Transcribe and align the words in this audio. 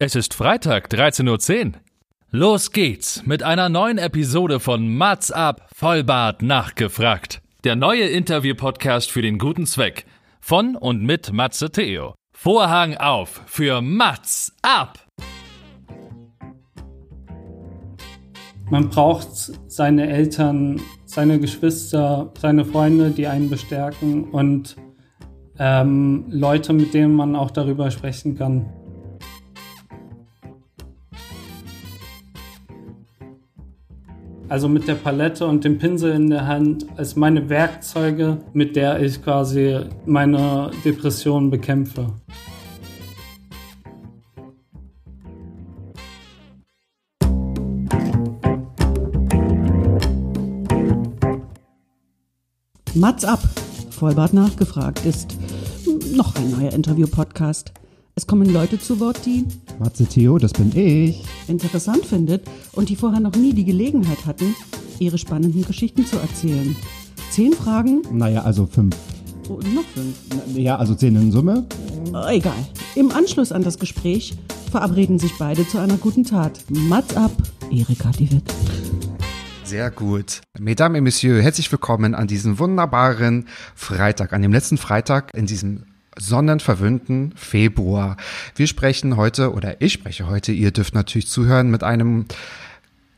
Es 0.00 0.14
ist 0.14 0.32
Freitag, 0.32 0.92
13.10 0.92 1.66
Uhr. 1.66 1.72
Los 2.30 2.70
geht's 2.70 3.26
mit 3.26 3.42
einer 3.42 3.68
neuen 3.68 3.98
Episode 3.98 4.60
von 4.60 4.94
Mats 4.94 5.32
ab, 5.32 5.68
Vollbart 5.74 6.40
nachgefragt. 6.40 7.42
Der 7.64 7.74
neue 7.74 8.04
Interview-Podcast 8.04 9.10
für 9.10 9.22
den 9.22 9.38
guten 9.38 9.66
Zweck. 9.66 10.06
Von 10.40 10.76
und 10.76 11.02
mit 11.02 11.32
Matze 11.32 11.72
Theo. 11.72 12.14
Vorhang 12.30 12.96
auf 12.96 13.42
für 13.46 13.80
Mats 13.80 14.54
ab! 14.62 15.04
Man 18.70 18.90
braucht 18.90 19.32
seine 19.66 20.08
Eltern, 20.08 20.80
seine 21.06 21.40
Geschwister, 21.40 22.32
seine 22.38 22.64
Freunde, 22.64 23.10
die 23.10 23.26
einen 23.26 23.50
bestärken 23.50 24.30
und 24.30 24.76
ähm, 25.58 26.26
Leute, 26.28 26.72
mit 26.72 26.94
denen 26.94 27.14
man 27.14 27.34
auch 27.34 27.50
darüber 27.50 27.90
sprechen 27.90 28.38
kann. 28.38 28.72
Also 34.48 34.66
mit 34.66 34.88
der 34.88 34.94
Palette 34.94 35.46
und 35.46 35.62
dem 35.64 35.76
Pinsel 35.78 36.12
in 36.12 36.30
der 36.30 36.46
Hand 36.46 36.86
als 36.96 37.16
meine 37.16 37.50
Werkzeuge, 37.50 38.38
mit 38.54 38.76
der 38.76 39.00
ich 39.02 39.22
quasi 39.22 39.80
meine 40.06 40.70
Depression 40.84 41.50
bekämpfe. 41.50 42.14
Mats 52.94 53.24
ab, 53.24 53.40
Vollbart 53.90 54.32
nachgefragt 54.32 55.04
ist 55.04 55.36
noch 56.16 56.34
ein 56.36 56.50
neuer 56.50 56.72
Interview-Podcast. 56.72 57.72
Es 58.18 58.26
kommen 58.26 58.52
Leute 58.52 58.80
zu 58.80 58.98
Wort, 58.98 59.24
die 59.24 59.44
Matze 59.78 60.04
Theo, 60.04 60.38
das 60.38 60.52
bin 60.52 60.72
ich. 60.74 61.22
interessant 61.46 62.04
findet 62.04 62.42
und 62.72 62.88
die 62.88 62.96
vorher 62.96 63.20
noch 63.20 63.36
nie 63.36 63.52
die 63.52 63.64
Gelegenheit 63.64 64.26
hatten, 64.26 64.56
ihre 64.98 65.18
spannenden 65.18 65.64
Geschichten 65.64 66.04
zu 66.04 66.16
erzählen. 66.16 66.74
Zehn 67.30 67.52
Fragen, 67.52 68.02
Naja, 68.10 68.42
also 68.42 68.66
fünf. 68.66 68.96
oh, 69.48 69.60
noch 69.72 69.84
fünf. 69.94 70.16
Ja, 70.56 70.78
also 70.78 70.96
zehn 70.96 71.14
in 71.14 71.30
Summe. 71.30 71.64
Oh, 72.12 72.26
egal. 72.28 72.58
Im 72.96 73.12
Anschluss 73.12 73.52
an 73.52 73.62
das 73.62 73.78
Gespräch 73.78 74.34
verabreden 74.72 75.20
sich 75.20 75.38
beide 75.38 75.64
zu 75.68 75.78
einer 75.78 75.96
guten 75.96 76.24
Tat. 76.24 76.58
Mats 76.70 77.16
ab, 77.16 77.30
Erika 77.70 78.10
Diewit. 78.10 78.52
Sehr 79.62 79.92
gut. 79.92 80.40
Mesdames 80.58 80.98
et 80.98 81.04
Messieurs, 81.04 81.44
herzlich 81.44 81.70
willkommen 81.70 82.16
an 82.16 82.26
diesem 82.26 82.58
wunderbaren 82.58 83.46
Freitag, 83.76 84.32
an 84.32 84.42
dem 84.42 84.52
letzten 84.52 84.76
Freitag 84.76 85.30
in 85.36 85.46
diesem 85.46 85.84
sonnenverwöhnten 86.18 87.32
Februar. 87.36 88.16
Wir 88.56 88.66
sprechen 88.66 89.16
heute, 89.16 89.52
oder 89.52 89.80
ich 89.80 89.92
spreche 89.92 90.28
heute, 90.28 90.52
ihr 90.52 90.70
dürft 90.70 90.94
natürlich 90.94 91.28
zuhören, 91.28 91.70
mit 91.70 91.82
einem 91.82 92.26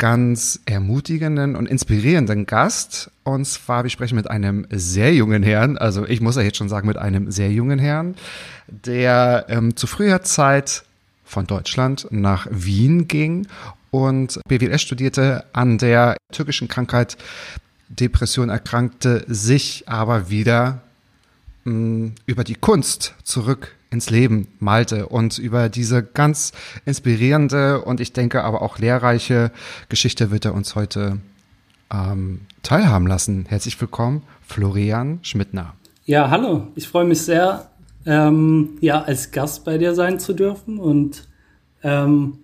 ganz 0.00 0.60
ermutigenden 0.64 1.56
und 1.56 1.66
inspirierenden 1.66 2.46
Gast. 2.46 3.10
Und 3.22 3.44
zwar, 3.44 3.82
wir 3.82 3.90
sprechen 3.90 4.16
mit 4.16 4.30
einem 4.30 4.66
sehr 4.70 5.14
jungen 5.14 5.42
Herrn, 5.42 5.76
also 5.76 6.06
ich 6.06 6.20
muss 6.20 6.36
ja 6.36 6.42
jetzt 6.42 6.56
schon 6.56 6.70
sagen, 6.70 6.88
mit 6.88 6.96
einem 6.96 7.30
sehr 7.30 7.52
jungen 7.52 7.78
Herrn, 7.78 8.14
der 8.66 9.44
ähm, 9.48 9.76
zu 9.76 9.86
früher 9.86 10.22
Zeit 10.22 10.84
von 11.24 11.46
Deutschland 11.46 12.06
nach 12.10 12.46
Wien 12.50 13.08
ging 13.08 13.46
und 13.90 14.40
BWLS 14.48 14.82
studierte, 14.82 15.44
an 15.52 15.76
der 15.76 16.16
türkischen 16.32 16.66
Krankheit 16.66 17.18
Depression 17.90 18.48
erkrankte, 18.48 19.24
sich 19.28 19.88
aber 19.88 20.30
wieder 20.30 20.80
über 21.64 22.44
die 22.44 22.54
Kunst 22.54 23.14
zurück 23.22 23.76
ins 23.90 24.08
Leben 24.08 24.48
malte 24.60 25.06
und 25.06 25.38
über 25.38 25.68
diese 25.68 26.02
ganz 26.02 26.52
inspirierende 26.84 27.82
und 27.82 28.00
ich 28.00 28.12
denke 28.12 28.44
aber 28.44 28.62
auch 28.62 28.78
lehrreiche 28.78 29.50
Geschichte 29.88 30.30
wird 30.30 30.44
er 30.44 30.54
uns 30.54 30.74
heute 30.74 31.18
ähm, 31.92 32.42
teilhaben 32.62 33.06
lassen. 33.06 33.46
Herzlich 33.48 33.80
willkommen, 33.80 34.22
Florian 34.46 35.18
Schmidtner. 35.22 35.74
Ja, 36.04 36.30
hallo. 36.30 36.68
Ich 36.76 36.88
freue 36.88 37.04
mich 37.04 37.22
sehr, 37.22 37.70
ähm, 38.06 38.78
ja, 38.80 39.02
als 39.02 39.30
Gast 39.30 39.64
bei 39.64 39.76
dir 39.76 39.94
sein 39.94 40.18
zu 40.18 40.32
dürfen 40.32 40.78
und 40.78 41.28
ähm, 41.82 42.38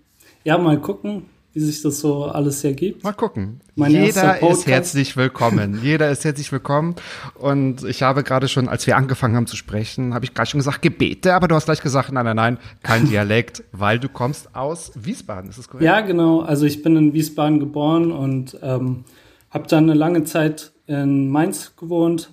ja, 0.45 0.59
mal 0.59 0.81
gucken, 0.81 1.27
wie 1.57 1.61
sich 1.61 1.81
das 1.81 2.01
so 2.01 2.27
alles 2.27 2.63
ergibt. 2.65 3.03
Mal 3.03 3.15
gucken. 3.15 3.61
Mein 3.77 3.91
Jeder 3.91 4.39
ist 4.43 4.67
herzlich 4.67 5.17
willkommen. 5.17 5.81
Jeder 5.83 6.11
ist 6.11 6.23
herzlich 6.23 6.53
willkommen. 6.53 6.97
Und 7.35 7.83
ich 7.83 8.03
habe 8.03 8.23
gerade 8.25 8.47
schon, 8.47 8.69
als 8.69 8.87
wir 8.87 8.95
angefangen 8.99 9.37
haben 9.37 9.47
zu 9.47 9.57
sprechen, 9.57 10.13
habe 10.13 10.27
ich 10.27 10.35
gerade 10.35 10.51
schon 10.51 10.59
gesagt 10.59 10.83
Gebete, 10.83 11.33
aber 11.33 11.49
du 11.49 11.55
hast 11.55 11.65
gleich 11.65 11.81
gesagt, 11.81 12.13
nein, 12.13 12.27
nein, 12.27 12.37
nein, 12.37 12.59
kein 12.83 13.07
Dialekt, 13.09 13.65
weil 13.73 13.99
du 13.99 14.11
kommst 14.11 14.55
aus 14.55 14.93
Wiesbaden. 14.97 15.49
Ist 15.49 15.59
das 15.59 15.69
korrekt? 15.69 15.87
Ja, 15.87 16.03
genau. 16.03 16.41
Also 16.41 16.67
ich 16.67 16.83
bin 16.83 16.95
in 16.95 17.15
Wiesbaden 17.15 17.59
geboren 17.59 18.13
und 18.13 18.59
ähm, 18.61 19.05
habe 19.49 19.67
dann 19.67 19.85
eine 19.85 19.95
lange 19.95 20.25
Zeit 20.25 20.73
in 20.87 21.31
Mainz 21.31 21.75
gewohnt. 21.75 22.29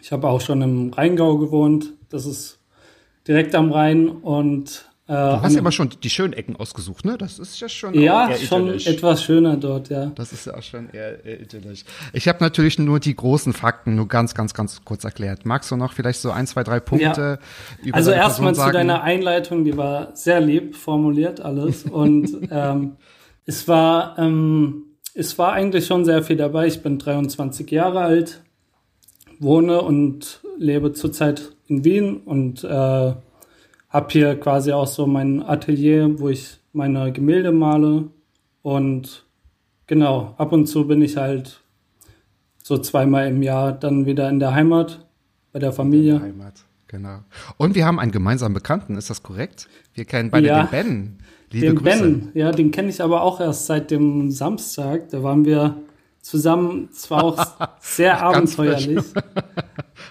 Ich 0.00 0.12
habe 0.12 0.28
auch 0.28 0.40
schon 0.40 0.62
im 0.62 0.92
Rheingau 0.92 1.38
gewohnt. 1.38 1.94
Das 2.08 2.24
ist 2.24 2.60
direkt 3.26 3.56
am 3.56 3.72
Rhein 3.72 4.08
und 4.08 4.88
Du 5.06 5.12
hast 5.42 5.52
ja 5.52 5.58
immer 5.58 5.72
schon 5.72 5.90
die 6.02 6.08
schönen 6.08 6.32
Ecken 6.32 6.56
ausgesucht, 6.56 7.04
ne? 7.04 7.18
Das 7.18 7.38
ist 7.38 7.60
ja 7.60 7.68
schon 7.68 7.92
ja 7.92 8.30
eher 8.30 8.38
schon 8.38 8.62
idyllisch. 8.62 8.86
etwas 8.86 9.22
schöner 9.22 9.56
dort, 9.58 9.90
ja. 9.90 10.06
Das 10.14 10.32
ist 10.32 10.46
ja 10.46 10.54
auch 10.56 10.62
schon 10.62 10.88
eher, 10.90 11.22
eher 11.24 11.42
idyllisch. 11.42 11.84
Ich 12.14 12.26
habe 12.26 12.38
natürlich 12.40 12.78
nur 12.78 13.00
die 13.00 13.14
großen 13.14 13.52
Fakten 13.52 13.96
nur 13.96 14.08
ganz, 14.08 14.34
ganz, 14.34 14.54
ganz 14.54 14.82
kurz 14.82 15.04
erklärt. 15.04 15.44
Magst 15.44 15.70
du 15.70 15.76
noch 15.76 15.92
vielleicht 15.92 16.20
so 16.20 16.30
ein, 16.30 16.46
zwei, 16.46 16.64
drei 16.64 16.80
Punkte 16.80 17.38
über 17.82 17.96
Also 17.96 18.12
erstmal 18.12 18.54
zu 18.54 18.70
deiner 18.70 19.02
Einleitung, 19.02 19.64
die 19.64 19.76
war 19.76 20.16
sehr 20.16 20.40
lieb 20.40 20.74
formuliert 20.74 21.40
alles 21.40 21.84
und 21.84 22.48
ähm, 22.50 22.96
es 23.44 23.68
war 23.68 24.18
ähm, 24.18 24.84
es 25.14 25.38
war 25.38 25.52
eigentlich 25.52 25.86
schon 25.86 26.04
sehr 26.04 26.22
viel 26.22 26.36
dabei. 26.36 26.66
Ich 26.66 26.82
bin 26.82 26.98
23 26.98 27.70
Jahre 27.70 28.00
alt, 28.00 28.42
wohne 29.38 29.82
und 29.82 30.40
lebe 30.58 30.92
zurzeit 30.92 31.52
in 31.68 31.84
Wien 31.84 32.16
und 32.16 32.64
äh, 32.64 33.12
habe 33.94 34.08
hier 34.10 34.38
quasi 34.40 34.72
auch 34.72 34.88
so 34.88 35.06
mein 35.06 35.42
Atelier, 35.42 36.18
wo 36.18 36.28
ich 36.28 36.58
meine 36.72 37.12
Gemälde 37.12 37.52
male 37.52 38.08
und 38.62 39.24
genau 39.86 40.34
ab 40.36 40.50
und 40.52 40.66
zu 40.66 40.86
bin 40.88 41.00
ich 41.00 41.16
halt 41.16 41.60
so 42.62 42.76
zweimal 42.78 43.28
im 43.28 43.42
Jahr 43.42 43.72
dann 43.72 44.04
wieder 44.04 44.28
in 44.28 44.40
der 44.40 44.52
Heimat 44.52 45.06
bei 45.52 45.60
der 45.60 45.72
Familie. 45.72 46.20
Heimat, 46.20 46.64
genau. 46.88 47.20
Und 47.56 47.76
wir 47.76 47.86
haben 47.86 48.00
einen 48.00 48.10
gemeinsamen 48.10 48.52
Bekannten, 48.54 48.96
ist 48.96 49.10
das 49.10 49.22
korrekt? 49.22 49.68
Wir 49.94 50.04
kennen 50.04 50.30
beide 50.30 50.48
Ja. 50.48 50.64
den 50.64 50.70
Ben. 50.70 51.18
Liebe 51.52 51.66
den 51.66 51.76
Grüße. 51.76 52.00
Ben, 52.02 52.28
ja, 52.34 52.50
den 52.50 52.72
kenne 52.72 52.88
ich 52.88 53.00
aber 53.00 53.22
auch 53.22 53.40
erst 53.40 53.66
seit 53.66 53.92
dem 53.92 54.32
Samstag. 54.32 55.10
Da 55.10 55.22
waren 55.22 55.44
wir 55.44 55.76
zusammen, 56.20 56.90
zwar 56.90 57.22
auch 57.22 57.46
sehr 57.80 58.20
abenteuerlich. 58.20 58.98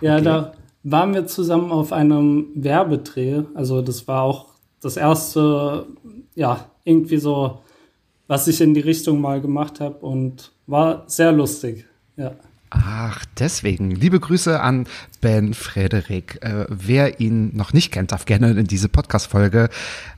Ja, 0.02 0.20
da 0.20 0.54
waren 0.84 1.14
wir 1.14 1.26
zusammen 1.28 1.72
auf 1.72 1.94
einem 1.94 2.48
Werbedreh. 2.56 3.44
Also 3.54 3.82
das 3.82 4.08
war 4.08 4.24
auch 4.24 4.48
das 4.82 4.98
erste, 4.98 5.88
ja, 6.36 6.66
irgendwie 6.84 7.18
so, 7.18 7.62
was 8.28 8.48
ich 8.48 8.60
in 8.62 8.74
die 8.74 8.82
Richtung 8.82 9.22
mal 9.22 9.42
gemacht 9.42 9.80
habe 9.80 9.96
und 10.06 10.52
war 10.68 11.04
sehr 11.08 11.32
lustig. 11.32 11.86
Ja. 12.18 12.36
Ach, 12.70 13.24
deswegen. 13.38 13.92
Liebe 13.92 14.20
Grüße 14.20 14.60
an 14.60 14.88
Ben 15.22 15.54
Frederik. 15.54 16.40
Äh, 16.42 16.66
wer 16.70 17.20
ihn 17.20 17.56
noch 17.56 17.72
nicht 17.72 17.92
kennt, 17.92 18.12
darf 18.12 18.26
gerne 18.26 18.50
in 18.52 18.66
diese 18.66 18.90
Podcast-Folge 18.90 19.70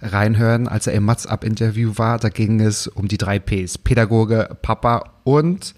reinhören. 0.01 0.69
Als 0.69 0.87
er 0.87 0.93
im 0.93 1.03
Mats-Up-Interview 1.03 1.93
war, 1.97 2.17
da 2.17 2.29
ging 2.29 2.61
es 2.61 2.87
um 2.87 3.09
die 3.09 3.17
drei 3.17 3.39
Ps. 3.39 3.77
Pädagoge, 3.77 4.57
Papa 4.61 5.11
und 5.25 5.75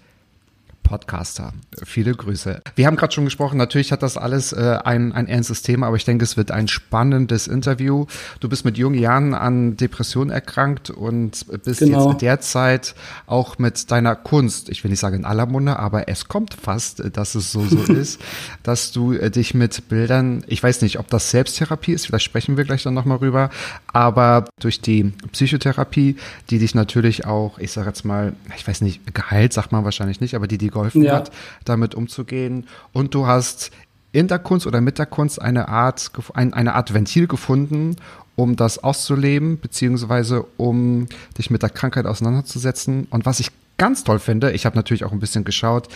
Podcaster. 0.88 1.52
Viele 1.84 2.14
Grüße. 2.14 2.62
Wir 2.74 2.86
haben 2.86 2.96
gerade 2.96 3.12
schon 3.12 3.26
gesprochen, 3.26 3.58
natürlich 3.58 3.92
hat 3.92 4.02
das 4.02 4.16
alles 4.16 4.54
äh, 4.54 4.78
ein, 4.84 5.12
ein 5.12 5.26
ernstes 5.28 5.60
Thema, 5.60 5.86
aber 5.86 5.96
ich 5.96 6.06
denke, 6.06 6.24
es 6.24 6.38
wird 6.38 6.50
ein 6.50 6.66
spannendes 6.66 7.46
Interview. 7.46 8.06
Du 8.40 8.48
bist 8.48 8.64
mit 8.64 8.78
jungen 8.78 8.98
Jahren 8.98 9.34
an 9.34 9.76
Depressionen 9.76 10.30
erkrankt 10.30 10.88
und 10.88 11.44
bist 11.62 11.80
Genau. 11.80 12.06
jetzt 12.06 12.12
in 12.12 12.18
der 12.20 12.40
Zeit 12.40 12.94
auch 13.26 13.58
mit 13.58 13.90
deiner 13.90 14.16
Kunst, 14.16 14.70
ich 14.70 14.82
will 14.82 14.90
nicht 14.90 15.00
sagen 15.00 15.16
in 15.16 15.24
aller 15.26 15.44
Munde, 15.44 15.78
aber 15.78 16.08
es 16.08 16.26
kommt 16.26 16.54
fast, 16.54 17.00
äh, 17.00 17.10
dass 17.10 17.34
es 17.34 17.52
so, 17.52 17.66
so 17.66 17.82
ist, 17.92 18.18
dass 18.62 18.90
du 18.90 19.12
äh, 19.12 19.30
dich 19.30 19.52
mit 19.52 19.90
Bildern, 19.90 20.42
ich 20.46 20.62
weiß 20.62 20.80
nicht, 20.80 20.98
ob 20.98 21.08
das 21.08 21.30
Selbsttherapie 21.30 21.92
ist, 21.92 22.06
vielleicht 22.06 22.24
sprechen 22.24 22.56
wir 22.56 22.64
gleich 22.64 22.82
dann 22.82 22.94
nochmal 22.94 23.18
rüber, 23.18 23.50
aber 23.92 24.46
durch 24.58 24.80
die 24.80 25.12
Psychotherapie, 25.32 26.16
die 26.48 26.58
dich 26.58 26.74
natürlich 26.74 27.26
auch, 27.26 27.58
ich 27.58 27.72
sage 27.72 27.88
jetzt 27.88 28.06
mal, 28.06 28.32
ich 28.56 28.66
weiß 28.66 28.80
nicht, 28.80 29.14
geheilt 29.14 29.52
sagt 29.52 29.70
man 29.70 29.84
wahrscheinlich 29.84 30.22
nicht, 30.22 30.34
aber 30.34 30.46
die 30.46 30.56
dir 30.56 30.70
geholfen 30.78 31.02
Ja. 31.02 31.16
hat, 31.16 31.30
damit 31.64 31.94
umzugehen. 31.94 32.66
Und 32.92 33.14
du 33.14 33.26
hast 33.26 33.70
in 34.12 34.28
der 34.28 34.38
Kunst 34.38 34.66
oder 34.66 34.80
mit 34.80 34.98
der 34.98 35.06
Kunst 35.06 35.40
eine 35.40 35.68
Art, 35.68 36.10
eine 36.34 36.74
Art 36.74 36.94
Ventil 36.94 37.26
gefunden, 37.26 37.96
um 38.36 38.56
das 38.56 38.78
auszuleben, 38.82 39.58
beziehungsweise 39.60 40.44
um 40.56 41.06
dich 41.36 41.50
mit 41.50 41.62
der 41.62 41.70
Krankheit 41.70 42.06
auseinanderzusetzen. 42.06 43.06
Und 43.10 43.26
was 43.26 43.40
ich 43.40 43.50
ganz 43.76 44.04
toll 44.04 44.18
finde, 44.18 44.52
ich 44.52 44.64
habe 44.64 44.76
natürlich 44.76 45.04
auch 45.04 45.12
ein 45.12 45.20
bisschen 45.20 45.44
geschaut, 45.44 45.88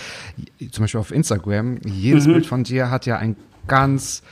zum 0.70 0.84
Beispiel 0.84 1.00
auf 1.00 1.11
Instagram, 1.11 1.79
jedes 1.84 2.25
Bild 2.25 2.46
von 2.46 2.64
dir 2.64 2.90
hat 2.90 3.06
ja 3.06 3.17
ein 3.17 3.37
ganz 3.67 4.23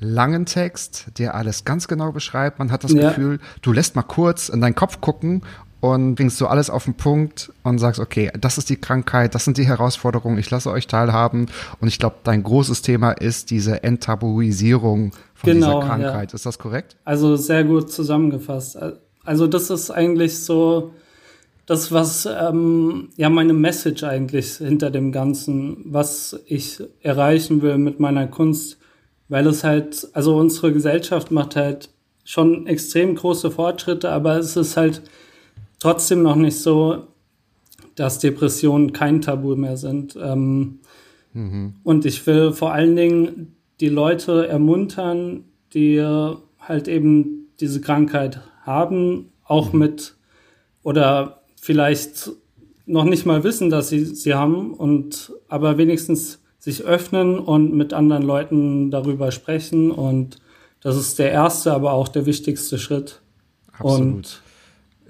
langen 0.00 0.46
Text, 0.46 1.06
der 1.18 1.34
alles 1.34 1.64
ganz 1.66 1.86
genau 1.86 2.12
beschreibt. 2.12 2.58
Man 2.58 2.72
hat 2.72 2.82
das 2.84 2.92
Ja. 2.92 3.08
Gefühl, 3.10 3.38
du 3.62 3.72
lässt 3.72 3.94
mal 3.96 4.02
kurz 4.02 4.48
in 4.48 4.60
deinen 4.62 4.74
Kopf 4.74 5.00
gucken 5.02 5.42
und 5.80 6.14
bringst 6.14 6.36
so 6.36 6.46
alles 6.46 6.68
auf 6.70 6.84
den 6.84 6.94
Punkt 6.94 7.52
und 7.62 7.78
sagst, 7.78 8.00
okay, 8.00 8.30
das 8.38 8.58
ist 8.58 8.68
die 8.68 8.76
Krankheit, 8.76 9.34
das 9.34 9.44
sind 9.44 9.56
die 9.56 9.66
Herausforderungen, 9.66 10.38
ich 10.38 10.50
lasse 10.50 10.70
euch 10.70 10.86
teilhaben. 10.86 11.46
Und 11.80 11.88
ich 11.88 11.98
glaube, 11.98 12.16
dein 12.22 12.42
großes 12.42 12.82
Thema 12.82 13.12
ist 13.12 13.50
diese 13.50 13.82
Enttabuisierung 13.82 15.12
von 15.34 15.52
Genau, 15.52 15.80
dieser 15.80 15.80
ja. 15.80 15.86
Krankheit. 15.86 16.34
Ist 16.34 16.46
das 16.46 16.58
korrekt? 16.58 16.96
Also 17.04 17.36
sehr 17.36 17.64
gut 17.64 17.90
zusammengefasst. 17.90 18.78
Also 19.24 19.46
das 19.46 19.70
ist 19.70 19.90
eigentlich 19.90 20.38
so 20.38 20.92
das, 21.66 21.92
was 21.92 22.26
ähm, 22.26 23.10
ja 23.16 23.30
meine 23.30 23.52
Message 23.52 24.02
eigentlich 24.02 24.54
hinter 24.56 24.90
dem 24.90 25.12
Ganzen, 25.12 25.78
was 25.84 26.38
ich 26.46 26.82
erreichen 27.00 27.62
will 27.62 27.78
mit 27.78 28.00
meiner 28.00 28.26
Kunst, 28.26 28.78
weil 29.28 29.46
es 29.46 29.64
halt, 29.64 30.08
also 30.12 30.36
unsere 30.36 30.72
Gesellschaft 30.72 31.30
macht 31.30 31.56
halt 31.56 31.90
schon 32.24 32.66
extrem 32.66 33.14
große 33.14 33.50
Fortschritte, 33.50 34.10
aber 34.10 34.36
es 34.36 34.56
ist 34.56 34.76
halt 34.76 35.02
trotzdem 35.80 36.22
noch 36.22 36.36
nicht 36.36 36.58
so, 36.58 37.08
dass 37.96 38.20
Depressionen 38.20 38.92
kein 38.92 39.20
Tabu 39.20 39.56
mehr 39.56 39.76
sind. 39.76 40.16
Ähm, 40.20 40.78
Und 41.82 42.06
ich 42.06 42.26
will 42.26 42.52
vor 42.52 42.72
allen 42.72 42.96
Dingen 42.96 43.56
die 43.80 43.88
Leute 43.88 44.46
ermuntern, 44.48 45.44
die 45.74 46.00
halt 46.58 46.88
eben 46.88 47.48
diese 47.60 47.80
Krankheit 47.80 48.40
haben, 48.62 49.32
auch 49.44 49.72
mit 49.72 50.14
oder 50.82 51.42
vielleicht 51.60 52.30
noch 52.86 53.04
nicht 53.04 53.26
mal 53.26 53.44
wissen, 53.44 53.70
dass 53.70 53.88
sie 53.90 54.04
sie 54.04 54.34
haben 54.34 54.74
und 54.74 55.32
aber 55.48 55.78
wenigstens 55.78 56.40
sich 56.58 56.84
öffnen 56.84 57.38
und 57.38 57.72
mit 57.74 57.92
anderen 57.92 58.22
Leuten 58.22 58.90
darüber 58.90 59.30
sprechen 59.30 59.90
und 59.90 60.38
das 60.82 60.96
ist 60.96 61.18
der 61.18 61.30
erste, 61.30 61.72
aber 61.72 61.92
auch 61.92 62.08
der 62.08 62.24
wichtigste 62.26 62.78
Schritt. 62.78 63.20
Und 63.80 64.42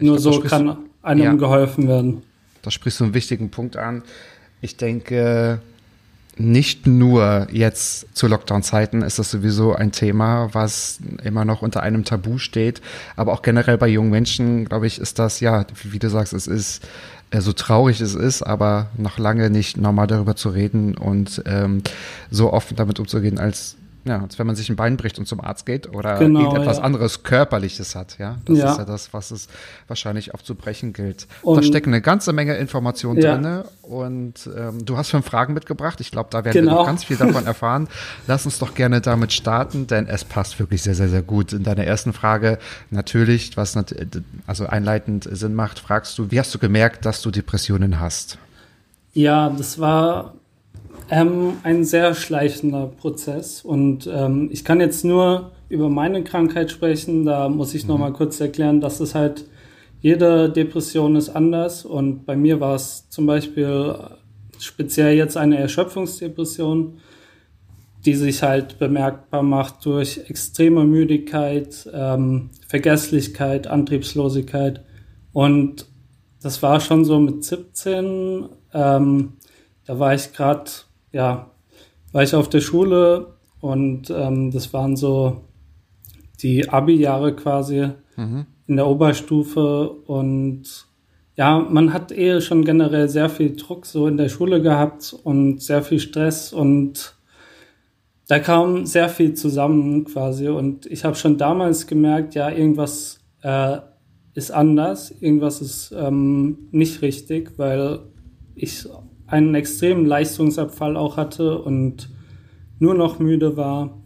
Ich 0.00 0.06
nur 0.06 0.16
glaub, 0.18 0.34
so 0.34 0.40
kann 0.40 0.66
du- 0.66 0.76
einem 1.02 1.22
Ja. 1.22 1.32
geholfen 1.34 1.88
werden. 1.88 2.22
Da 2.62 2.70
sprichst 2.70 3.00
du 3.00 3.04
einen 3.04 3.14
wichtigen 3.14 3.50
Punkt 3.50 3.76
an. 3.76 4.02
Ich 4.60 4.76
denke, 4.76 5.60
nicht 6.36 6.86
nur 6.86 7.46
jetzt 7.50 8.06
zu 8.16 8.26
Lockdown-Zeiten 8.26 9.02
ist 9.02 9.18
das 9.18 9.30
sowieso 9.30 9.74
ein 9.74 9.92
Thema, 9.92 10.48
was 10.52 10.98
immer 11.24 11.44
noch 11.44 11.62
unter 11.62 11.82
einem 11.82 12.04
Tabu 12.04 12.38
steht. 12.38 12.80
Aber 13.16 13.32
auch 13.32 13.42
generell 13.42 13.78
bei 13.78 13.88
jungen 13.88 14.10
Menschen, 14.10 14.64
glaube 14.66 14.86
ich, 14.86 14.98
ist 14.98 15.18
das, 15.18 15.40
ja, 15.40 15.66
wie 15.84 15.98
du 15.98 16.08
sagst, 16.08 16.32
es 16.32 16.46
ist 16.46 16.82
äh, 17.30 17.40
so 17.40 17.52
traurig 17.52 18.00
es 18.00 18.14
ist, 18.14 18.42
aber 18.42 18.88
noch 18.96 19.18
lange 19.18 19.50
nicht 19.50 19.76
normal 19.76 20.06
darüber 20.06 20.34
zu 20.34 20.48
reden 20.48 20.96
und 20.96 21.42
ähm, 21.46 21.82
so 22.30 22.52
offen 22.52 22.76
damit 22.76 22.98
umzugehen, 22.98 23.38
als 23.38 23.76
ja, 24.04 24.22
als 24.22 24.38
wenn 24.38 24.46
man 24.46 24.56
sich 24.56 24.68
ein 24.70 24.76
Bein 24.76 24.96
bricht 24.96 25.18
und 25.18 25.26
zum 25.26 25.40
Arzt 25.40 25.66
geht 25.66 25.92
oder 25.94 26.18
Genau, 26.18 26.40
irgendetwas 26.40 26.78
ja. 26.78 26.82
anderes 26.84 27.22
Körperliches 27.22 27.94
hat, 27.94 28.18
ja. 28.18 28.38
Das 28.46 28.58
Ja. 28.58 28.72
ist 28.72 28.78
ja 28.78 28.84
das, 28.84 29.12
was 29.12 29.30
es 29.30 29.48
wahrscheinlich 29.88 30.32
aufzubrechen 30.34 30.92
gilt. 30.92 31.26
da 31.42 31.50
Und- 31.50 31.64
stecken 31.64 31.90
eine 31.90 32.00
ganze 32.00 32.32
Menge 32.32 32.56
Informationen 32.56 33.20
Ja. 33.20 33.34
drinne 33.34 33.64
und 33.82 34.48
ähm, 34.56 34.84
du 34.84 34.96
hast 34.96 35.10
fünf 35.10 35.26
Fragen 35.26 35.52
mitgebracht. 35.54 36.00
Ich 36.00 36.10
glaube, 36.10 36.28
da 36.30 36.44
werden 36.44 36.54
wir 36.54 36.62
Genau. 36.62 36.76
noch 36.76 36.86
ganz 36.86 37.04
viel 37.04 37.16
davon 37.16 37.46
erfahren. 37.46 37.88
Lass 38.26 38.46
uns 38.46 38.58
doch 38.58 38.74
gerne 38.74 39.00
damit 39.00 39.32
starten, 39.32 39.86
denn 39.86 40.06
es 40.06 40.24
passt 40.24 40.58
wirklich 40.58 40.82
sehr, 40.82 40.94
sehr, 40.94 41.08
sehr 41.08 41.22
gut. 41.22 41.52
In 41.52 41.62
deiner 41.62 41.84
ersten 41.84 42.12
Frage 42.12 42.58
natürlich, 42.90 43.56
was 43.56 43.74
nat 43.74 43.94
also 44.46 44.66
einleitend 44.66 45.28
Sinn 45.30 45.54
macht, 45.54 45.78
fragst 45.78 46.16
du, 46.18 46.30
wie 46.30 46.38
hast 46.38 46.54
du 46.54 46.58
gemerkt, 46.58 47.04
dass 47.04 47.22
du 47.22 47.30
Depressionen 47.30 48.00
hast? 48.00 48.38
Ja, 49.12 49.50
das 49.50 49.78
war 49.80 50.34
ähm, 51.10 51.54
ein 51.62 51.84
sehr 51.84 52.14
schleichender 52.14 52.86
Prozess 52.86 53.62
und 53.62 54.08
ähm, 54.12 54.48
ich 54.52 54.64
kann 54.64 54.80
jetzt 54.80 55.04
nur 55.04 55.52
über 55.68 55.88
meine 55.88 56.24
Krankheit 56.24 56.70
sprechen. 56.70 57.24
Da 57.24 57.48
muss 57.48 57.74
ich 57.74 57.86
noch 57.86 57.98
mal 57.98 58.12
kurz 58.12 58.40
erklären, 58.40 58.80
dass 58.80 59.00
es 59.00 59.14
halt 59.14 59.44
jede 60.00 60.48
Depression 60.50 61.16
ist 61.16 61.30
anders 61.30 61.84
und 61.84 62.24
bei 62.26 62.36
mir 62.36 62.60
war 62.60 62.74
es 62.74 63.08
zum 63.10 63.26
Beispiel 63.26 63.94
speziell 64.58 65.16
jetzt 65.16 65.36
eine 65.36 65.58
Erschöpfungsdepression, 65.58 66.98
die 68.04 68.14
sich 68.14 68.42
halt 68.42 68.78
bemerkbar 68.78 69.42
macht 69.42 69.84
durch 69.84 70.22
extreme 70.28 70.84
Müdigkeit, 70.84 71.88
ähm, 71.92 72.50
Vergesslichkeit, 72.66 73.66
Antriebslosigkeit 73.66 74.84
und 75.32 75.86
das 76.42 76.62
war 76.62 76.80
schon 76.80 77.04
so 77.04 77.18
mit 77.18 77.44
17. 77.44 78.48
Ähm, 78.72 79.34
da 79.84 79.98
war 79.98 80.14
ich 80.14 80.32
gerade, 80.32 80.70
ja, 81.12 81.50
war 82.12 82.22
ich 82.22 82.34
auf 82.34 82.48
der 82.48 82.60
Schule 82.60 83.34
und 83.60 84.10
ähm, 84.10 84.50
das 84.50 84.72
waren 84.72 84.96
so 84.96 85.44
die 86.42 86.68
Abi-Jahre 86.68 87.36
quasi 87.36 87.90
in 88.66 88.76
der 88.76 88.86
Oberstufe 88.86 89.90
und 89.90 90.86
ja, 91.36 91.58
man 91.58 91.92
hat 91.92 92.12
eh 92.12 92.40
schon 92.40 92.64
generell 92.64 93.08
sehr 93.08 93.28
viel 93.30 93.56
Druck 93.56 93.86
so 93.86 94.06
in 94.06 94.16
der 94.16 94.28
Schule 94.28 94.60
gehabt 94.60 95.14
und 95.24 95.62
sehr 95.62 95.82
viel 95.82 96.00
Stress 96.00 96.52
und 96.52 97.16
da 98.28 98.38
kam 98.38 98.86
sehr 98.86 99.08
viel 99.08 99.34
zusammen 99.34 100.04
quasi 100.04 100.48
und 100.48 100.86
ich 100.86 101.04
habe 101.04 101.16
schon 101.16 101.36
damals 101.36 101.86
gemerkt, 101.86 102.34
ja, 102.34 102.50
irgendwas 102.50 103.20
äh, 103.42 103.78
ist 104.34 104.50
anders, 104.50 105.10
irgendwas 105.20 105.60
ist 105.60 105.92
ähm, 105.92 106.68
nicht 106.70 107.02
richtig, 107.02 107.58
weil 107.58 108.00
ich 108.54 108.86
einen 109.30 109.54
extremen 109.54 110.06
Leistungsabfall 110.06 110.96
auch 110.96 111.16
hatte 111.16 111.58
und 111.58 112.10
nur 112.78 112.94
noch 112.94 113.18
müde 113.18 113.56
war. 113.56 113.98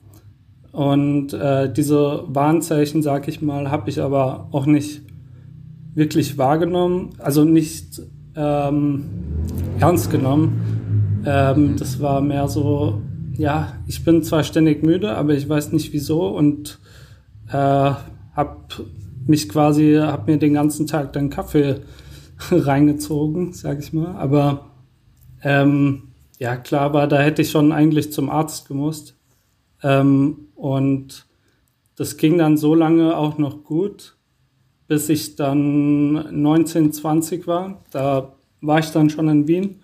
Und 0.72 1.32
äh, 1.32 1.72
diese 1.72 2.24
Warnzeichen, 2.26 3.02
sag 3.02 3.28
ich 3.28 3.40
mal, 3.40 3.70
habe 3.70 3.88
ich 3.90 4.00
aber 4.00 4.48
auch 4.52 4.66
nicht 4.66 5.02
wirklich 5.94 6.36
wahrgenommen, 6.36 7.10
also 7.18 7.44
nicht 7.44 8.02
ähm, 8.34 9.04
ernst 9.78 10.10
genommen. 10.10 11.22
Ähm, 11.24 11.76
das 11.78 12.00
war 12.00 12.20
mehr 12.20 12.48
so, 12.48 13.00
ja, 13.36 13.74
ich 13.86 14.04
bin 14.04 14.22
zwar 14.24 14.42
ständig 14.42 14.82
müde, 14.82 15.16
aber 15.16 15.34
ich 15.34 15.48
weiß 15.48 15.72
nicht 15.72 15.92
wieso 15.92 16.26
und 16.26 16.80
äh, 17.48 17.52
habe 17.52 18.56
mich 19.26 19.48
quasi, 19.48 19.94
habe 20.00 20.32
mir 20.32 20.38
den 20.38 20.54
ganzen 20.54 20.88
Tag 20.88 21.12
dann 21.12 21.30
Kaffee 21.30 21.76
reingezogen, 22.50 23.52
sag 23.52 23.78
ich 23.78 23.92
mal. 23.92 24.16
Aber 24.16 24.73
ähm, 25.44 26.14
ja, 26.38 26.56
klar 26.56 26.92
war, 26.92 27.06
da 27.06 27.20
hätte 27.20 27.42
ich 27.42 27.50
schon 27.50 27.70
eigentlich 27.70 28.12
zum 28.12 28.30
Arzt 28.30 28.66
gemusst. 28.66 29.16
Ähm, 29.82 30.48
und 30.54 31.26
das 31.96 32.16
ging 32.16 32.38
dann 32.38 32.56
so 32.56 32.74
lange 32.74 33.16
auch 33.16 33.38
noch 33.38 33.62
gut, 33.62 34.16
bis 34.88 35.08
ich 35.08 35.36
dann 35.36 36.42
19, 36.42 36.92
20 36.92 37.46
war. 37.46 37.84
Da 37.90 38.34
war 38.60 38.78
ich 38.78 38.90
dann 38.90 39.10
schon 39.10 39.28
in 39.28 39.46
Wien. 39.46 39.80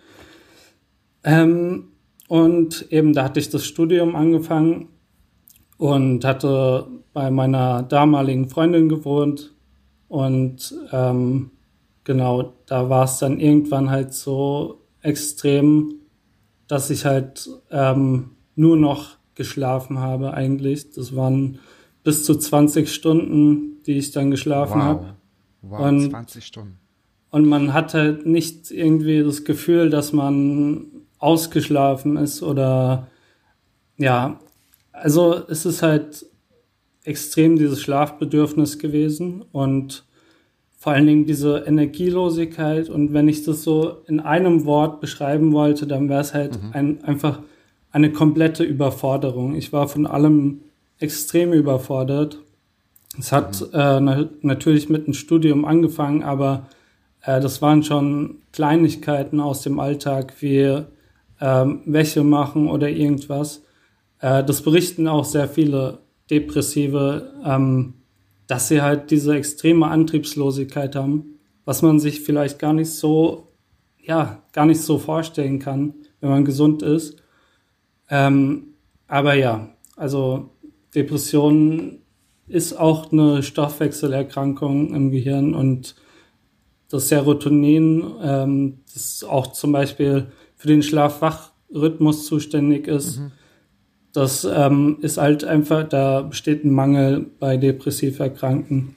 Ähm, 1.22 1.88
und 2.28 2.90
eben 2.90 3.12
da 3.12 3.24
hatte 3.24 3.40
ich 3.40 3.50
das 3.50 3.66
Studium 3.66 4.16
angefangen 4.16 4.88
und 5.76 6.24
hatte 6.24 6.86
bei 7.12 7.30
meiner 7.30 7.82
damaligen 7.82 8.48
Freundin 8.48 8.88
gewohnt. 8.88 9.54
Und 10.08 10.74
ähm, 10.92 11.50
genau, 12.04 12.54
da 12.66 12.88
war 12.88 13.04
es 13.04 13.18
dann 13.18 13.38
irgendwann 13.38 13.90
halt 13.90 14.14
so 14.14 14.79
extrem, 15.02 15.94
dass 16.68 16.90
ich 16.90 17.04
halt 17.04 17.48
ähm, 17.70 18.30
nur 18.54 18.76
noch 18.76 19.16
geschlafen 19.34 19.98
habe 19.98 20.34
eigentlich. 20.34 20.90
Das 20.90 21.14
waren 21.16 21.58
bis 22.04 22.24
zu 22.24 22.34
20 22.34 22.92
Stunden, 22.92 23.82
die 23.86 23.98
ich 23.98 24.10
dann 24.12 24.30
geschlafen 24.30 24.82
habe. 24.82 25.14
Wow, 25.62 25.80
Und- 25.88 26.10
20 26.10 26.44
Stunden. 26.44 26.76
Und 27.32 27.46
man 27.46 27.72
hat 27.72 27.94
halt 27.94 28.26
nicht 28.26 28.72
irgendwie 28.72 29.22
das 29.22 29.44
Gefühl, 29.44 29.88
dass 29.88 30.12
man 30.12 30.86
ausgeschlafen 31.18 32.16
ist 32.16 32.42
oder 32.42 33.06
ja, 33.98 34.40
also 34.90 35.34
es 35.48 35.64
ist 35.64 35.82
halt 35.82 36.26
extrem 37.04 37.56
dieses 37.56 37.80
Schlafbedürfnis 37.80 38.78
gewesen 38.80 39.42
und 39.52 40.04
vor 40.80 40.92
allen 40.92 41.06
Dingen 41.06 41.26
diese 41.26 41.58
Energielosigkeit. 41.66 42.88
Und 42.88 43.12
wenn 43.12 43.28
ich 43.28 43.44
das 43.44 43.62
so 43.62 43.98
in 44.06 44.18
einem 44.18 44.64
Wort 44.64 45.02
beschreiben 45.02 45.52
wollte, 45.52 45.86
dann 45.86 46.08
wäre 46.08 46.22
es 46.22 46.32
halt 46.32 46.58
ein, 46.72 47.04
einfach 47.04 47.40
eine 47.92 48.10
komplette 48.10 48.64
Überforderung. 48.64 49.54
Ich 49.54 49.74
war 49.74 49.88
von 49.88 50.06
allem 50.06 50.62
extrem 50.98 51.52
überfordert. 51.52 52.38
Es 53.18 53.30
hat 53.30 53.60
äh, 53.74 54.00
na 54.00 54.26
natürlich 54.40 54.88
mit 54.88 55.04
einem 55.04 55.12
Studium 55.12 55.66
angefangen, 55.66 56.22
aber 56.22 56.66
äh, 57.24 57.40
das 57.40 57.60
waren 57.60 57.82
schon 57.82 58.36
Kleinigkeiten 58.52 59.38
aus 59.38 59.60
dem 59.60 59.80
Alltag 59.80 60.32
wie 60.40 60.82
ähm, 61.42 61.80
Wäsche 61.84 62.24
machen 62.24 62.68
oder 62.70 62.88
irgendwas. 62.88 63.64
Äh, 64.20 64.44
das 64.44 64.62
berichten 64.62 65.08
auch 65.08 65.26
sehr 65.26 65.46
viele 65.46 65.98
Depressive, 66.30 67.34
ähm, 67.44 67.94
dass 68.50 68.66
sie 68.66 68.82
halt 68.82 69.12
diese 69.12 69.36
extreme 69.36 69.86
Antriebslosigkeit 69.86 70.96
haben, 70.96 71.38
was 71.64 71.82
man 71.82 72.00
sich 72.00 72.22
vielleicht 72.22 72.58
gar 72.58 72.72
nicht 72.72 72.90
so, 72.90 73.46
ja, 74.02 74.42
gar 74.52 74.66
nicht 74.66 74.80
so 74.80 74.98
vorstellen 74.98 75.60
kann, 75.60 75.94
wenn 76.20 76.30
man 76.30 76.44
gesund 76.44 76.82
ist. 76.82 77.22
Ähm, 78.08 78.74
aber 79.06 79.34
ja, 79.34 79.68
also 79.94 80.50
Depression 80.96 82.00
ist 82.48 82.72
auch 82.72 83.12
eine 83.12 83.44
Stoffwechselerkrankung 83.44 84.96
im 84.96 85.12
Gehirn 85.12 85.54
und 85.54 85.94
das 86.88 87.06
Serotonin, 87.06 88.02
ähm, 88.20 88.80
das 88.92 89.22
auch 89.22 89.52
zum 89.52 89.70
Beispiel 89.70 90.26
für 90.56 90.66
den 90.66 90.82
Schlaf-Wach-Rhythmus 90.82 92.26
zuständig 92.26 92.88
ist, 92.88 93.20
mhm. 93.20 93.30
Das 94.12 94.44
ähm, 94.44 94.98
ist 95.00 95.18
halt 95.18 95.44
einfach, 95.44 95.88
da 95.88 96.22
besteht 96.22 96.64
ein 96.64 96.72
Mangel 96.72 97.26
bei 97.38 97.56
depressiv 97.56 98.18
Erkrankten. 98.20 98.94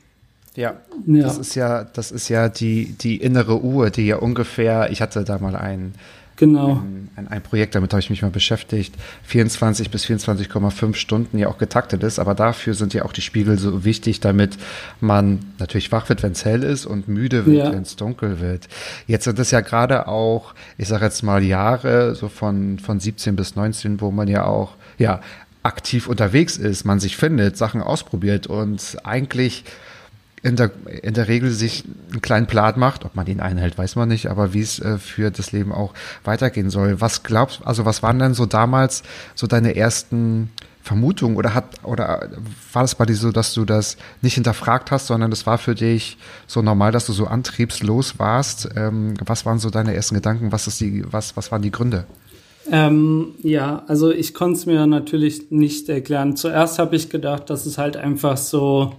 Ja, 0.55 0.75
ja, 1.07 1.23
das 1.23 1.37
ist 1.37 1.55
ja, 1.55 1.83
das 1.83 2.11
ist 2.11 2.29
ja 2.29 2.47
die, 2.49 2.93
die 2.99 3.17
innere 3.17 3.61
Uhr, 3.63 3.89
die 3.89 4.05
ja 4.05 4.17
ungefähr, 4.17 4.91
ich 4.91 5.01
hatte 5.01 5.23
da 5.23 5.39
mal 5.39 5.55
einen 5.55 5.95
Genau. 6.35 6.71
Ein, 6.71 7.09
ein, 7.15 7.27
ein 7.27 7.41
Projekt, 7.41 7.75
damit 7.75 7.93
habe 7.93 7.99
ich 7.99 8.09
mich 8.09 8.23
mal 8.23 8.31
beschäftigt, 8.31 8.95
24 9.23 9.91
bis 9.91 10.05
24,5 10.05 10.95
Stunden 10.95 11.37
ja 11.37 11.47
auch 11.47 11.59
getaktet 11.59 12.01
ist, 12.03 12.17
aber 12.17 12.33
dafür 12.33 12.73
sind 12.73 12.93
ja 12.93 13.05
auch 13.05 13.13
die 13.13 13.21
Spiegel 13.21 13.59
so 13.59 13.85
wichtig, 13.85 14.19
damit 14.19 14.57
man 14.99 15.39
natürlich 15.59 15.91
wach 15.91 16.09
wird, 16.09 16.23
wenn 16.23 16.31
es 16.31 16.43
hell 16.43 16.63
ist 16.63 16.85
und 16.85 17.07
müde 17.07 17.45
wird, 17.45 17.57
ja. 17.57 17.71
wenn 17.71 17.83
es 17.83 17.95
dunkel 17.95 18.39
wird. 18.39 18.67
Jetzt 19.05 19.25
sind 19.25 19.37
es 19.37 19.51
ja 19.51 19.61
gerade 19.61 20.07
auch, 20.07 20.55
ich 20.77 20.87
sage 20.87 21.05
jetzt 21.05 21.21
mal 21.21 21.43
Jahre, 21.43 22.15
so 22.15 22.29
von, 22.29 22.79
von 22.79 22.99
17 22.99 23.35
bis 23.35 23.55
19, 23.55 24.01
wo 24.01 24.09
man 24.09 24.27
ja 24.27 24.45
auch, 24.45 24.75
ja, 24.97 25.21
aktiv 25.63 26.07
unterwegs 26.07 26.57
ist, 26.57 26.83
man 26.83 26.99
sich 26.99 27.15
findet, 27.15 27.57
Sachen 27.57 27.81
ausprobiert 27.81 28.47
und 28.47 28.97
eigentlich 29.03 29.63
in 30.43 30.57
der, 30.57 30.71
in 31.01 31.13
der 31.13 31.29
Regel 31.29 31.51
sich 31.51 31.85
einen 32.11 32.21
kleinen 32.21 32.47
Plan 32.47 32.77
macht, 32.77 33.05
ob 33.05 33.15
man 33.15 33.25
ihn 33.27 33.39
einhält, 33.39 33.77
weiß 33.77 33.95
man 33.95 34.09
nicht, 34.09 34.27
aber 34.27 34.53
wie 34.53 34.59
es 34.59 34.77
äh, 34.79 34.97
für 34.97 35.31
das 35.31 35.53
Leben 35.53 35.71
auch 35.71 35.93
weitergehen 36.25 36.69
soll. 36.69 36.99
Was 36.99 37.23
glaubst, 37.23 37.65
also 37.65 37.85
was 37.85 38.03
waren 38.03 38.19
denn 38.19 38.33
so 38.33 38.45
damals 38.45 39.03
so 39.35 39.47
deine 39.47 39.77
ersten 39.77 40.51
Vermutungen 40.81 41.37
oder 41.37 41.53
hat, 41.53 41.81
oder 41.83 42.29
war 42.73 42.81
das 42.81 42.95
bei 42.95 43.05
dir 43.05 43.15
so, 43.15 43.31
dass 43.31 43.53
du 43.53 43.63
das 43.63 43.95
nicht 44.21 44.33
hinterfragt 44.33 44.91
hast, 44.91 45.07
sondern 45.07 45.31
es 45.31 45.45
war 45.45 45.57
für 45.57 45.75
dich 45.75 46.17
so 46.45 46.61
normal, 46.61 46.91
dass 46.91 47.05
du 47.05 47.13
so 47.13 47.25
antriebslos 47.25 48.19
warst? 48.19 48.69
Ähm, 48.75 49.13
was 49.23 49.45
waren 49.45 49.59
so 49.59 49.69
deine 49.69 49.95
ersten 49.95 50.15
Gedanken? 50.15 50.51
Was 50.51 50.67
ist 50.67 50.81
die, 50.81 51.05
was, 51.09 51.37
was 51.37 51.53
waren 51.53 51.61
die 51.61 51.71
Gründe? 51.71 52.05
Ähm, 52.71 53.35
ja, 53.41 53.83
also 53.87 54.11
ich 54.11 54.33
konnte 54.33 54.57
es 54.59 54.65
mir 54.65 54.85
natürlich 54.87 55.51
nicht 55.51 55.89
erklären. 55.89 56.35
Zuerst 56.35 56.79
habe 56.79 56.95
ich 56.95 57.09
gedacht, 57.09 57.49
dass 57.49 57.65
es 57.65 57.77
halt 57.77 57.97
einfach 57.97 58.37
so 58.37 58.93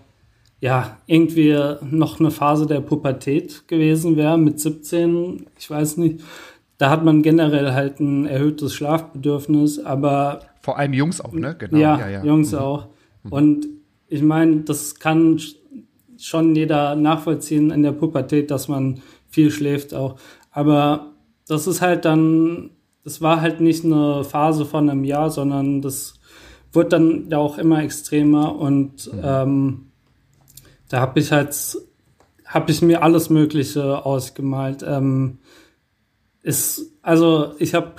ja, 0.64 0.96
irgendwie 1.06 1.54
noch 1.82 2.20
eine 2.20 2.30
Phase 2.30 2.66
der 2.66 2.80
Pubertät 2.80 3.68
gewesen 3.68 4.16
wäre 4.16 4.38
mit 4.38 4.58
17, 4.58 5.44
ich 5.58 5.68
weiß 5.68 5.98
nicht. 5.98 6.20
Da 6.78 6.88
hat 6.88 7.04
man 7.04 7.20
generell 7.20 7.72
halt 7.72 8.00
ein 8.00 8.24
erhöhtes 8.24 8.72
Schlafbedürfnis, 8.72 9.78
aber. 9.78 10.40
Vor 10.62 10.78
allem 10.78 10.94
Jungs 10.94 11.20
auch, 11.20 11.34
ne? 11.34 11.54
Genau. 11.58 11.76
Ja, 11.76 11.98
ja, 11.98 12.08
ja. 12.08 12.24
Jungs 12.24 12.52
mhm. 12.52 12.58
auch. 12.58 12.86
Mhm. 13.24 13.32
Und 13.32 13.66
ich 14.08 14.22
meine, 14.22 14.62
das 14.62 14.94
kann 14.98 15.38
schon 16.18 16.56
jeder 16.56 16.96
nachvollziehen 16.96 17.70
in 17.70 17.82
der 17.82 17.92
Pubertät, 17.92 18.50
dass 18.50 18.66
man 18.66 19.02
viel 19.28 19.50
schläft 19.50 19.92
auch. 19.92 20.16
Aber 20.50 21.12
das 21.46 21.66
ist 21.66 21.82
halt 21.82 22.06
dann, 22.06 22.70
das 23.04 23.20
war 23.20 23.40
halt 23.40 23.60
nicht 23.60 23.84
eine 23.84 24.24
Phase 24.24 24.64
von 24.64 24.88
einem 24.88 25.04
Jahr, 25.04 25.30
sondern 25.30 25.82
das 25.82 26.14
wird 26.72 26.92
dann 26.92 27.28
ja 27.30 27.38
auch 27.38 27.58
immer 27.58 27.82
extremer 27.82 28.56
und 28.56 29.12
mhm. 29.12 29.20
ähm, 29.22 29.86
da 30.88 31.00
habe 31.00 31.20
ich 31.20 31.30
halt, 31.30 31.54
habe 32.46 32.70
ich 32.70 32.82
mir 32.82 33.02
alles 33.02 33.30
Mögliche 33.30 34.04
ausgemalt. 34.04 34.84
Ähm, 34.86 35.38
ist, 36.42 36.92
also 37.02 37.54
ich 37.58 37.74
habe 37.74 37.94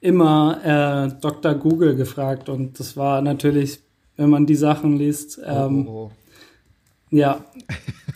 immer 0.00 0.60
äh, 0.64 1.20
Dr. 1.20 1.54
Google 1.54 1.96
gefragt 1.96 2.48
und 2.48 2.78
das 2.78 2.96
war 2.96 3.22
natürlich, 3.22 3.80
wenn 4.16 4.30
man 4.30 4.46
die 4.46 4.54
Sachen 4.54 4.96
liest, 4.96 5.40
ähm, 5.44 5.86
oh, 5.88 5.90
oh, 5.90 6.10
oh. 6.10 6.10
ja, 7.10 7.44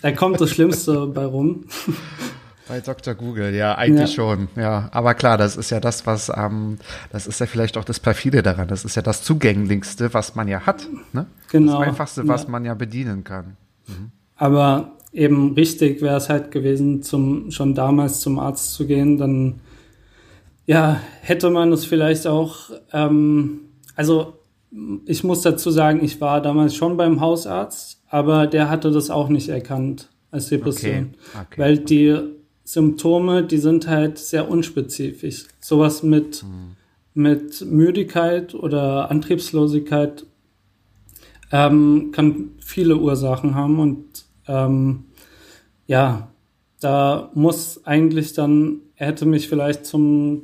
da 0.02 0.12
kommt 0.12 0.40
das 0.40 0.50
Schlimmste 0.50 1.06
bei 1.06 1.24
rum. 1.24 1.64
Bei 2.70 2.78
Dr. 2.78 3.14
Google, 3.14 3.52
ja, 3.52 3.76
eigentlich 3.76 4.10
ja. 4.10 4.14
schon, 4.14 4.46
ja. 4.54 4.88
Aber 4.92 5.14
klar, 5.14 5.36
das 5.36 5.56
ist 5.56 5.70
ja 5.70 5.80
das, 5.80 6.06
was, 6.06 6.30
ähm, 6.32 6.78
das 7.10 7.26
ist 7.26 7.40
ja 7.40 7.46
vielleicht 7.46 7.76
auch 7.76 7.82
das 7.82 7.98
Perfide 7.98 8.44
daran. 8.44 8.68
Das 8.68 8.84
ist 8.84 8.94
ja 8.94 9.02
das 9.02 9.24
Zugänglichste, 9.24 10.14
was 10.14 10.36
man 10.36 10.46
ja 10.46 10.60
hat. 10.66 10.86
Ne? 11.12 11.26
Genau. 11.50 11.80
Das 11.80 11.88
Einfachste, 11.88 12.28
was 12.28 12.44
ja. 12.44 12.50
man 12.50 12.64
ja 12.64 12.74
bedienen 12.74 13.24
kann. 13.24 13.56
Aber 14.36 14.92
eben 15.12 15.54
richtig 15.54 16.00
wäre 16.00 16.16
es 16.16 16.28
halt 16.28 16.52
gewesen, 16.52 17.02
zum, 17.02 17.50
schon 17.50 17.74
damals 17.74 18.20
zum 18.20 18.38
Arzt 18.38 18.72
zu 18.74 18.86
gehen, 18.86 19.18
dann 19.18 19.58
ja, 20.64 21.00
hätte 21.22 21.50
man 21.50 21.72
es 21.72 21.84
vielleicht 21.84 22.28
auch, 22.28 22.70
ähm, 22.92 23.62
also 23.96 24.34
ich 25.06 25.24
muss 25.24 25.42
dazu 25.42 25.72
sagen, 25.72 26.04
ich 26.04 26.20
war 26.20 26.40
damals 26.40 26.76
schon 26.76 26.96
beim 26.96 27.20
Hausarzt, 27.20 28.00
aber 28.08 28.46
der 28.46 28.70
hatte 28.70 28.92
das 28.92 29.10
auch 29.10 29.28
nicht 29.28 29.48
erkannt 29.48 30.08
als 30.30 30.50
Depression, 30.50 31.16
okay. 31.32 31.46
Okay. 31.50 31.60
weil 31.60 31.78
die 31.78 32.38
Symptome, 32.72 33.42
die 33.42 33.58
sind 33.58 33.88
halt 33.88 34.16
sehr 34.18 34.48
unspezifisch. 34.48 35.46
Sowas 35.58 36.04
mit, 36.04 36.42
hm. 36.42 36.76
mit 37.14 37.62
Müdigkeit 37.62 38.54
oder 38.54 39.10
Antriebslosigkeit 39.10 40.24
ähm, 41.50 42.10
kann 42.12 42.52
viele 42.60 42.96
Ursachen 42.96 43.56
haben 43.56 43.80
und 43.80 44.04
ähm, 44.46 45.06
ja, 45.88 46.28
da 46.78 47.32
muss 47.34 47.84
eigentlich 47.84 48.34
dann, 48.34 48.82
er 48.94 49.08
hätte 49.08 49.26
mich 49.26 49.48
vielleicht 49.48 49.84
zum 49.84 50.42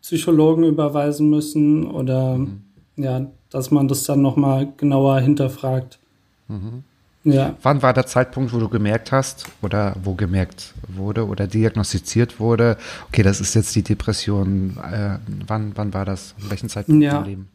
Psychologen 0.00 0.62
überweisen 0.62 1.28
müssen 1.28 1.88
oder 1.88 2.38
mhm. 2.38 2.62
ja, 2.94 3.32
dass 3.50 3.72
man 3.72 3.88
das 3.88 4.04
dann 4.04 4.22
nochmal 4.22 4.72
genauer 4.76 5.18
hinterfragt. 5.18 5.98
Mhm. 6.46 6.84
Ja. 7.32 7.56
Wann 7.62 7.82
war 7.82 7.92
der 7.92 8.06
Zeitpunkt, 8.06 8.52
wo 8.52 8.58
du 8.58 8.68
gemerkt 8.68 9.12
hast 9.12 9.46
oder 9.62 9.94
wo 10.02 10.14
gemerkt 10.14 10.74
wurde 10.88 11.26
oder 11.26 11.46
diagnostiziert 11.46 12.40
wurde, 12.40 12.76
okay, 13.08 13.22
das 13.22 13.40
ist 13.40 13.54
jetzt 13.54 13.74
die 13.74 13.82
Depression. 13.82 14.78
Äh, 14.78 15.18
wann, 15.46 15.72
wann 15.74 15.94
war 15.94 16.04
das? 16.04 16.34
An 16.42 16.50
welchem 16.50 16.68
Zeitpunkt 16.68 17.02
ja. 17.02 17.18
im 17.18 17.24
Leben? 17.24 17.48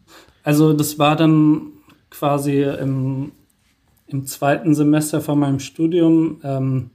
Also 0.43 0.73
das 0.73 0.99
war 0.99 1.15
dann 1.15 1.67
quasi 2.09 2.63
im, 2.63 3.31
im 4.07 4.25
zweiten 4.25 4.75
Semester 4.75 5.21
von 5.21 5.39
meinem 5.39 5.59
Studium. 5.59 6.39
Ähm, 6.43 6.89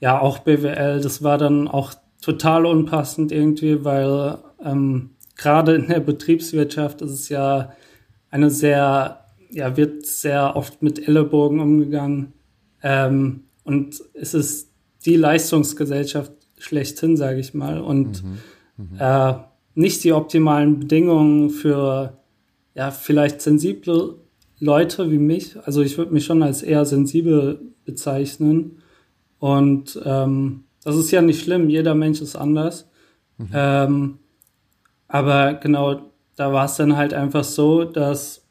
ja, 0.00 0.20
auch 0.20 0.38
BWL, 0.38 1.00
das 1.00 1.22
war 1.22 1.38
dann 1.38 1.68
auch 1.68 1.94
total 2.20 2.66
unpassend 2.66 3.32
irgendwie, 3.32 3.84
weil 3.84 4.38
ähm, 4.64 5.10
gerade 5.36 5.74
in 5.74 5.88
der 5.88 6.00
Betriebswirtschaft 6.00 7.00
ist 7.02 7.12
es 7.12 7.28
ja 7.28 7.72
eine 8.30 8.50
sehr, 8.50 9.24
ja, 9.50 9.76
wird 9.76 10.06
sehr 10.06 10.56
oft 10.56 10.82
mit 10.82 11.06
Ellenbogen 11.06 11.60
umgegangen. 11.60 12.32
Ähm, 12.82 13.44
und 13.64 14.02
es 14.14 14.34
ist 14.34 14.72
die 15.04 15.16
Leistungsgesellschaft 15.16 16.32
schlechthin, 16.58 17.16
sage 17.16 17.40
ich 17.40 17.54
mal. 17.54 17.80
Und 17.80 18.22
mhm, 18.24 18.38
mhm. 18.76 18.96
äh, 18.98 19.34
nicht 19.74 20.04
die 20.04 20.12
optimalen 20.12 20.80
Bedingungen 20.80 21.50
für 21.50 22.18
ja, 22.74 22.90
vielleicht 22.90 23.40
sensible 23.40 24.16
Leute 24.60 25.10
wie 25.10 25.18
mich, 25.18 25.56
also 25.64 25.82
ich 25.82 25.98
würde 25.98 26.12
mich 26.12 26.24
schon 26.24 26.42
als 26.42 26.62
eher 26.62 26.84
sensibel 26.84 27.60
bezeichnen. 27.84 28.82
Und 29.38 30.00
ähm, 30.04 30.64
das 30.82 30.96
ist 30.96 31.10
ja 31.10 31.22
nicht 31.22 31.42
schlimm, 31.42 31.68
jeder 31.68 31.94
Mensch 31.94 32.20
ist 32.20 32.36
anders. 32.36 32.88
Mhm. 33.36 33.50
Ähm, 33.52 34.18
aber 35.06 35.54
genau, 35.54 36.12
da 36.36 36.52
war 36.52 36.66
es 36.66 36.76
dann 36.76 36.96
halt 36.96 37.14
einfach 37.14 37.44
so, 37.44 37.84
dass 37.84 38.47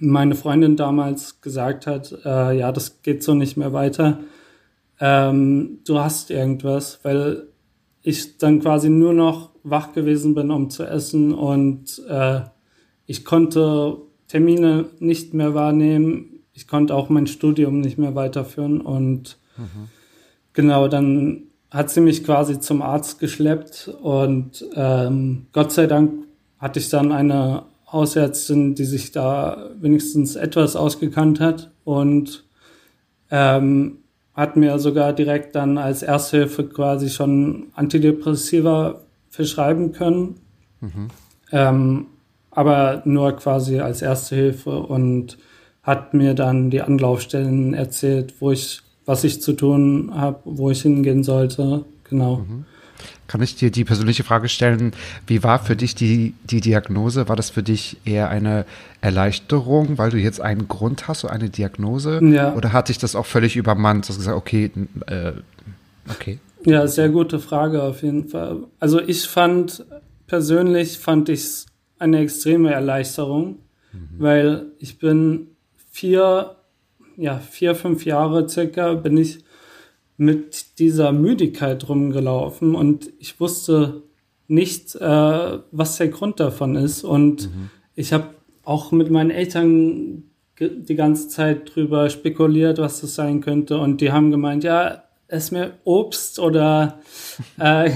meine 0.00 0.34
Freundin 0.34 0.76
damals 0.76 1.40
gesagt 1.40 1.86
hat, 1.86 2.16
äh, 2.24 2.58
ja, 2.58 2.72
das 2.72 3.02
geht 3.02 3.22
so 3.22 3.34
nicht 3.34 3.56
mehr 3.56 3.72
weiter. 3.72 4.20
Ähm, 5.00 5.80
du 5.86 5.98
hast 5.98 6.30
irgendwas, 6.30 7.00
weil 7.02 7.48
ich 8.02 8.38
dann 8.38 8.60
quasi 8.60 8.88
nur 8.88 9.12
noch 9.12 9.50
wach 9.62 9.92
gewesen 9.92 10.34
bin, 10.34 10.50
um 10.50 10.70
zu 10.70 10.84
essen 10.84 11.34
und 11.34 12.02
äh, 12.08 12.40
ich 13.06 13.24
konnte 13.24 13.98
Termine 14.28 14.86
nicht 14.98 15.34
mehr 15.34 15.54
wahrnehmen. 15.54 16.40
Ich 16.52 16.68
konnte 16.68 16.94
auch 16.94 17.08
mein 17.08 17.26
Studium 17.26 17.80
nicht 17.80 17.98
mehr 17.98 18.14
weiterführen 18.14 18.80
und 18.80 19.38
mhm. 19.56 19.88
genau, 20.52 20.88
dann 20.88 21.44
hat 21.70 21.90
sie 21.90 22.00
mich 22.00 22.24
quasi 22.24 22.60
zum 22.60 22.82
Arzt 22.82 23.18
geschleppt 23.20 23.90
und 24.02 24.64
ähm, 24.74 25.46
Gott 25.52 25.72
sei 25.72 25.86
Dank 25.86 26.24
hatte 26.58 26.78
ich 26.78 26.88
dann 26.88 27.12
eine 27.12 27.64
Hausärztin, 27.92 28.74
die 28.74 28.84
sich 28.84 29.12
da 29.12 29.70
wenigstens 29.80 30.36
etwas 30.36 30.76
ausgekannt 30.76 31.40
hat 31.40 31.70
und 31.84 32.44
ähm, 33.30 33.98
hat 34.34 34.56
mir 34.56 34.78
sogar 34.78 35.12
direkt 35.12 35.54
dann 35.56 35.78
als 35.78 36.02
Ersthilfe 36.02 36.64
quasi 36.64 37.10
schon 37.10 37.68
Antidepressiva 37.74 39.00
verschreiben 39.30 39.92
können. 39.92 40.36
Mhm. 40.80 41.08
Ähm, 41.50 42.06
aber 42.50 43.02
nur 43.04 43.32
quasi 43.32 43.80
als 43.80 44.02
erste 44.02 44.36
Hilfe 44.36 44.78
und 44.78 45.38
hat 45.82 46.12
mir 46.12 46.34
dann 46.34 46.70
die 46.70 46.82
Anlaufstellen 46.82 47.72
erzählt, 47.72 48.34
wo 48.40 48.50
ich, 48.50 48.80
was 49.06 49.24
ich 49.24 49.40
zu 49.40 49.54
tun 49.54 50.10
habe, 50.14 50.40
wo 50.44 50.70
ich 50.70 50.82
hingehen 50.82 51.22
sollte. 51.22 51.84
Genau. 52.04 52.36
Mhm. 52.36 52.64
Kann 53.28 53.42
ich 53.42 53.54
dir 53.54 53.70
die 53.70 53.84
persönliche 53.84 54.24
Frage 54.24 54.48
stellen, 54.48 54.92
wie 55.26 55.42
war 55.42 55.62
für 55.62 55.76
dich 55.76 55.94
die, 55.94 56.34
die 56.44 56.62
Diagnose? 56.62 57.28
War 57.28 57.36
das 57.36 57.50
für 57.50 57.62
dich 57.62 57.98
eher 58.06 58.30
eine 58.30 58.64
Erleichterung, 59.02 59.98
weil 59.98 60.10
du 60.10 60.16
jetzt 60.16 60.40
einen 60.40 60.66
Grund 60.66 61.08
hast, 61.08 61.20
so 61.20 61.28
eine 61.28 61.50
Diagnose? 61.50 62.20
Ja. 62.24 62.54
Oder 62.54 62.72
hat 62.72 62.88
dich 62.88 62.96
das 62.96 63.14
auch 63.14 63.26
völlig 63.26 63.56
übermannt, 63.56 64.08
dass 64.08 64.16
du 64.16 64.20
gesagt 64.20 64.36
okay, 64.36 64.70
äh, 65.06 65.32
okay. 66.10 66.38
Ja, 66.64 66.86
sehr 66.86 67.10
gute 67.10 67.38
Frage 67.38 67.82
auf 67.82 68.02
jeden 68.02 68.28
Fall. 68.28 68.64
Also 68.80 68.98
ich 68.98 69.28
fand, 69.28 69.84
persönlich 70.26 70.98
fand 70.98 71.28
ich 71.28 71.40
es 71.40 71.66
eine 71.98 72.20
extreme 72.20 72.72
Erleichterung, 72.72 73.58
mhm. 73.92 74.08
weil 74.18 74.66
ich 74.78 74.98
bin 74.98 75.48
vier, 75.90 76.56
ja, 77.18 77.38
vier, 77.38 77.74
fünf 77.74 78.06
Jahre 78.06 78.48
circa 78.48 78.94
bin 78.94 79.18
ich 79.18 79.40
mit 80.18 80.78
dieser 80.80 81.12
Müdigkeit 81.12 81.88
rumgelaufen 81.88 82.74
und 82.74 83.08
ich 83.18 83.40
wusste 83.40 84.02
nicht, 84.48 84.96
äh, 84.96 85.58
was 85.70 85.96
der 85.96 86.08
Grund 86.08 86.40
davon 86.40 86.74
ist. 86.74 87.04
Und 87.04 87.44
mhm. 87.44 87.70
ich 87.94 88.12
habe 88.12 88.34
auch 88.64 88.90
mit 88.90 89.10
meinen 89.10 89.30
Eltern 89.30 90.24
die 90.58 90.96
ganze 90.96 91.28
Zeit 91.28 91.74
drüber 91.74 92.10
spekuliert, 92.10 92.78
was 92.78 93.00
das 93.00 93.14
sein 93.14 93.40
könnte. 93.40 93.78
Und 93.78 94.00
die 94.00 94.10
haben 94.10 94.32
gemeint, 94.32 94.64
ja, 94.64 95.04
ess 95.28 95.52
mir 95.52 95.74
Obst 95.84 96.40
oder 96.40 96.98
äh, 97.58 97.92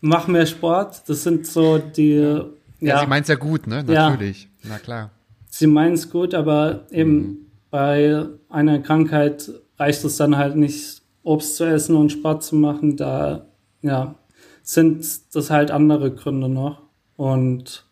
mach 0.00 0.26
mehr 0.28 0.46
Sport. 0.46 1.02
Das 1.08 1.24
sind 1.24 1.46
so 1.46 1.76
die. 1.76 2.14
Ja, 2.14 2.46
ja 2.80 3.00
sie 3.00 3.06
meint 3.06 3.24
es 3.24 3.28
ja 3.28 3.34
gut, 3.34 3.66
ne? 3.66 3.84
Natürlich. 3.84 4.44
Ja, 4.62 4.70
Na 4.70 4.78
klar. 4.78 5.10
Sie 5.50 5.66
meinen 5.66 5.94
es 5.94 6.10
gut, 6.10 6.34
aber 6.34 6.86
eben 6.90 7.16
mhm. 7.16 7.36
bei 7.70 8.26
einer 8.48 8.78
Krankheit 8.78 9.50
reicht 9.78 10.04
es 10.04 10.16
dann 10.16 10.36
halt 10.36 10.56
nicht 10.56 11.03
Obst 11.24 11.56
zu 11.56 11.64
essen 11.64 11.96
und 11.96 12.12
Sport 12.12 12.42
zu 12.42 12.54
machen, 12.54 12.96
da 12.96 13.46
ja, 13.82 14.14
sind 14.62 15.04
das 15.34 15.50
halt 15.50 15.70
andere 15.70 16.12
Gründe 16.12 16.48
noch. 16.48 16.82
Und 17.16 17.86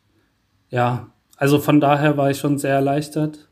ja, 0.71 1.09
also 1.37 1.59
von 1.59 1.81
daher 1.81 2.17
war 2.17 2.31
ich 2.31 2.39
schon 2.39 2.59
sehr 2.59 2.75
erleichtert. 2.75 3.49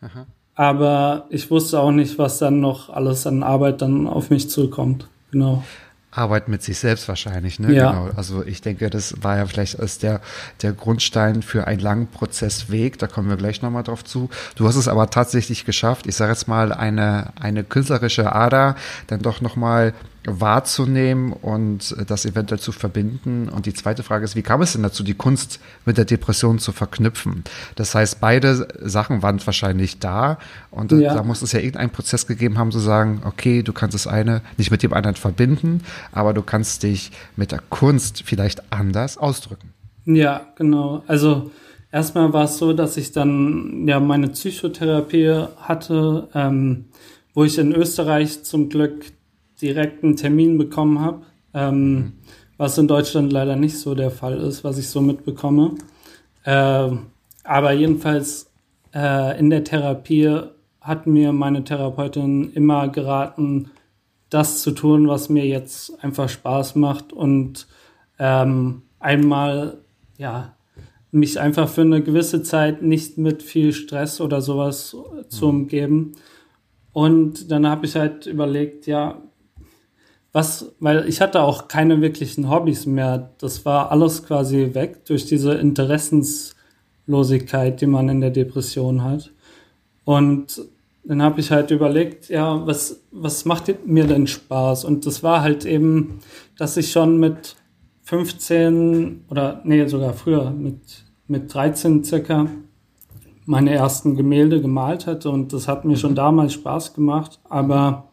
Aha. 0.00 0.26
Aber 0.54 1.26
ich 1.30 1.50
wusste 1.50 1.80
auch 1.80 1.90
nicht, 1.90 2.18
was 2.18 2.38
dann 2.38 2.60
noch 2.60 2.90
alles 2.90 3.26
an 3.26 3.42
Arbeit 3.42 3.80
dann 3.80 4.06
auf 4.06 4.30
mich 4.30 4.50
zukommt. 4.50 5.08
Genau. 5.30 5.62
Arbeit 6.12 6.48
mit 6.48 6.62
sich 6.62 6.78
selbst 6.78 7.06
wahrscheinlich, 7.08 7.60
ne? 7.60 7.72
Ja. 7.72 7.92
Genau. 7.92 8.10
Also 8.16 8.44
ich 8.44 8.60
denke, 8.60 8.90
das 8.90 9.22
war 9.22 9.36
ja 9.36 9.46
vielleicht 9.46 9.78
als 9.78 9.98
der, 9.98 10.20
der 10.62 10.72
Grundstein 10.72 11.42
für 11.42 11.66
einen 11.66 11.80
langen 11.80 12.06
Prozessweg. 12.08 12.98
Da 12.98 13.06
kommen 13.06 13.28
wir 13.28 13.36
gleich 13.36 13.62
nochmal 13.62 13.84
drauf 13.84 14.04
zu. 14.04 14.28
Du 14.56 14.66
hast 14.66 14.76
es 14.76 14.88
aber 14.88 15.10
tatsächlich 15.10 15.64
geschafft. 15.64 16.06
Ich 16.08 16.16
sage 16.16 16.32
jetzt 16.32 16.48
mal 16.48 16.72
eine, 16.72 17.32
eine 17.40 17.62
künstlerische 17.62 18.34
Ader, 18.34 18.74
dann 19.06 19.22
doch 19.22 19.40
nochmal 19.40 19.94
wahrzunehmen 20.24 21.32
und 21.32 21.96
das 22.06 22.26
eventuell 22.26 22.60
zu 22.60 22.72
verbinden. 22.72 23.48
Und 23.48 23.66
die 23.66 23.72
zweite 23.72 24.02
Frage 24.02 24.24
ist, 24.24 24.36
wie 24.36 24.42
kam 24.42 24.60
es 24.60 24.72
denn 24.72 24.82
dazu, 24.82 25.02
die 25.02 25.14
Kunst 25.14 25.60
mit 25.86 25.96
der 25.96 26.04
Depression 26.04 26.58
zu 26.58 26.72
verknüpfen? 26.72 27.44
Das 27.76 27.94
heißt, 27.94 28.20
beide 28.20 28.68
Sachen 28.80 29.22
waren 29.22 29.44
wahrscheinlich 29.44 29.98
da 29.98 30.38
und 30.70 30.92
ja. 30.92 31.14
da 31.14 31.22
muss 31.22 31.42
es 31.42 31.52
ja 31.52 31.60
irgendeinen 31.60 31.90
Prozess 31.90 32.26
gegeben 32.26 32.58
haben, 32.58 32.70
zu 32.70 32.80
sagen, 32.80 33.22
okay, 33.24 33.62
du 33.62 33.72
kannst 33.72 33.94
das 33.94 34.06
eine 34.06 34.42
nicht 34.58 34.70
mit 34.70 34.82
dem 34.82 34.92
anderen 34.92 35.16
verbinden, 35.16 35.82
aber 36.12 36.34
du 36.34 36.42
kannst 36.42 36.82
dich 36.82 37.12
mit 37.36 37.52
der 37.52 37.60
Kunst 37.70 38.22
vielleicht 38.26 38.72
anders 38.72 39.16
ausdrücken. 39.16 39.72
Ja, 40.04 40.46
genau. 40.56 41.02
Also 41.06 41.50
erstmal 41.90 42.32
war 42.32 42.44
es 42.44 42.58
so, 42.58 42.72
dass 42.72 42.96
ich 42.96 43.12
dann 43.12 43.86
ja 43.86 44.00
meine 44.00 44.28
Psychotherapie 44.28 45.46
hatte, 45.58 46.28
ähm, 46.34 46.86
wo 47.32 47.44
ich 47.44 47.58
in 47.58 47.72
Österreich 47.72 48.42
zum 48.44 48.68
Glück 48.68 49.12
direkt 49.60 50.02
einen 50.02 50.16
Termin 50.16 50.58
bekommen 50.58 51.00
habe, 51.00 51.22
ähm, 51.54 51.94
mhm. 51.94 52.12
was 52.56 52.78
in 52.78 52.88
Deutschland 52.88 53.32
leider 53.32 53.56
nicht 53.56 53.78
so 53.78 53.94
der 53.94 54.10
Fall 54.10 54.38
ist, 54.38 54.64
was 54.64 54.78
ich 54.78 54.88
so 54.88 55.00
mitbekomme. 55.00 55.74
Äh, 56.44 56.90
aber 57.44 57.72
jedenfalls 57.72 58.50
äh, 58.94 59.38
in 59.38 59.50
der 59.50 59.64
Therapie 59.64 60.40
hat 60.80 61.06
mir 61.06 61.32
meine 61.32 61.64
Therapeutin 61.64 62.52
immer 62.52 62.88
geraten, 62.88 63.70
das 64.30 64.62
zu 64.62 64.70
tun, 64.70 65.08
was 65.08 65.28
mir 65.28 65.46
jetzt 65.46 66.02
einfach 66.02 66.28
Spaß 66.28 66.76
macht 66.76 67.12
und 67.12 67.66
ähm, 68.18 68.82
einmal 68.98 69.78
ja 70.16 70.54
mich 71.12 71.40
einfach 71.40 71.68
für 71.68 71.80
eine 71.80 72.02
gewisse 72.02 72.42
Zeit 72.42 72.82
nicht 72.82 73.18
mit 73.18 73.42
viel 73.42 73.72
Stress 73.72 74.20
oder 74.20 74.40
sowas 74.40 74.96
zu 75.28 75.46
mhm. 75.46 75.50
umgeben. 75.50 76.12
Und 76.92 77.50
dann 77.50 77.66
habe 77.66 77.86
ich 77.86 77.96
halt 77.96 78.26
überlegt, 78.26 78.86
ja, 78.86 79.20
was, 80.32 80.72
weil 80.78 81.08
ich 81.08 81.20
hatte 81.20 81.42
auch 81.42 81.68
keine 81.68 82.00
wirklichen 82.00 82.48
Hobbys 82.48 82.86
mehr. 82.86 83.30
Das 83.38 83.64
war 83.64 83.90
alles 83.90 84.24
quasi 84.24 84.74
weg 84.74 85.04
durch 85.06 85.26
diese 85.26 85.54
Interessenslosigkeit, 85.54 87.80
die 87.80 87.86
man 87.86 88.08
in 88.08 88.20
der 88.20 88.30
Depression 88.30 89.02
hat. 89.02 89.32
Und 90.04 90.62
dann 91.04 91.22
habe 91.22 91.40
ich 91.40 91.50
halt 91.50 91.70
überlegt, 91.70 92.28
ja, 92.28 92.66
was, 92.66 93.00
was 93.10 93.44
macht 93.44 93.86
mir 93.86 94.06
denn 94.06 94.26
Spaß? 94.26 94.84
Und 94.84 95.06
das 95.06 95.22
war 95.22 95.42
halt 95.42 95.64
eben, 95.64 96.20
dass 96.56 96.76
ich 96.76 96.92
schon 96.92 97.18
mit 97.18 97.56
15 98.02 99.24
oder 99.30 99.60
nee, 99.64 99.86
sogar 99.86 100.12
früher, 100.12 100.50
mit, 100.50 101.04
mit 101.26 101.52
13 101.52 102.04
circa 102.04 102.46
meine 103.46 103.72
ersten 103.72 104.16
Gemälde 104.16 104.60
gemalt 104.60 105.06
hatte 105.06 105.30
und 105.30 105.52
das 105.52 105.66
hat 105.66 105.84
mir 105.84 105.96
schon 105.96 106.14
damals 106.14 106.52
Spaß 106.52 106.94
gemacht, 106.94 107.40
aber 107.48 108.09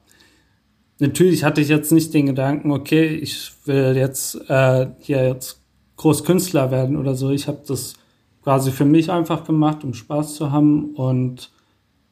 natürlich 1.00 1.44
hatte 1.44 1.62
ich 1.62 1.70
jetzt 1.70 1.92
nicht 1.92 2.14
den 2.14 2.28
Gedanken, 2.28 2.72
okay, 2.72 3.08
ich 3.08 3.52
will 3.66 3.96
jetzt 3.96 4.36
äh, 4.50 4.88
hier 5.00 5.28
jetzt 5.28 5.62
Großkünstler 5.98 6.72
werden 6.72 6.96
oder 6.96 7.16
so. 7.16 7.32
Ich 7.32 7.48
habe 7.48 7.62
das 7.68 7.96
quasi 8.44 8.72
für 8.72 8.86
mich 8.86 9.12
einfach 9.12 9.44
gemacht, 9.44 9.84
um 9.84 9.94
Spaß 9.94 10.36
zu 10.36 10.52
haben 10.52 10.96
und 10.96 11.52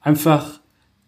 einfach, 0.01 0.59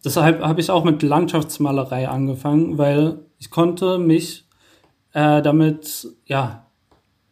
deshalb 0.03 0.41
habe 0.41 0.61
ich 0.61 0.71
auch 0.71 0.83
mit 0.83 1.03
Landschaftsmalerei 1.03 2.07
angefangen, 2.07 2.77
weil 2.77 3.19
ich 3.37 3.49
konnte 3.49 3.99
mich 3.99 4.47
äh, 5.13 5.41
damit, 5.41 6.07
ja, 6.25 6.67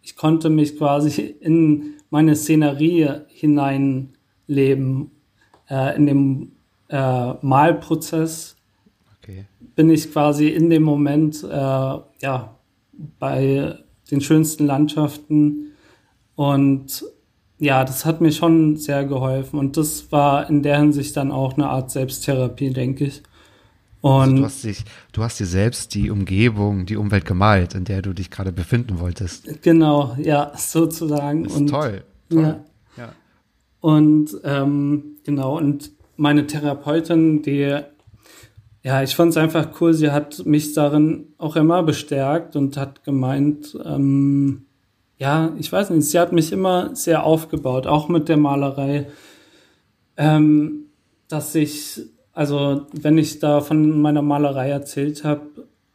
ich 0.02 0.16
konnte 0.16 0.50
mich 0.50 0.78
quasi 0.78 1.22
in 1.40 1.94
meine 2.10 2.36
Szenerie 2.36 3.10
hineinleben, 3.28 5.12
äh, 5.70 5.96
in 5.96 6.06
dem 6.06 6.52
äh, 6.90 7.34
Malprozess. 7.42 8.55
Bin 9.76 9.90
ich 9.90 10.12
quasi 10.12 10.48
in 10.48 10.70
dem 10.70 10.84
Moment 10.84 11.44
äh, 11.44 11.48
ja 11.48 12.56
bei 13.20 13.78
den 14.10 14.22
schönsten 14.22 14.66
Landschaften 14.66 15.72
und 16.36 17.04
ja, 17.58 17.84
das 17.86 18.06
hat 18.06 18.22
mir 18.22 18.32
schon 18.32 18.76
sehr 18.76 19.06
geholfen 19.06 19.60
und 19.60 19.78
das 19.78 20.12
war 20.12 20.50
in 20.50 20.62
der 20.62 20.78
Hinsicht 20.80 21.16
dann 21.16 21.32
auch 21.32 21.54
eine 21.54 21.70
Art 21.70 21.90
Selbsttherapie, 21.90 22.72
denke 22.72 23.06
ich. 23.06 23.24
Und 24.02 24.12
also 24.12 24.36
du, 24.36 24.44
hast 24.44 24.64
dich, 24.64 24.86
du 25.14 25.24
hast 25.24 25.40
dir 25.40 25.48
selbst 25.48 25.96
die 25.96 26.12
Umgebung, 26.12 26.86
die 26.86 26.96
Umwelt 26.96 27.26
gemalt, 27.26 27.74
in 27.74 27.86
der 27.86 28.02
du 28.02 28.14
dich 28.14 28.30
gerade 28.30 28.52
befinden 28.52 29.00
wolltest. 29.00 29.64
Genau, 29.64 30.16
ja, 30.22 30.52
sozusagen. 30.58 31.46
Das 31.46 31.54
ist 31.54 31.60
und, 31.62 31.68
toll. 31.68 32.04
toll. 32.30 32.44
Ja. 32.44 32.60
ja. 32.98 33.14
Und 33.80 34.30
ähm, 34.44 35.18
genau, 35.24 35.58
und 35.58 35.92
meine 36.18 36.46
Therapeutin, 36.46 37.42
die 37.42 37.80
ja, 38.86 39.02
ich 39.02 39.16
fand 39.16 39.32
es 39.32 39.38
einfach 39.38 39.70
cool. 39.82 39.96
Sie 39.96 40.12
hat 40.12 40.46
mich 40.46 40.74
darin 40.74 41.30
auch 41.40 41.56
immer 41.56 41.82
bestärkt 41.82 42.56
und 42.56 42.78
hat 42.78 43.04
gemeint, 43.04 43.76
ähm, 43.84 44.68
ja, 45.18 45.54
ich 45.58 45.72
weiß 45.72 45.90
nicht, 45.90 46.08
sie 46.08 46.20
hat 46.20 46.32
mich 46.32 46.52
immer 46.52 46.96
sehr 46.96 47.24
aufgebaut, 47.24 47.88
auch 47.88 48.10
mit 48.10 48.30
der 48.30 48.38
Malerei, 48.38 49.08
ähm, 50.18 50.84
dass 51.28 51.56
ich, 51.56 52.00
also 52.32 52.86
wenn 52.94 53.18
ich 53.18 53.40
da 53.40 53.60
von 53.62 54.02
meiner 54.02 54.22
Malerei 54.22 54.70
erzählt 54.70 55.24
habe, 55.24 55.48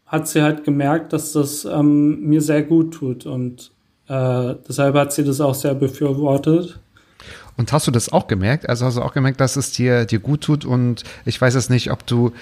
hat 0.05 0.26
sie 0.26 0.42
halt 0.42 0.64
gemerkt, 0.64 1.12
dass 1.12 1.31
das 1.31 1.64
ähm, 1.64 2.22
mir 2.22 2.40
sehr 2.40 2.64
gut 2.64 2.94
tut 2.94 3.24
und 3.24 3.70
äh, 4.09 4.57
deshalb 4.68 4.96
hat 4.96 5.12
sie 5.12 5.22
das 5.22 5.40
auch 5.40 5.55
sehr 5.55 5.76
befürwortet. 5.76 6.81
Und 7.57 7.72
hast 7.72 7.87
du 7.87 7.92
das 7.92 8.11
auch 8.11 8.26
gemerkt? 8.26 8.68
Also 8.68 8.87
hast 8.87 8.96
du 8.96 9.03
auch 9.03 9.12
gemerkt, 9.12 9.40
dass 9.40 9.55
es 9.55 9.70
dir, 9.70 10.07
dir 10.07 10.18
gut 10.18 10.40
tut 10.40 10.64
und 10.64 11.05
ich 11.24 11.40
weiß 11.40 11.55
es 11.55 11.70
nicht, 11.70 11.92
ob 11.92 12.05
du 12.05 12.33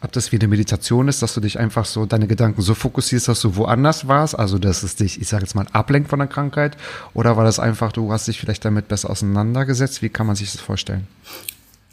ob 0.00 0.12
das 0.12 0.30
wie 0.30 0.36
eine 0.36 0.48
Meditation 0.48 1.08
ist, 1.08 1.22
dass 1.22 1.34
du 1.34 1.40
dich 1.40 1.58
einfach 1.58 1.84
so, 1.84 2.06
deine 2.06 2.26
Gedanken 2.26 2.62
so 2.62 2.74
fokussierst, 2.74 3.28
dass 3.28 3.40
du 3.40 3.56
woanders 3.56 4.06
warst, 4.06 4.38
also 4.38 4.58
dass 4.58 4.82
es 4.82 4.96
dich, 4.96 5.20
ich 5.20 5.28
sage 5.28 5.42
jetzt 5.42 5.54
mal, 5.54 5.66
ablenkt 5.72 6.08
von 6.08 6.20
der 6.20 6.28
Krankheit, 6.28 6.76
oder 7.14 7.36
war 7.36 7.44
das 7.44 7.58
einfach, 7.58 7.92
du 7.92 8.12
hast 8.12 8.28
dich 8.28 8.38
vielleicht 8.38 8.64
damit 8.64 8.88
besser 8.88 9.10
auseinandergesetzt? 9.10 10.02
Wie 10.02 10.08
kann 10.08 10.26
man 10.26 10.36
sich 10.36 10.52
das 10.52 10.60
vorstellen? 10.60 11.06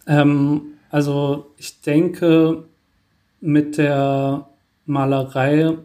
Ähm, 0.07 0.61
also 0.89 1.51
ich 1.57 1.81
denke, 1.81 2.63
mit 3.41 3.77
der 3.77 4.47
Malerei, 4.85 5.77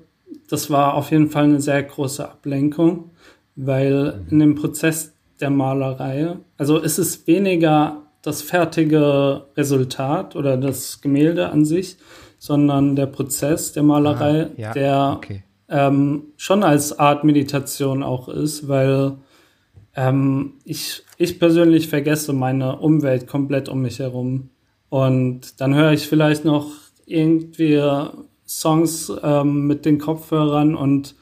das 0.49 0.71
war 0.71 0.95
auf 0.95 1.11
jeden 1.11 1.31
Fall 1.31 1.45
eine 1.45 1.61
sehr 1.61 1.83
große 1.83 2.29
Ablenkung, 2.29 3.11
weil 3.57 4.21
in 4.31 4.41
dem 4.41 4.55
Prozess 4.55 5.13
der 5.41 5.51
Malerei, 5.51 6.37
also 6.59 6.79
ist 6.79 6.99
es 6.99 7.27
weniger 7.27 8.03
das 8.23 8.43
fertige 8.43 9.47
Resultat 9.57 10.37
oder 10.37 10.57
das 10.57 11.01
Gemälde 11.01 11.51
an 11.51 11.65
sich, 11.65 11.97
sondern 12.39 12.97
der 12.97 13.07
Prozess 13.07 13.73
der 13.73 13.83
Malerei, 13.83 14.47
ah, 14.47 14.51
ja, 14.57 14.73
der 14.73 15.15
okay. 15.17 15.43
ähm, 15.69 16.25
schon 16.37 16.63
als 16.63 16.99
Art 16.99 17.25
Meditation 17.25 18.03
auch 18.03 18.29
ist, 18.29 18.69
weil 18.69 19.19
ähm, 19.95 20.55
ich, 20.65 21.03
ich 21.17 21.39
persönlich 21.39 21.89
vergesse 21.89 22.33
meine 22.33 22.79
Umwelt 22.79 23.27
komplett 23.27 23.69
um 23.69 23.83
mich 23.83 23.99
herum. 23.99 24.51
Und 24.89 25.61
dann 25.61 25.75
höre 25.75 25.93
ich 25.93 26.07
vielleicht 26.07 26.45
noch 26.45 26.73
irgendwie 27.07 27.81
Songs 28.47 29.13
ähm, 29.23 29.67
mit 29.67 29.85
den 29.85 29.99
Kopfhörern 29.99 30.75
und 30.75 31.15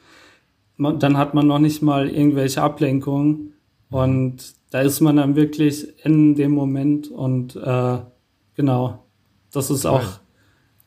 man, 0.77 0.99
dann 0.99 1.17
hat 1.17 1.33
man 1.33 1.47
noch 1.47 1.59
nicht 1.59 1.81
mal 1.81 2.09
irgendwelche 2.09 2.61
Ablenkungen. 2.61 3.53
Und 3.91 4.53
da 4.69 4.81
ist 4.81 4.99
man 5.01 5.15
dann 5.15 5.35
wirklich 5.35 6.05
in 6.05 6.35
dem 6.35 6.51
Moment 6.51 7.09
und 7.09 7.55
äh, 7.55 7.97
genau, 8.55 9.05
das 9.51 9.69
ist 9.69 9.85
auch 9.85 10.19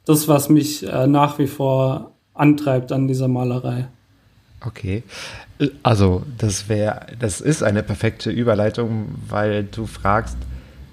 das, 0.04 0.28
was 0.28 0.48
mich 0.48 0.86
äh, 0.86 1.06
nach 1.06 1.38
wie 1.38 1.46
vor 1.46 2.12
antreibt 2.34 2.92
an 2.92 3.08
dieser 3.08 3.28
Malerei. 3.28 3.88
Okay. 4.64 5.02
Also, 5.82 6.22
das 6.38 6.68
wäre, 6.68 7.06
das 7.18 7.40
ist 7.40 7.62
eine 7.62 7.82
perfekte 7.82 8.30
Überleitung, 8.30 9.14
weil 9.28 9.64
du 9.64 9.86
fragst 9.86 10.36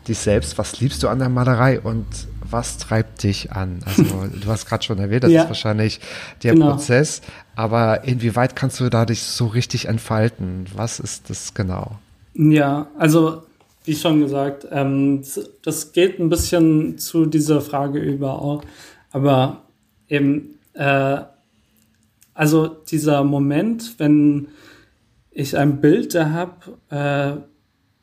dich 0.07 0.17
selbst, 0.17 0.57
was 0.57 0.79
liebst 0.79 1.01
du 1.03 1.07
an 1.07 1.19
der 1.19 1.29
Malerei 1.29 1.79
und 1.79 2.05
was 2.41 2.77
treibt 2.77 3.23
dich 3.23 3.51
an? 3.51 3.79
Also, 3.85 4.03
du 4.41 4.47
hast 4.49 4.65
gerade 4.65 4.83
schon 4.83 4.99
erwähnt, 4.99 5.23
das 5.23 5.31
ja, 5.31 5.43
ist 5.43 5.49
wahrscheinlich 5.49 5.99
der 6.43 6.53
genau. 6.53 6.71
Prozess, 6.71 7.21
aber 7.55 8.03
inwieweit 8.03 8.55
kannst 8.55 8.79
du 8.79 8.89
da 8.89 9.05
dich 9.05 9.21
so 9.21 9.47
richtig 9.47 9.85
entfalten? 9.85 10.65
Was 10.75 10.99
ist 10.99 11.29
das 11.29 11.53
genau? 11.53 11.99
Ja, 12.33 12.87
also, 12.97 13.43
wie 13.85 13.95
schon 13.95 14.19
gesagt, 14.21 14.67
ähm, 14.71 15.23
das 15.63 15.91
geht 15.91 16.19
ein 16.19 16.29
bisschen 16.29 16.97
zu 16.97 17.25
dieser 17.25 17.61
Frage 17.61 17.99
über 17.99 18.41
auch, 18.41 18.63
aber 19.11 19.63
eben, 20.07 20.59
äh, 20.73 21.21
also 22.33 22.67
dieser 22.67 23.23
Moment, 23.23 23.95
wenn 23.97 24.49
ich 25.31 25.57
ein 25.57 25.81
Bild 25.81 26.15
da 26.15 26.29
habe, 26.29 26.77
äh, 26.89 27.41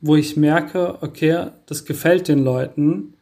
wo 0.01 0.17
ich 0.17 0.37
merke, 0.37 1.03
okay, 1.03 1.49
das 1.67 1.85
gefällt 1.85 2.29
den 2.29 2.45
Leuten, 2.45 3.15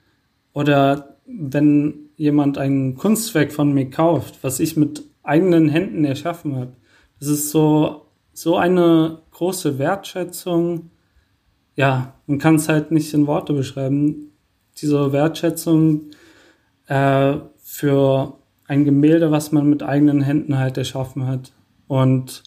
oder 0.52 1.16
wenn 1.26 2.10
jemand 2.16 2.58
ein 2.58 2.94
Kunstwerk 2.96 3.52
von 3.52 3.72
mir 3.72 3.90
kauft, 3.90 4.38
was 4.42 4.60
ich 4.60 4.76
mit 4.76 5.02
eigenen 5.22 5.68
Händen 5.68 6.04
erschaffen 6.04 6.56
habe, 6.56 6.72
das 7.18 7.28
ist 7.28 7.50
so, 7.50 8.06
so 8.32 8.56
eine 8.56 9.18
große 9.32 9.78
Wertschätzung. 9.78 10.90
Ja, 11.76 12.14
man 12.26 12.38
kann 12.38 12.56
es 12.56 12.68
halt 12.68 12.90
nicht 12.90 13.12
in 13.14 13.26
Worte 13.26 13.52
beschreiben. 13.52 14.30
Diese 14.80 15.12
Wertschätzung 15.12 16.10
äh, 16.86 17.36
für 17.62 18.38
ein 18.66 18.84
Gemälde, 18.84 19.30
was 19.30 19.52
man 19.52 19.68
mit 19.68 19.82
eigenen 19.82 20.22
Händen 20.22 20.58
halt 20.58 20.78
erschaffen 20.78 21.26
hat. 21.26 21.52
Und 21.86 22.42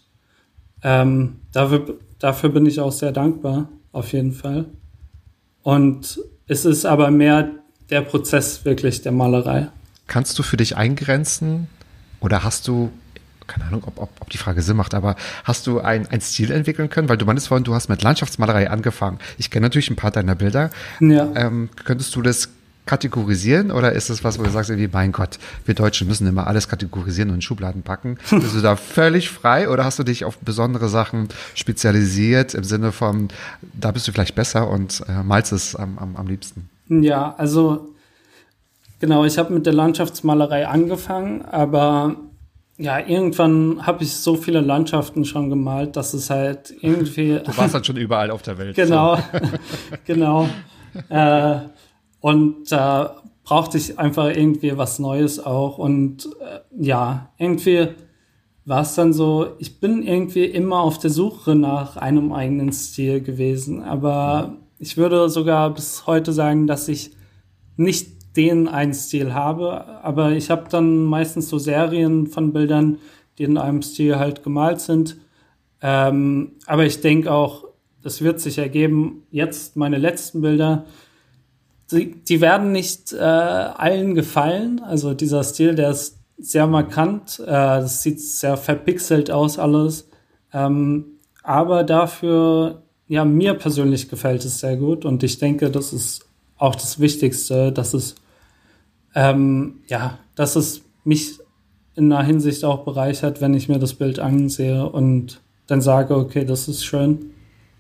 ähm, 0.84 1.38
dafür, 1.52 1.96
dafür 2.20 2.50
bin 2.50 2.66
ich 2.66 2.80
auch 2.80 2.92
sehr 2.92 3.12
dankbar, 3.12 3.70
auf 3.92 4.14
jeden 4.14 4.32
Fall. 4.32 4.66
Und 5.64 6.20
es 6.48 6.66
ist 6.66 6.86
aber 6.86 7.12
mehr 7.12 7.52
der 7.90 8.02
Prozess 8.02 8.66
wirklich 8.66 9.02
der 9.02 9.12
Malerei. 9.12 9.68
Kannst 10.08 10.40
du 10.40 10.44
für 10.44 10.58
dich 10.58 10.78
eingrenzen 10.78 11.68
oder 12.22 12.44
hast 12.44 12.68
du, 12.68 12.90
keine 13.48 13.66
Ahnung, 13.66 13.84
ob, 13.86 14.00
ob, 14.00 14.10
ob 14.20 14.30
die 14.30 14.38
Frage 14.38 14.62
Sinn 14.62 14.78
macht, 14.78 14.94
aber 14.94 15.16
hast 15.44 15.68
du 15.68 15.80
ein, 15.80 16.08
ein 16.08 16.22
Stil 16.22 16.52
entwickeln 16.52 16.90
können? 16.90 17.10
Weil 17.10 17.18
du 17.18 17.26
meinst 17.26 17.48
vorhin, 17.48 17.64
du 17.64 17.74
hast 17.74 17.90
mit 17.90 18.02
Landschaftsmalerei 18.02 18.70
angefangen. 18.70 19.20
Ich 19.38 19.50
kenne 19.50 19.66
natürlich 19.66 19.90
ein 19.90 19.96
paar 19.96 20.12
deiner 20.12 20.36
Bilder. 20.36 20.70
Ja. 21.00 21.30
Ähm, 21.36 21.70
könntest 21.84 22.16
du 22.16 22.22
das 22.22 22.50
kategorisieren 22.88 23.70
oder 23.70 23.92
ist 23.92 24.10
es 24.10 24.24
was, 24.24 24.40
wo 24.40 24.44
du 24.44 24.50
sagst, 24.50 24.72
irgendwie, 24.72 24.90
mein 24.92 25.12
Gott, 25.12 25.38
wir 25.66 25.76
Deutschen 25.76 26.08
müssen 26.08 26.26
immer 26.26 26.48
alles 26.48 26.68
kategorisieren 26.68 27.30
und 27.30 27.36
in 27.36 27.42
Schubladen 27.42 27.84
packen? 27.84 28.18
Bist 28.32 28.56
du 28.56 28.62
da 28.62 28.76
völlig 28.76 29.30
frei 29.30 29.70
oder 29.70 29.86
hast 29.86 30.00
du 30.00 30.04
dich 30.04 30.26
auf 30.26 30.38
besondere 30.40 30.90
Sachen 30.90 31.28
spezialisiert 31.54 32.56
im 32.56 32.64
Sinne 32.64 32.92
von, 32.92 33.28
da 33.74 33.92
bist 33.92 34.08
du 34.08 34.12
vielleicht 34.12 34.36
besser 34.36 34.70
und 34.70 35.04
äh, 35.08 35.22
malst 35.24 35.52
es 35.52 35.76
am, 35.76 35.98
am, 36.00 36.16
am 36.16 36.28
liebsten? 36.28 36.70
Ja, 36.88 37.36
also 37.38 37.90
genau, 39.00 39.26
ich 39.26 39.38
habe 39.38 39.54
mit 39.54 39.66
der 39.66 39.74
Landschaftsmalerei 39.74 40.68
angefangen, 40.68 41.44
aber 41.44 42.16
ja, 42.78 43.00
irgendwann 43.00 43.86
habe 43.86 44.04
ich 44.04 44.14
so 44.14 44.36
viele 44.36 44.62
Landschaften 44.62 45.26
schon 45.26 45.50
gemalt, 45.50 45.96
dass 45.96 46.14
es 46.14 46.30
halt 46.30 46.74
irgendwie. 46.82 47.40
Du 47.44 47.58
warst 47.58 47.74
halt 47.74 47.86
schon 47.86 47.98
überall 47.98 48.30
auf 48.30 48.44
der 48.44 48.58
Welt. 48.58 48.76
Genau, 48.76 49.16
so. 49.16 49.22
genau. 50.06 50.48
Äh, 51.10 51.60
und 52.20 52.72
da 52.72 53.06
äh, 53.06 53.28
brauchte 53.44 53.78
ich 53.78 53.98
einfach 53.98 54.28
irgendwie 54.28 54.78
was 54.78 55.00
Neues 55.00 55.44
auch. 55.44 55.78
Und 55.80 56.28
äh, 56.40 56.60
ja, 56.78 57.30
irgendwie 57.38 57.90
war 58.66 58.82
es 58.82 58.94
dann 58.96 59.14
so, 59.14 59.56
ich 59.60 59.80
bin 59.80 60.04
irgendwie 60.04 60.46
immer 60.46 60.82
auf 60.82 61.00
der 61.00 61.10
Suche 61.10 61.56
nach 61.56 61.98
einem 61.98 62.32
eigenen 62.32 62.72
Stil 62.74 63.22
gewesen. 63.22 63.82
Aber 63.82 64.58
ich 64.78 64.98
würde 64.98 65.30
sogar 65.30 65.74
bis 65.74 66.06
heute 66.06 66.32
sagen, 66.32 66.68
dass 66.68 66.88
ich 66.90 67.12
nicht 67.76 68.17
den 68.38 68.70
einen 68.70 68.94
Stil 68.94 69.34
habe. 69.34 69.86
Aber 70.04 70.32
ich 70.32 70.50
habe 70.50 70.70
dann 70.70 71.04
meistens 71.04 71.50
so 71.50 71.58
Serien 71.58 72.28
von 72.28 72.54
Bildern, 72.54 73.00
die 73.38 73.44
in 73.44 73.58
einem 73.58 73.82
Stil 73.82 74.18
halt 74.18 74.44
gemalt 74.44 74.80
sind. 74.80 75.18
Ähm, 75.82 76.54
aber 76.66 76.86
ich 76.86 77.02
denke 77.02 77.32
auch, 77.32 77.66
das 78.02 78.22
wird 78.22 78.40
sich 78.40 78.58
ergeben. 78.58 79.24
Jetzt 79.32 79.76
meine 79.76 79.98
letzten 79.98 80.42
Bilder 80.42 80.86
die, 81.92 82.22
die 82.24 82.42
werden 82.42 82.72
nicht 82.72 83.14
äh, 83.14 83.18
allen 83.18 84.16
gefallen. 84.16 84.82
Also 84.84 85.14
dieser 85.14 85.44
Stil, 85.44 85.76
der 85.76 85.92
ist 85.92 86.18
sehr 86.38 86.68
markant. 86.68 87.40
Äh, 87.40 87.46
das 87.46 88.04
sieht 88.04 88.22
sehr 88.22 88.58
verpixelt 88.58 89.32
aus 89.32 89.58
alles. 89.58 90.10
Ähm, 90.54 91.20
aber 91.44 91.84
dafür, 91.84 92.84
ja, 93.08 93.24
mir 93.24 93.54
persönlich 93.54 94.10
gefällt 94.10 94.44
es 94.44 94.60
sehr 94.60 94.76
gut 94.76 95.06
und 95.06 95.24
ich 95.24 95.40
denke, 95.40 95.72
das 95.72 95.94
ist 95.94 96.26
auch 96.58 96.76
das 96.76 97.00
Wichtigste, 97.00 97.72
dass 97.72 97.94
es, 97.94 98.16
ähm, 99.18 99.80
ja, 99.88 100.20
dass 100.36 100.56
es 100.56 100.84
mich 101.04 101.40
in 101.96 102.14
einer 102.14 102.24
Hinsicht 102.24 102.64
auch 102.64 102.86
bereichert, 102.86 103.42
wenn 103.42 103.56
ich 103.56 103.68
mir 103.68 103.80
das 103.80 103.96
Bild 103.96 104.20
ansehe 104.20 104.88
und 104.88 105.42
dann 105.66 105.82
sage, 105.82 106.16
okay, 106.16 106.46
das 106.46 106.68
ist 106.68 106.86
schön. 106.86 107.32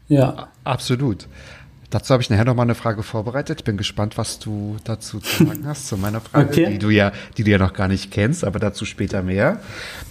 Ja. 0.08 0.48
Absolut. 0.64 1.28
Dazu 1.92 2.12
habe 2.12 2.24
ich 2.24 2.32
nachher 2.32 2.44
noch 2.44 2.56
mal 2.56 2.64
eine 2.64 2.74
Frage 2.74 3.04
vorbereitet. 3.04 3.64
Bin 3.64 3.78
gespannt, 3.78 4.18
was 4.18 4.40
du 4.40 4.78
dazu 4.84 5.20
zu 5.20 5.46
sagen 5.46 5.68
hast, 5.68 5.88
zu 5.88 5.96
meiner 5.96 6.22
Frage, 6.22 6.50
okay. 6.50 6.72
die 6.72 6.80
du 6.80 6.90
ja, 6.90 7.12
die 7.38 7.44
du 7.44 7.52
ja 7.52 7.60
noch 7.60 7.74
gar 7.74 7.88
nicht 7.88 8.10
kennst, 8.10 8.44
aber 8.44 8.58
dazu 8.58 8.84
später 8.84 9.22
mehr. 9.22 9.60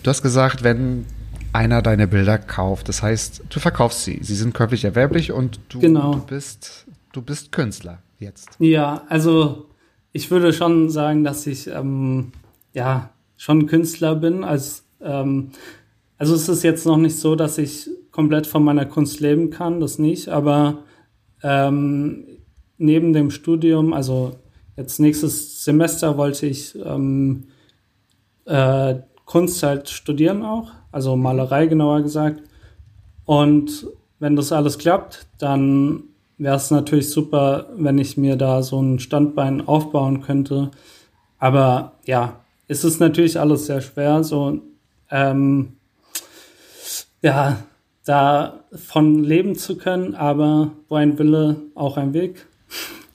Du 0.04 0.10
hast 0.10 0.22
gesagt, 0.22 0.62
wenn 0.62 1.06
einer 1.52 1.82
deine 1.82 2.06
Bilder 2.06 2.38
kauft, 2.38 2.88
das 2.88 3.02
heißt, 3.02 3.42
du 3.50 3.58
verkaufst 3.58 4.04
sie. 4.04 4.20
Sie 4.22 4.36
sind 4.36 4.54
käuflich 4.54 4.84
erwerblich 4.84 5.32
und 5.32 5.58
du, 5.70 5.80
genau. 5.80 6.12
du 6.12 6.20
bist, 6.24 6.86
du 7.12 7.20
bist 7.20 7.50
Künstler 7.50 7.98
jetzt. 8.20 8.50
Ja, 8.60 9.02
also 9.08 9.66
ich 10.16 10.30
würde 10.30 10.54
schon 10.54 10.88
sagen, 10.88 11.24
dass 11.24 11.46
ich 11.46 11.66
ähm, 11.66 12.32
ja 12.72 13.10
schon 13.36 13.66
Künstler 13.66 14.14
bin. 14.14 14.44
Als, 14.44 14.86
ähm, 15.02 15.50
also 16.16 16.34
es 16.34 16.48
ist 16.48 16.62
jetzt 16.62 16.86
noch 16.86 16.96
nicht 16.96 17.16
so, 17.16 17.36
dass 17.36 17.58
ich 17.58 17.90
komplett 18.12 18.46
von 18.46 18.64
meiner 18.64 18.86
Kunst 18.86 19.20
leben 19.20 19.50
kann, 19.50 19.78
das 19.78 19.98
nicht, 19.98 20.28
aber 20.28 20.78
ähm, 21.42 22.24
neben 22.78 23.12
dem 23.12 23.30
Studium, 23.30 23.92
also 23.92 24.36
jetzt 24.78 25.00
nächstes 25.00 25.62
Semester 25.64 26.16
wollte 26.16 26.46
ich 26.46 26.74
ähm, 26.82 27.48
äh, 28.46 28.94
Kunst 29.26 29.62
halt 29.62 29.90
studieren 29.90 30.42
auch, 30.42 30.70
also 30.92 31.14
Malerei 31.14 31.66
genauer 31.66 32.00
gesagt. 32.00 32.42
Und 33.26 33.86
wenn 34.18 34.34
das 34.34 34.50
alles 34.50 34.78
klappt, 34.78 35.26
dann 35.38 36.04
wäre 36.38 36.56
es 36.56 36.70
natürlich 36.70 37.10
super, 37.10 37.70
wenn 37.76 37.98
ich 37.98 38.16
mir 38.16 38.36
da 38.36 38.62
so 38.62 38.80
ein 38.80 38.98
Standbein 38.98 39.66
aufbauen 39.66 40.22
könnte. 40.22 40.70
Aber 41.38 41.92
ja, 42.04 42.40
es 42.68 42.84
ist 42.84 43.00
natürlich 43.00 43.38
alles 43.38 43.66
sehr 43.66 43.80
schwer. 43.80 44.24
So, 44.24 44.60
ähm, 45.10 45.76
ja, 47.22 47.58
davon 48.04 49.24
leben 49.24 49.56
zu 49.56 49.76
können, 49.76 50.14
aber 50.14 50.70
wo 50.88 50.96
ein 50.96 51.18
Wille, 51.18 51.56
auch 51.74 51.96
ein 51.96 52.12
Weg. 52.12 52.46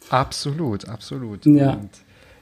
Absolut, 0.10 0.88
absolut. 0.90 1.46
Ja. 1.46 1.74
Und 1.74 1.90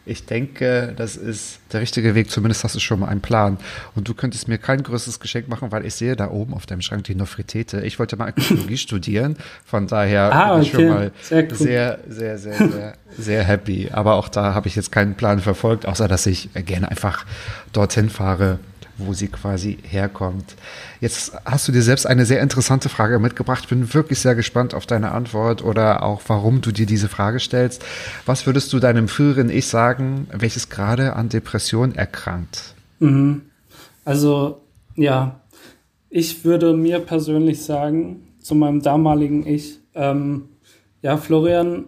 ich 0.10 0.26
denke, 0.26 0.94
das 0.98 1.16
ist 1.16 1.60
der 1.72 1.82
richtige 1.82 2.16
Weg. 2.16 2.32
Zumindest 2.32 2.64
hast 2.64 2.76
du 2.76 2.80
schon 2.80 3.00
mal 3.00 3.08
einen 3.08 3.22
Plan. 3.22 3.58
Und 3.96 4.08
du 4.08 4.14
könntest 4.14 4.48
mir 4.48 4.58
kein 4.58 4.82
größeres 4.82 5.20
Geschenk 5.20 5.48
machen, 5.48 5.72
weil 5.72 5.86
ich 5.86 5.94
sehe 5.94 6.16
da 6.16 6.32
oben 6.32 6.54
auf 6.54 6.66
deinem 6.66 6.82
Schrank 6.82 7.04
die 7.04 7.16
Nofretete. 7.16 7.82
Ich 7.82 8.00
wollte 8.00 8.18
mal 8.18 8.26
Archäologie 8.26 8.78
studieren. 8.78 9.38
Von 9.66 9.88
daher 9.88 10.34
ah, 10.34 10.54
bin 10.54 10.64
ich 10.64 10.74
okay. 10.74 10.84
schon 10.84 10.90
mal 10.90 11.12
sehr, 11.22 11.44
cool. 11.44 11.56
sehr, 11.56 12.00
sehr, 12.08 12.38
sehr, 12.40 12.56
sehr, 12.56 12.94
sehr 13.18 13.44
happy. 13.44 13.90
Aber 13.92 14.16
auch 14.16 14.30
da 14.30 14.54
habe 14.54 14.68
ich 14.68 14.76
jetzt 14.76 14.92
keinen 14.92 15.16
Plan 15.16 15.40
verfolgt, 15.40 15.86
außer 15.86 16.08
dass 16.08 16.26
ich 16.26 16.50
gerne 16.54 16.90
einfach 16.90 17.26
dorthin 17.72 18.10
fahre 18.10 18.60
wo 19.00 19.14
sie 19.14 19.28
quasi 19.28 19.78
herkommt. 19.84 20.56
Jetzt 21.02 21.34
hast 21.46 21.68
du 21.68 21.72
dir 21.72 21.82
selbst 21.82 22.06
eine 22.06 22.26
sehr 22.26 22.42
interessante 22.42 22.90
Frage 22.90 23.20
mitgebracht. 23.20 23.64
Ich 23.64 23.70
bin 23.70 23.94
wirklich 23.94 24.20
sehr 24.20 24.36
gespannt 24.36 24.74
auf 24.74 24.86
deine 24.86 25.12
Antwort 25.12 25.64
oder 25.64 26.04
auch, 26.04 26.22
warum 26.28 26.62
du 26.62 26.72
dir 26.72 26.86
diese 26.86 27.10
Frage 27.10 27.40
stellst. 27.40 27.84
Was 28.26 28.46
würdest 28.46 28.72
du 28.74 28.80
deinem 28.80 29.08
früheren 29.08 29.50
Ich 29.50 29.68
sagen, 29.68 30.28
welches 30.32 30.70
gerade 30.70 31.16
an 31.16 31.30
Depression 31.30 31.96
erkrankt? 31.96 32.76
Mhm. 33.00 33.42
Also 34.06 34.62
ja, 34.96 35.42
ich 36.10 36.44
würde 36.44 36.74
mir 36.74 37.00
persönlich 37.00 37.64
sagen, 37.64 38.28
zu 38.40 38.56
meinem 38.56 38.82
damaligen 38.82 39.46
Ich, 39.46 39.80
ähm, 39.94 40.50
ja, 41.02 41.18
Florian, 41.18 41.86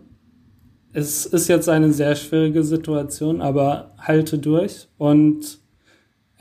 es 0.94 1.26
ist 1.26 1.48
jetzt 1.48 1.70
eine 1.70 1.92
sehr 1.94 2.16
schwierige 2.16 2.64
Situation, 2.64 3.42
aber 3.42 3.94
halte 3.98 4.38
durch 4.38 4.88
und 4.98 5.61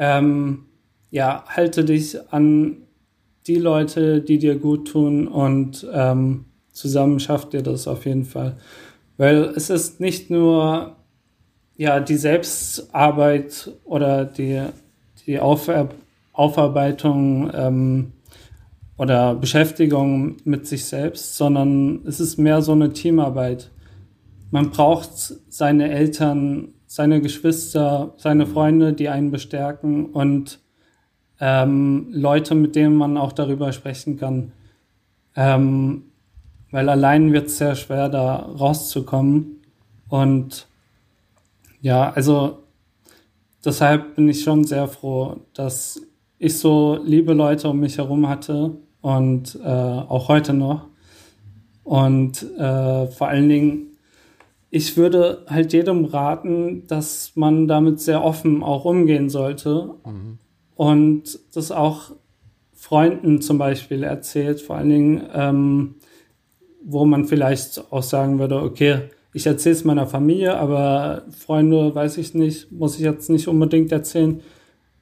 ähm, 0.01 0.65
ja, 1.11 1.45
halte 1.47 1.85
dich 1.85 2.17
an 2.33 2.79
die 3.47 3.57
Leute, 3.57 4.21
die 4.21 4.39
dir 4.39 4.57
gut 4.57 4.89
tun 4.89 5.29
und 5.29 5.87
ähm, 5.93 6.47
zusammen 6.73 7.21
schafft 7.21 7.55
ihr 7.55 7.63
das 7.63 7.87
auf 7.87 8.07
jeden 8.07 8.25
Fall. 8.25 8.57
Weil 9.19 9.53
es 9.55 9.71
ist 9.71 10.01
nicht 10.01 10.31
nur 10.31 10.97
ja, 11.77 12.01
die 12.01 12.17
Selbstarbeit 12.17 13.71
oder 13.85 14.25
die, 14.25 14.63
die 15.27 15.39
Aufer 15.39 15.91
Aufarbeitung 16.33 17.51
ähm, 17.53 18.13
oder 18.97 19.35
Beschäftigung 19.35 20.37
mit 20.45 20.67
sich 20.67 20.87
selbst, 20.87 21.37
sondern 21.37 22.01
es 22.07 22.21
ist 22.21 22.39
mehr 22.39 22.63
so 22.63 22.73
eine 22.73 22.95
Teamarbeit. 22.95 23.71
Man 24.51 24.71
braucht 24.71 25.11
seine 25.51 25.91
Eltern, 25.91 26.69
seine 26.91 27.21
Geschwister, 27.21 28.15
seine 28.17 28.49
Freunde, 28.49 28.93
die 28.93 29.09
einen 29.09 29.31
bestärken 29.31 30.07
und 30.07 30.59
ähm, 31.39 32.09
Leute, 32.11 32.57
mit 32.57 32.75
denen 32.75 32.97
man 32.97 33.17
auch 33.17 33.31
darüber 33.31 33.73
sprechen 33.73 34.19
kann. 34.19 34.51
Ähm, 35.37 36.07
weil 36.73 36.89
allein 36.89 37.33
wird 37.33 37.47
es 37.47 37.59
sehr 37.59 37.77
schwer, 37.77 38.09
da 38.09 38.39
rauszukommen. 38.39 39.63
Und 40.09 40.67
ja, 41.81 42.11
also 42.11 42.59
deshalb 43.65 44.17
bin 44.17 44.29
ich 44.29 44.43
schon 44.43 44.65
sehr 44.65 44.89
froh, 44.89 45.37
dass 45.55 46.03
ich 46.41 46.59
so 46.59 46.99
liebe 47.05 47.35
Leute 47.35 47.69
um 47.69 47.79
mich 47.79 47.99
herum 47.99 48.29
hatte 48.29 48.73
und 49.01 49.57
äh, 49.63 49.69
auch 49.69 50.27
heute 50.27 50.55
noch. 50.55 50.89
Und 51.85 52.43
äh, 52.59 53.07
vor 53.07 53.29
allen 53.29 53.49
Dingen, 53.49 53.90
ich 54.71 54.97
würde 54.97 55.45
halt 55.49 55.73
jedem 55.73 56.05
raten, 56.05 56.87
dass 56.87 57.33
man 57.35 57.67
damit 57.67 58.01
sehr 58.01 58.23
offen 58.25 58.63
auch 58.63 58.85
umgehen 58.85 59.29
sollte 59.29 59.95
mhm. 60.07 60.39
und 60.77 61.39
das 61.55 61.73
auch 61.73 62.13
Freunden 62.73 63.43
zum 63.43 63.59
Beispiel 63.59 64.05
erzählt, 64.05 64.61
vor 64.61 64.77
allen 64.77 64.89
Dingen, 64.89 65.23
ähm, 65.35 65.95
wo 66.83 67.05
man 67.05 67.27
vielleicht 67.27 67.93
auch 67.93 68.03
sagen 68.03 68.39
würde, 68.39 68.63
okay, 68.63 69.11
ich 69.33 69.47
erzähle 69.47 69.75
es 69.75 69.85
meiner 69.85 70.07
Familie, 70.07 70.57
aber 70.57 71.25
Freunde, 71.31 71.95
weiß 71.95 72.17
ich 72.19 72.35
nicht, 72.35 72.73
muss 72.73 72.97
ich 72.97 73.03
jetzt 73.03 73.29
nicht 73.29 73.49
unbedingt 73.49 73.93
erzählen, 73.93 74.41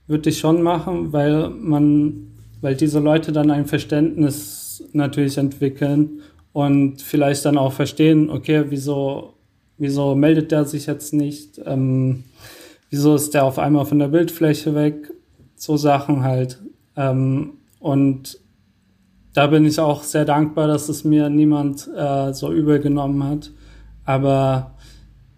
würde 0.06 0.30
ich 0.30 0.38
schon 0.38 0.62
machen, 0.62 1.12
weil 1.12 1.50
man, 1.50 2.32
weil 2.60 2.74
diese 2.74 2.98
Leute 2.98 3.32
dann 3.32 3.50
ein 3.50 3.66
Verständnis 3.66 4.84
natürlich 4.92 5.38
entwickeln 5.38 6.20
und 6.52 7.00
vielleicht 7.00 7.44
dann 7.44 7.58
auch 7.58 7.72
verstehen, 7.72 8.28
okay, 8.28 8.64
wieso, 8.68 9.34
wieso 9.78 10.14
meldet 10.14 10.52
der 10.52 10.64
sich 10.64 10.86
jetzt 10.86 11.14
nicht, 11.14 11.60
ähm, 11.64 12.24
wieso 12.90 13.14
ist 13.14 13.34
der 13.34 13.44
auf 13.44 13.58
einmal 13.58 13.86
von 13.86 13.98
der 13.98 14.08
Bildfläche 14.08 14.74
weg, 14.74 15.12
so 15.54 15.76
Sachen 15.76 16.22
halt. 16.22 16.58
Ähm, 16.96 17.52
und 17.80 18.38
da 19.34 19.46
bin 19.46 19.64
ich 19.64 19.78
auch 19.78 20.02
sehr 20.02 20.24
dankbar, 20.24 20.66
dass 20.66 20.88
es 20.88 21.04
mir 21.04 21.28
niemand 21.30 21.88
äh, 21.96 22.32
so 22.32 22.52
übel 22.52 22.80
genommen 22.80 23.22
hat. 23.24 23.52
Aber 24.04 24.72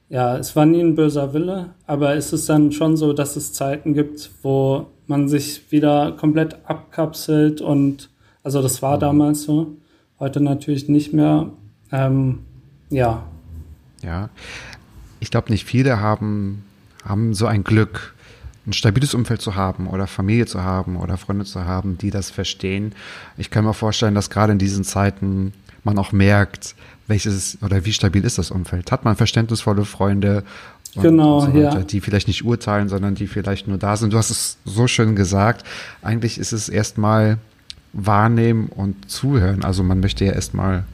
ja, 0.09 0.39
es 0.39 0.57
war 0.57 0.67
nie 0.67 0.81
ein 0.81 0.95
böser 0.95 1.35
Wille, 1.35 1.75
aber 1.87 2.15
es 2.15 2.33
ist 2.33 2.49
dann 2.49 2.73
schon 2.73 2.97
so, 2.97 3.13
dass 3.13 3.37
es 3.37 3.53
Zeiten 3.53 3.95
gibt, 3.95 4.31
wo 4.43 4.87
man 5.07 5.29
sich 5.29 5.71
wieder 5.71 6.13
komplett 6.13 6.57
abkapselt 6.65 7.61
und 7.61 8.11
also 8.43 8.63
das 8.63 8.81
war 8.81 8.99
damals 8.99 9.43
so, 9.43 9.77
heute 10.19 10.41
natürlich 10.41 10.89
nicht 10.89 11.13
mehr. 11.13 11.51
Ähm, 11.93 12.41
ja. 12.91 13.25
Ja, 14.03 14.31
ich 15.21 15.31
glaube 15.31 15.51
nicht 15.51 15.65
viele 15.65 16.01
haben, 16.01 16.65
haben 17.05 17.35
so 17.35 17.47
ein 17.47 17.65
Glück, 17.65 18.15
ein 18.67 18.73
stabiles 18.73 19.15
Umfeld 19.15 19.41
zu 19.41 19.55
haben 19.55 19.87
oder 19.87 20.07
Familie 20.07 20.47
zu 20.47 20.63
haben 20.63 20.97
oder 20.97 21.17
Freunde 21.17 21.45
zu 21.45 21.65
haben, 21.65 21.99
die 21.99 22.11
das 22.11 22.31
verstehen. 22.31 22.93
Ich 23.37 23.51
kann 23.51 23.65
mir 23.65 23.75
vorstellen, 23.75 24.15
dass 24.15 24.31
gerade 24.31 24.53
in 24.53 24.59
diesen 24.59 24.85
Zeiten 24.85 25.53
man 25.85 25.99
auch 25.99 26.13
merkt, 26.13 26.75
welches 27.07 27.59
oder 27.63 27.85
wie 27.85 27.93
stabil 27.93 28.25
ist 28.25 28.39
das 28.39 28.51
Umfeld. 28.51 28.93
Hat 28.93 29.05
man 29.05 29.17
verständnisvolle 29.17 29.85
Freunde 29.85 30.45
und, 30.95 31.03
genau, 31.03 31.41
so 31.41 31.49
weiter, 31.49 31.79
ja. 31.79 31.85
die 31.85 32.01
vielleicht 32.01 32.27
nicht 32.27 32.45
urteilen, 32.45 32.89
sondern 32.89 33.15
die 33.15 33.29
vielleicht 33.29 33.69
nur 33.69 33.79
da 33.79 33.97
sind. 33.97 34.13
Du 34.13 34.19
hast 34.19 34.31
es 34.31 34.59
so 34.65 34.87
schön 34.89 35.15
gesagt. 35.15 35.65
Eigentlich 36.03 36.39
ist 36.39 36.53
es 36.53 36.69
erstmal 36.69 37.39
wahrnehmen 37.93 38.69
und 38.69 39.11
zuhören. 39.11 39.65
Also 39.65 39.83
man 39.83 40.01
möchte 40.01 40.25
ja 40.25 40.33
erstmal, 40.33 40.85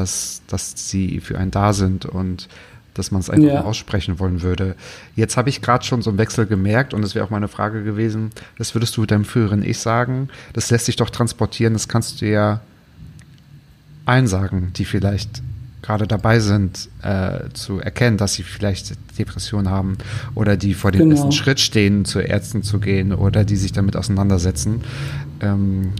dass, 0.00 0.42
dass 0.46 0.88
sie 0.88 1.20
für 1.20 1.38
einen 1.38 1.50
da 1.50 1.72
sind 1.72 2.06
und 2.06 2.48
dass 2.94 3.10
man 3.10 3.20
es 3.20 3.30
einfach 3.30 3.48
ja. 3.48 3.60
aussprechen 3.62 4.18
wollen 4.18 4.42
würde. 4.42 4.74
Jetzt 5.14 5.36
habe 5.36 5.48
ich 5.48 5.62
gerade 5.62 5.84
schon 5.84 6.02
so 6.02 6.10
einen 6.10 6.18
Wechsel 6.18 6.46
gemerkt 6.46 6.92
und 6.92 7.04
es 7.04 7.14
wäre 7.14 7.24
auch 7.24 7.30
meine 7.30 7.48
Frage 7.48 7.84
gewesen, 7.84 8.30
das 8.58 8.74
würdest 8.74 8.96
du 8.96 9.06
deinem 9.06 9.24
früheren 9.24 9.62
Ich 9.62 9.78
sagen, 9.78 10.28
das 10.54 10.70
lässt 10.70 10.86
sich 10.86 10.96
doch 10.96 11.10
transportieren, 11.10 11.74
das 11.74 11.86
kannst 11.86 12.20
du 12.20 12.26
ja 12.26 12.60
allen 14.06 14.26
sagen, 14.26 14.72
die 14.76 14.84
vielleicht 14.84 15.42
gerade 15.82 16.06
dabei 16.06 16.40
sind, 16.40 16.88
äh, 17.02 17.48
zu 17.52 17.78
erkennen, 17.78 18.16
dass 18.16 18.34
sie 18.34 18.42
vielleicht 18.42 18.96
Depressionen 19.18 19.70
haben 19.70 19.96
oder 20.34 20.56
die 20.56 20.74
vor 20.74 20.90
dem 20.90 21.00
genau. 21.02 21.12
ersten 21.14 21.32
Schritt 21.32 21.60
stehen, 21.60 22.04
zu 22.04 22.20
Ärzten 22.20 22.62
zu 22.62 22.80
gehen 22.80 23.14
oder 23.14 23.44
die 23.44 23.56
sich 23.56 23.72
damit 23.72 23.96
auseinandersetzen. 23.96 24.82
Ähm, 25.40 25.92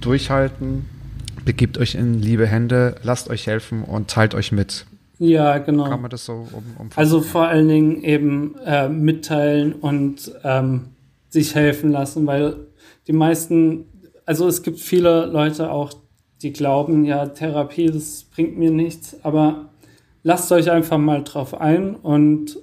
durchhalten, 0.00 0.86
begebt 1.48 1.78
euch 1.78 1.94
in 1.94 2.20
liebe 2.20 2.46
Hände, 2.46 2.96
lasst 3.02 3.30
euch 3.30 3.46
helfen 3.46 3.82
und 3.82 4.10
teilt 4.10 4.34
euch 4.34 4.52
mit. 4.52 4.84
Ja, 5.18 5.56
genau. 5.56 5.88
Kann 5.88 6.02
man 6.02 6.10
das 6.10 6.26
so 6.26 6.46
um, 6.52 6.64
um 6.76 6.90
Also 6.94 7.22
vor 7.22 7.46
allen 7.46 7.68
Dingen 7.68 8.02
eben 8.02 8.54
äh, 8.66 8.90
mitteilen 8.90 9.72
und 9.72 10.30
ähm, 10.44 10.88
sich 11.30 11.54
helfen 11.54 11.90
lassen, 11.90 12.26
weil 12.26 12.66
die 13.06 13.14
meisten, 13.14 13.86
also 14.26 14.46
es 14.46 14.62
gibt 14.62 14.78
viele 14.78 15.24
Leute 15.24 15.70
auch, 15.70 15.94
die 16.42 16.52
glauben, 16.52 17.06
ja, 17.06 17.24
Therapie, 17.24 17.86
das 17.86 18.24
bringt 18.24 18.58
mir 18.58 18.70
nichts, 18.70 19.16
aber 19.22 19.70
lasst 20.22 20.52
euch 20.52 20.70
einfach 20.70 20.98
mal 20.98 21.24
drauf 21.24 21.58
ein 21.58 21.94
und 21.94 22.58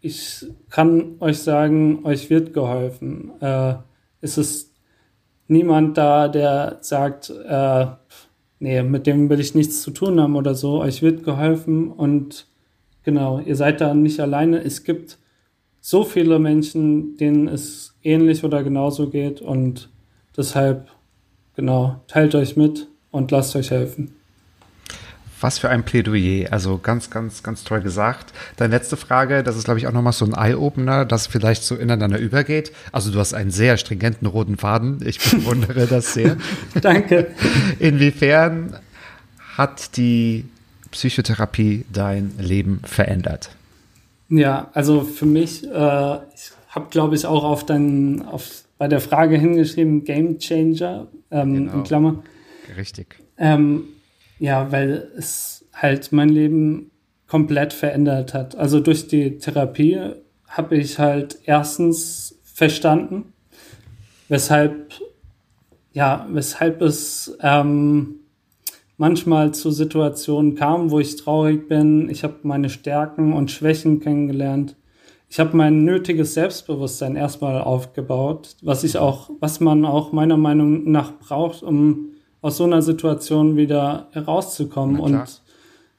ich 0.00 0.46
kann 0.70 1.16
euch 1.20 1.40
sagen, 1.40 2.06
euch 2.06 2.30
wird 2.30 2.54
geholfen. 2.54 3.32
Äh, 3.42 3.74
es 4.22 4.38
ist 4.38 4.72
niemand 5.46 5.98
da, 5.98 6.28
der 6.28 6.78
sagt, 6.80 7.28
äh, 7.28 7.86
nee, 8.58 8.82
mit 8.82 9.06
dem 9.06 9.28
will 9.28 9.40
ich 9.40 9.54
nichts 9.54 9.82
zu 9.82 9.90
tun 9.90 10.20
haben 10.20 10.36
oder 10.36 10.54
so. 10.54 10.80
Euch 10.80 11.02
wird 11.02 11.24
geholfen 11.24 11.90
und 11.90 12.46
genau, 13.02 13.40
ihr 13.40 13.56
seid 13.56 13.80
da 13.80 13.94
nicht 13.94 14.20
alleine. 14.20 14.62
Es 14.62 14.84
gibt 14.84 15.18
so 15.80 16.04
viele 16.04 16.38
Menschen, 16.38 17.16
denen 17.16 17.48
es 17.48 17.98
ähnlich 18.02 18.44
oder 18.44 18.62
genauso 18.62 19.10
geht 19.10 19.42
und 19.42 19.90
deshalb, 20.36 20.88
genau, 21.56 22.00
teilt 22.06 22.34
euch 22.34 22.56
mit 22.56 22.88
und 23.10 23.30
lasst 23.30 23.54
euch 23.56 23.70
helfen. 23.70 24.13
Was 25.44 25.58
für 25.58 25.68
ein 25.68 25.82
Plädoyer. 25.84 26.50
Also 26.54 26.78
ganz, 26.78 27.10
ganz, 27.10 27.42
ganz 27.42 27.64
toll 27.64 27.82
gesagt. 27.82 28.32
Deine 28.56 28.74
letzte 28.74 28.96
Frage, 28.96 29.42
das 29.42 29.56
ist, 29.56 29.64
glaube 29.64 29.78
ich, 29.78 29.86
auch 29.86 29.92
nochmal 29.92 30.14
so 30.14 30.24
ein 30.24 30.32
Eye-Opener, 30.32 31.04
das 31.04 31.26
vielleicht 31.26 31.64
so 31.64 31.74
ineinander 31.74 32.18
übergeht. 32.18 32.72
Also 32.92 33.12
du 33.12 33.18
hast 33.18 33.34
einen 33.34 33.50
sehr 33.50 33.76
stringenten 33.76 34.26
roten 34.26 34.56
Faden. 34.56 35.02
Ich 35.04 35.18
bewundere 35.30 35.86
das 35.86 36.14
sehr. 36.14 36.38
Danke. 36.80 37.26
Inwiefern 37.78 38.78
hat 39.54 39.98
die 39.98 40.46
Psychotherapie 40.92 41.84
dein 41.92 42.32
Leben 42.38 42.80
verändert? 42.82 43.50
Ja, 44.30 44.70
also 44.72 45.02
für 45.02 45.26
mich, 45.26 45.62
äh, 45.64 45.66
ich 46.34 46.52
habe, 46.70 46.86
glaube 46.88 47.16
ich, 47.16 47.26
auch 47.26 47.44
auf 47.44 47.66
dein, 47.66 48.22
auf, 48.22 48.62
bei 48.78 48.88
der 48.88 49.02
Frage 49.02 49.36
hingeschrieben, 49.36 50.04
Game 50.04 50.38
Changer, 50.38 51.08
ähm, 51.30 51.52
genau. 51.52 51.72
in 51.74 51.82
Klammer. 51.84 52.22
Richtig. 52.78 53.16
Ähm, 53.36 53.84
ja, 54.38 54.70
weil 54.72 55.10
es 55.16 55.66
halt 55.72 56.12
mein 56.12 56.28
Leben 56.28 56.90
komplett 57.26 57.72
verändert 57.72 58.34
hat. 58.34 58.56
Also 58.56 58.80
durch 58.80 59.08
die 59.08 59.38
Therapie 59.38 59.98
habe 60.46 60.76
ich 60.76 60.98
halt 60.98 61.38
erstens 61.44 62.38
verstanden, 62.44 63.32
weshalb, 64.28 64.92
ja, 65.92 66.26
weshalb 66.30 66.80
es 66.82 67.36
ähm, 67.40 68.20
manchmal 68.96 69.52
zu 69.52 69.70
Situationen 69.70 70.54
kam, 70.54 70.90
wo 70.90 71.00
ich 71.00 71.16
traurig 71.16 71.68
bin. 71.68 72.08
Ich 72.08 72.22
habe 72.22 72.36
meine 72.42 72.70
Stärken 72.70 73.32
und 73.32 73.50
Schwächen 73.50 74.00
kennengelernt. 74.00 74.76
Ich 75.28 75.40
habe 75.40 75.56
mein 75.56 75.82
nötiges 75.84 76.34
Selbstbewusstsein 76.34 77.16
erstmal 77.16 77.60
aufgebaut, 77.60 78.56
was 78.62 78.84
ich 78.84 78.98
auch, 78.98 79.30
was 79.40 79.58
man 79.58 79.84
auch 79.84 80.12
meiner 80.12 80.36
Meinung 80.36 80.90
nach 80.90 81.18
braucht, 81.18 81.64
um 81.64 82.13
aus 82.44 82.58
so 82.58 82.64
einer 82.64 82.82
Situation 82.82 83.56
wieder 83.56 84.08
herauszukommen. 84.10 85.00
Und 85.00 85.40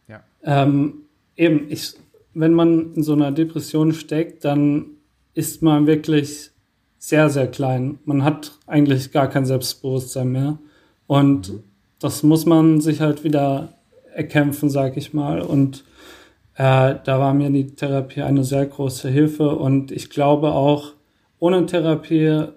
ja. 0.08 0.22
ähm, 0.44 1.06
eben, 1.36 1.66
ich, 1.70 1.96
wenn 2.36 2.54
man 2.54 2.94
in 2.94 3.02
so 3.02 3.14
einer 3.14 3.32
Depression 3.32 3.94
steckt, 3.94 4.46
dann 4.46 4.92
ist 5.34 5.64
man 5.64 5.88
wirklich 5.88 6.52
sehr, 7.00 7.32
sehr 7.32 7.48
klein. 7.48 7.98
Man 8.06 8.24
hat 8.24 8.52
eigentlich 8.68 9.12
gar 9.12 9.28
kein 9.28 9.48
Selbstbewusstsein 9.48 10.32
mehr. 10.32 10.60
Und 11.08 11.52
das 12.00 12.22
muss 12.22 12.46
man 12.46 12.80
sich 12.80 13.02
halt 13.02 13.24
wieder 13.24 13.74
erkämpfen, 14.14 14.70
sag 14.70 14.98
ich 14.98 15.16
mal. 15.16 15.42
Und 15.42 15.84
äh, 16.58 16.94
da 17.04 17.20
war 17.20 17.34
mir 17.34 17.50
die 17.50 17.72
Therapie 17.72 18.22
eine 18.22 18.44
sehr 18.44 18.68
große 18.68 19.10
Hilfe. 19.10 19.56
Und 19.56 19.92
ich 19.92 20.12
glaube 20.12 20.52
auch, 20.52 20.94
ohne 21.40 21.66
Therapie 21.66 22.50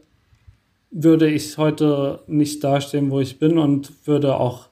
würde 0.91 1.29
ich 1.29 1.59
heute 1.59 2.21
nicht 2.27 2.65
dastehen, 2.65 3.11
wo 3.11 3.21
ich 3.21 3.39
bin 3.39 3.59
und 3.59 4.07
würde 4.07 4.37
auch 4.37 4.69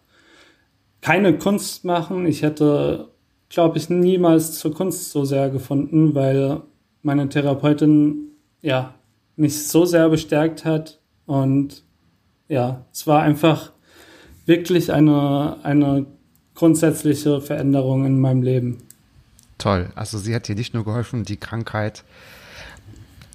keine 1.00 1.38
Kunst 1.38 1.84
machen. 1.84 2.26
Ich 2.26 2.42
hätte, 2.42 3.08
glaube 3.48 3.78
ich, 3.78 3.90
niemals 3.90 4.58
zur 4.58 4.74
Kunst 4.74 5.10
so 5.10 5.24
sehr 5.24 5.50
gefunden, 5.50 6.14
weil 6.14 6.62
meine 7.02 7.28
Therapeutin 7.28 8.32
ja 8.62 8.94
mich 9.36 9.68
so 9.68 9.84
sehr 9.84 10.08
bestärkt 10.08 10.64
hat 10.64 11.00
und 11.26 11.84
ja, 12.48 12.84
es 12.92 13.06
war 13.06 13.22
einfach 13.22 13.72
wirklich 14.46 14.92
eine, 14.92 15.58
eine 15.62 16.06
grundsätzliche 16.54 17.40
Veränderung 17.40 18.06
in 18.06 18.20
meinem 18.20 18.42
Leben. 18.42 18.78
Toll. 19.58 19.90
Also 19.94 20.18
sie 20.18 20.34
hat 20.34 20.48
dir 20.48 20.54
nicht 20.54 20.74
nur 20.74 20.84
geholfen, 20.84 21.24
die 21.24 21.36
Krankheit 21.36 22.04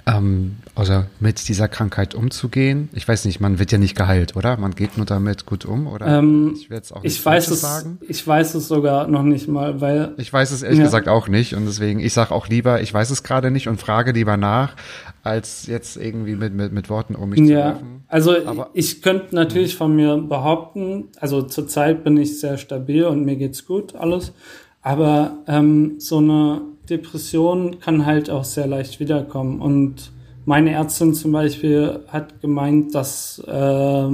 ähm, 0.05 0.57
also 0.75 1.03
mit 1.19 1.47
dieser 1.47 1.67
Krankheit 1.67 2.15
umzugehen. 2.15 2.89
Ich 2.93 3.07
weiß 3.07 3.25
nicht, 3.25 3.39
man 3.39 3.59
wird 3.59 3.71
ja 3.71 3.77
nicht 3.77 3.95
geheilt, 3.95 4.35
oder? 4.35 4.57
Man 4.57 4.73
geht 4.73 4.97
nur 4.97 5.05
damit 5.05 5.45
gut 5.45 5.65
um, 5.65 5.87
oder? 5.87 6.07
Ähm, 6.07 6.53
ich 6.55 6.69
will 6.69 6.77
jetzt 6.77 6.91
auch 6.91 7.03
nicht 7.03 7.17
ich 7.17 7.25
weiß 7.25 7.49
es, 7.49 7.61
sagen. 7.61 7.97
Ich 8.07 8.25
weiß 8.25 8.55
es 8.55 8.67
sogar 8.67 9.07
noch 9.07 9.23
nicht 9.23 9.47
mal, 9.47 9.81
weil. 9.81 10.13
Ich 10.17 10.31
weiß 10.31 10.51
es 10.51 10.63
ehrlich 10.63 10.79
ja. 10.79 10.85
gesagt 10.85 11.07
auch 11.07 11.27
nicht 11.27 11.55
und 11.55 11.65
deswegen, 11.65 11.99
ich 11.99 12.13
sage 12.13 12.33
auch 12.33 12.47
lieber, 12.47 12.81
ich 12.81 12.93
weiß 12.93 13.09
es 13.09 13.23
gerade 13.23 13.51
nicht 13.51 13.67
und 13.67 13.79
frage 13.79 14.11
lieber 14.11 14.37
nach, 14.37 14.75
als 15.23 15.67
jetzt 15.67 15.97
irgendwie 15.97 16.35
mit, 16.35 16.53
mit, 16.53 16.71
mit 16.71 16.89
Worten 16.89 17.15
um 17.15 17.29
mich 17.29 17.39
ja. 17.39 17.45
zu 17.45 17.53
werfen. 17.53 18.03
Also 18.07 18.45
Aber, 18.45 18.69
ich 18.73 19.01
könnte 19.01 19.35
natürlich 19.35 19.75
von 19.75 19.95
mir 19.95 20.17
behaupten, 20.17 21.09
also 21.19 21.43
zurzeit 21.43 22.03
bin 22.03 22.17
ich 22.17 22.39
sehr 22.39 22.57
stabil 22.57 23.05
und 23.05 23.23
mir 23.23 23.35
geht's 23.35 23.65
gut, 23.65 23.95
alles. 23.95 24.33
Aber 24.81 25.37
ähm, 25.47 25.95
so 25.99 26.17
eine 26.17 26.61
Depression 26.91 27.79
kann 27.79 28.05
halt 28.05 28.29
auch 28.29 28.43
sehr 28.43 28.67
leicht 28.67 28.99
wiederkommen. 28.99 29.61
Und 29.61 30.11
meine 30.45 30.71
Ärztin 30.71 31.13
zum 31.13 31.31
Beispiel 31.31 32.01
hat 32.07 32.41
gemeint, 32.41 32.93
dass, 32.93 33.41
äh, 33.47 34.09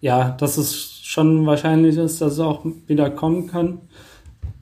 ja, 0.00 0.30
dass 0.30 0.56
es 0.56 1.00
schon 1.02 1.46
wahrscheinlich 1.46 1.96
ist, 1.96 2.20
dass 2.20 2.34
es 2.34 2.40
auch 2.40 2.64
wiederkommen 2.86 3.46
kann. 3.46 3.78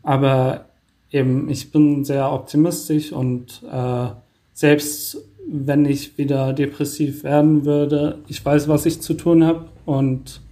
Aber 0.03 0.67
eben, 1.11 1.49
ich 1.49 1.71
bin 1.71 2.05
sehr 2.05 2.31
optimistisch 2.33 3.13
und 3.13 3.63
äh, 3.71 4.09
selbst 4.53 5.19
wenn 5.51 5.87
ich 5.87 6.19
wieder 6.19 6.53
depressiv 6.53 7.25
werden 7.25 7.65
würde, 7.65 8.19
ich 8.29 8.45
weiß, 8.45 8.69
was 8.69 8.85
ich 8.85 9.01
zu 9.01 9.15
tun 9.15 9.45
habe 9.45 9.67
und 9.87 10.43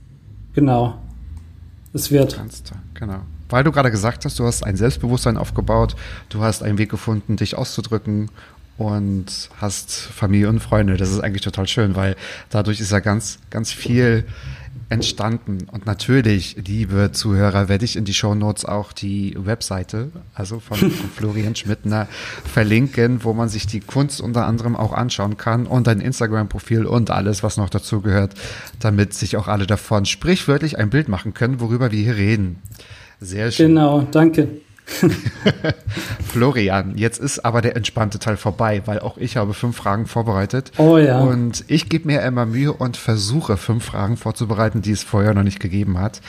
genau, 0.54 0.94
es 1.92 2.10
wird. 2.10 2.34
Kannst 2.34 2.72
genau 2.94 3.20
weil 3.48 3.64
du 3.64 3.72
gerade 3.72 3.90
gesagt 3.90 4.24
hast, 4.24 4.38
du 4.38 4.44
hast 4.44 4.64
ein 4.64 4.76
Selbstbewusstsein 4.76 5.36
aufgebaut, 5.36 5.96
du 6.28 6.42
hast 6.42 6.62
einen 6.62 6.78
Weg 6.78 6.90
gefunden, 6.90 7.36
dich 7.36 7.56
auszudrücken 7.56 8.30
und 8.78 9.50
hast 9.60 9.92
Familie 9.92 10.48
und 10.48 10.60
Freunde. 10.60 10.96
Das 10.96 11.10
ist 11.10 11.20
eigentlich 11.20 11.42
total 11.42 11.66
schön, 11.66 11.96
weil 11.96 12.16
dadurch 12.50 12.80
ist 12.80 12.92
ja 12.92 13.00
ganz, 13.00 13.38
ganz 13.50 13.72
viel 13.72 14.26
entstanden. 14.88 15.66
Und 15.70 15.86
natürlich, 15.86 16.56
liebe 16.66 17.10
Zuhörer, 17.12 17.68
werde 17.68 17.84
ich 17.84 17.96
in 17.96 18.04
die 18.04 18.14
Show 18.14 18.34
Notes 18.34 18.64
auch 18.64 18.92
die 18.92 19.34
Webseite, 19.36 20.10
also 20.34 20.60
von, 20.60 20.78
von 20.78 21.10
Florian 21.16 21.56
Schmidtner, 21.56 22.06
verlinken, 22.44 23.24
wo 23.24 23.32
man 23.32 23.48
sich 23.48 23.66
die 23.66 23.80
Kunst 23.80 24.20
unter 24.20 24.46
anderem 24.46 24.76
auch 24.76 24.92
anschauen 24.92 25.36
kann 25.36 25.66
und 25.66 25.88
ein 25.88 26.00
Instagram-Profil 26.00 26.86
und 26.86 27.10
alles, 27.10 27.42
was 27.42 27.56
noch 27.56 27.70
dazu 27.70 28.00
gehört, 28.00 28.34
damit 28.78 29.14
sich 29.14 29.36
auch 29.36 29.48
alle 29.48 29.66
davon 29.66 30.06
sprichwörtlich 30.06 30.78
ein 30.78 30.90
Bild 30.90 31.08
machen 31.08 31.34
können, 31.34 31.60
worüber 31.60 31.90
wir 31.90 32.02
hier 32.02 32.16
reden. 32.16 32.62
Sehr 33.20 33.50
schön. 33.50 33.68
Genau, 33.68 34.02
danke. 34.10 34.48
Florian, 36.28 36.96
jetzt 36.96 37.18
ist 37.18 37.44
aber 37.44 37.60
der 37.60 37.76
entspannte 37.76 38.18
Teil 38.18 38.36
vorbei, 38.36 38.82
weil 38.86 39.00
auch 39.00 39.18
ich 39.18 39.36
habe 39.36 39.52
fünf 39.52 39.76
Fragen 39.76 40.06
vorbereitet. 40.06 40.70
Oh 40.78 40.96
ja. 40.96 41.20
Und 41.20 41.64
ich 41.66 41.88
gebe 41.88 42.06
mir 42.06 42.22
immer 42.22 42.46
Mühe 42.46 42.72
und 42.72 42.96
versuche 42.96 43.56
fünf 43.56 43.84
Fragen 43.84 44.16
vorzubereiten, 44.16 44.82
die 44.82 44.92
es 44.92 45.02
vorher 45.02 45.34
noch 45.34 45.42
nicht 45.42 45.60
gegeben 45.60 45.98
hat. 45.98 46.20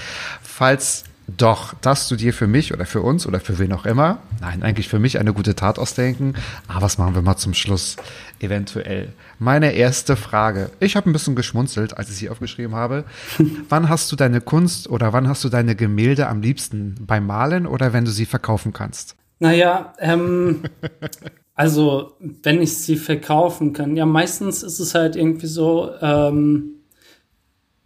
Falls 0.41 1.04
doch, 1.36 1.74
dass 1.82 2.08
du 2.08 2.16
dir 2.16 2.34
für 2.34 2.48
mich 2.48 2.74
oder 2.74 2.86
für 2.86 3.02
uns 3.02 3.28
oder 3.28 3.42
für 3.42 3.60
wen 3.60 3.74
auch 3.74 3.86
immer, 3.86 4.20
nein, 4.40 4.63
eigentlich 4.63 4.88
für 4.88 4.98
mich 4.98 5.20
eine 5.20 5.34
gute 5.34 5.56
Tat 5.56 5.78
ausdenken. 5.78 6.36
Aber 6.68 6.84
was 6.84 6.98
machen 6.98 7.16
wir 7.16 7.22
mal 7.22 7.36
zum 7.36 7.54
Schluss 7.54 7.98
eventuell? 8.40 9.10
Meine 9.38 9.74
erste 9.74 10.16
Frage. 10.16 10.70
Ich 10.80 10.96
habe 10.96 11.10
ein 11.10 11.13
bisschen 11.13 11.36
geschmunzelt, 11.36 11.98
als 11.98 12.10
ich 12.10 12.16
sie 12.16 12.30
aufgeschrieben 12.30 12.76
habe. 12.76 13.04
wann 13.70 13.90
hast 13.90 14.10
du 14.12 14.16
deine 14.16 14.40
Kunst 14.40 14.90
oder 14.90 15.12
wann 15.12 15.28
hast 15.28 15.44
du 15.44 15.50
deine 15.50 15.76
Gemälde 15.76 16.28
am 16.28 16.42
liebsten? 16.42 16.96
Beim 17.02 17.26
Malen 17.26 17.68
oder 17.68 17.92
wenn 17.92 18.06
du 18.06 18.12
sie 18.12 18.26
verkaufen 18.26 18.72
kannst? 18.72 19.18
Naja, 19.40 19.94
ähm, 20.00 20.62
also 21.56 22.13
wenn 22.20 22.62
ich 22.62 22.78
sie 22.78 22.96
verkaufen 22.96 23.74
kann. 23.74 23.98
Ja, 23.98 24.06
meistens 24.06 24.63
ist 24.63 24.80
es 24.80 24.96
halt 24.96 25.18
irgendwie 25.18 25.48
so, 25.48 25.92
ähm, 26.02 26.76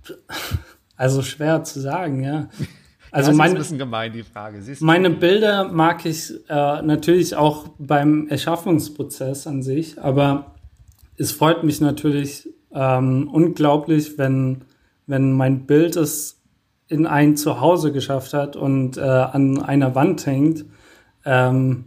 also 0.95 1.23
schwer 1.23 1.63
zu 1.63 1.79
sagen, 1.79 2.23
ja. 2.23 2.47
Also 3.11 3.29
das 3.31 3.37
meine, 3.37 3.49
ist 3.49 3.55
ein 3.55 3.59
bisschen 3.59 3.77
gemein, 3.77 4.13
die 4.13 4.23
Frage. 4.23 4.61
Siehst 4.61 4.81
meine 4.81 5.09
Bilder 5.09 5.65
mag 5.65 6.05
ich 6.05 6.31
äh, 6.49 6.81
natürlich 6.81 7.35
auch 7.35 7.67
beim 7.77 8.27
Erschaffungsprozess 8.29 9.47
an 9.47 9.63
sich, 9.63 10.01
aber 10.01 10.55
es 11.17 11.33
freut 11.33 11.63
mich 11.63 11.81
natürlich 11.81 12.49
ähm, 12.73 13.29
unglaublich, 13.31 14.17
wenn, 14.17 14.61
wenn 15.07 15.33
mein 15.33 15.65
Bild 15.65 15.97
es 15.97 16.41
in 16.87 17.05
ein 17.05 17.35
Zuhause 17.35 17.91
geschafft 17.91 18.33
hat 18.33 18.55
und 18.55 18.97
äh, 18.97 19.01
an 19.01 19.61
einer 19.61 19.93
Wand 19.93 20.25
hängt. 20.25 20.65
Ähm, 21.25 21.85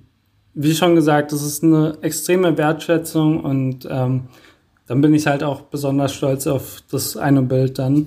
wie 0.55 0.75
schon 0.75 0.95
gesagt, 0.95 1.33
das 1.33 1.43
ist 1.43 1.65
eine 1.65 1.99
extreme 2.03 2.57
Wertschätzung 2.57 3.41
und 3.41 3.89
ähm, 3.91 4.29
dann 4.87 5.01
bin 5.01 5.15
ich 5.15 5.27
halt 5.27 5.43
auch 5.43 5.63
besonders 5.63 6.15
stolz 6.15 6.47
auf 6.47 6.83
das 6.91 7.17
eine 7.17 7.43
Bild 7.43 7.79
dann, 7.79 8.07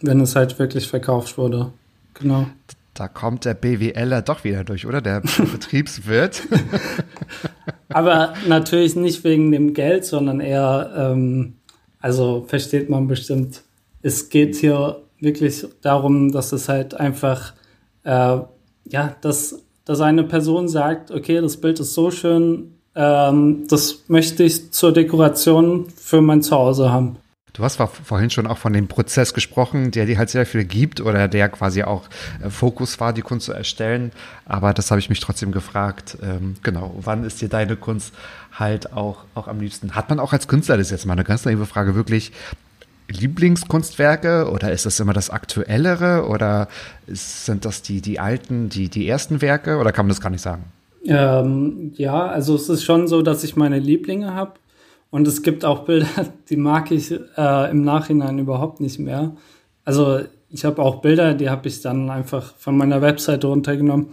wenn 0.00 0.20
es 0.20 0.34
halt 0.34 0.58
wirklich 0.58 0.88
verkauft 0.88 1.38
wurde. 1.38 1.72
Genau. 2.14 2.46
Da 2.94 3.08
kommt 3.08 3.44
der 3.44 3.54
BWLer 3.54 4.22
doch 4.22 4.44
wieder 4.44 4.62
durch, 4.62 4.86
oder? 4.86 5.00
Der 5.00 5.20
Betriebswirt. 5.52 6.42
Aber 7.88 8.34
natürlich 8.46 8.94
nicht 8.96 9.24
wegen 9.24 9.50
dem 9.52 9.74
Geld, 9.74 10.04
sondern 10.04 10.40
eher, 10.40 10.92
ähm, 10.96 11.54
also 12.00 12.44
versteht 12.46 12.88
man 12.88 13.08
bestimmt, 13.08 13.62
es 14.02 14.28
geht 14.28 14.56
hier 14.56 15.02
wirklich 15.18 15.66
darum, 15.82 16.30
dass 16.30 16.52
es 16.52 16.68
halt 16.68 16.94
einfach, 16.94 17.54
äh, 18.04 18.38
ja, 18.86 19.16
dass, 19.20 19.62
dass 19.84 20.00
eine 20.00 20.24
Person 20.24 20.68
sagt, 20.68 21.10
okay, 21.10 21.40
das 21.40 21.56
Bild 21.56 21.80
ist 21.80 21.94
so 21.94 22.10
schön, 22.10 22.74
ähm, 22.94 23.66
das 23.68 24.04
möchte 24.08 24.44
ich 24.44 24.70
zur 24.72 24.92
Dekoration 24.92 25.86
für 25.88 26.20
mein 26.20 26.42
Zuhause 26.42 26.92
haben. 26.92 27.16
Du 27.54 27.62
hast 27.62 27.76
vorhin 27.76 28.30
schon 28.30 28.48
auch 28.48 28.58
von 28.58 28.72
dem 28.72 28.88
Prozess 28.88 29.32
gesprochen, 29.32 29.92
der 29.92 30.06
dir 30.06 30.18
halt 30.18 30.28
sehr 30.28 30.44
viel 30.44 30.64
gibt 30.64 31.00
oder 31.00 31.28
der 31.28 31.48
quasi 31.48 31.84
auch 31.84 32.02
äh, 32.44 32.50
Fokus 32.50 32.98
war, 32.98 33.12
die 33.12 33.22
Kunst 33.22 33.46
zu 33.46 33.52
erstellen. 33.52 34.10
Aber 34.44 34.74
das 34.74 34.90
habe 34.90 34.98
ich 34.98 35.08
mich 35.08 35.20
trotzdem 35.20 35.52
gefragt. 35.52 36.18
Ähm, 36.20 36.56
genau, 36.64 36.96
wann 36.98 37.22
ist 37.22 37.40
dir 37.40 37.48
deine 37.48 37.76
Kunst 37.76 38.12
halt 38.52 38.92
auch, 38.92 39.18
auch 39.36 39.46
am 39.46 39.60
liebsten? 39.60 39.94
Hat 39.94 40.10
man 40.10 40.18
auch 40.18 40.32
als 40.32 40.48
Künstler, 40.48 40.76
das 40.76 40.88
ist 40.88 40.90
jetzt 40.90 41.06
mal 41.06 41.12
eine 41.12 41.22
ganz 41.22 41.44
naive 41.44 41.64
Frage, 41.64 41.94
wirklich 41.94 42.32
Lieblingskunstwerke 43.08 44.50
oder 44.50 44.72
ist 44.72 44.84
das 44.84 44.98
immer 44.98 45.12
das 45.12 45.30
Aktuellere 45.30 46.26
oder 46.26 46.66
sind 47.06 47.64
das 47.64 47.82
die, 47.82 48.00
die 48.00 48.18
alten, 48.18 48.68
die, 48.68 48.88
die 48.88 49.06
ersten 49.06 49.42
Werke 49.42 49.76
oder 49.76 49.92
kann 49.92 50.06
man 50.06 50.10
das 50.10 50.20
gar 50.20 50.30
nicht 50.30 50.42
sagen? 50.42 50.64
Ähm, 51.06 51.92
ja, 51.94 52.26
also 52.26 52.56
es 52.56 52.68
ist 52.68 52.82
schon 52.82 53.06
so, 53.06 53.22
dass 53.22 53.44
ich 53.44 53.54
meine 53.54 53.78
Lieblinge 53.78 54.34
habe 54.34 54.54
und 55.14 55.28
es 55.28 55.42
gibt 55.42 55.64
auch 55.64 55.84
Bilder, 55.84 56.08
die 56.48 56.56
mag 56.56 56.90
ich 56.90 57.12
äh, 57.12 57.70
im 57.70 57.84
Nachhinein 57.84 58.40
überhaupt 58.40 58.80
nicht 58.80 58.98
mehr. 58.98 59.36
Also 59.84 60.22
ich 60.48 60.64
habe 60.64 60.82
auch 60.82 61.02
Bilder, 61.02 61.34
die 61.34 61.50
habe 61.50 61.68
ich 61.68 61.82
dann 61.82 62.10
einfach 62.10 62.56
von 62.56 62.76
meiner 62.76 63.00
Webseite 63.00 63.46
runtergenommen, 63.46 64.08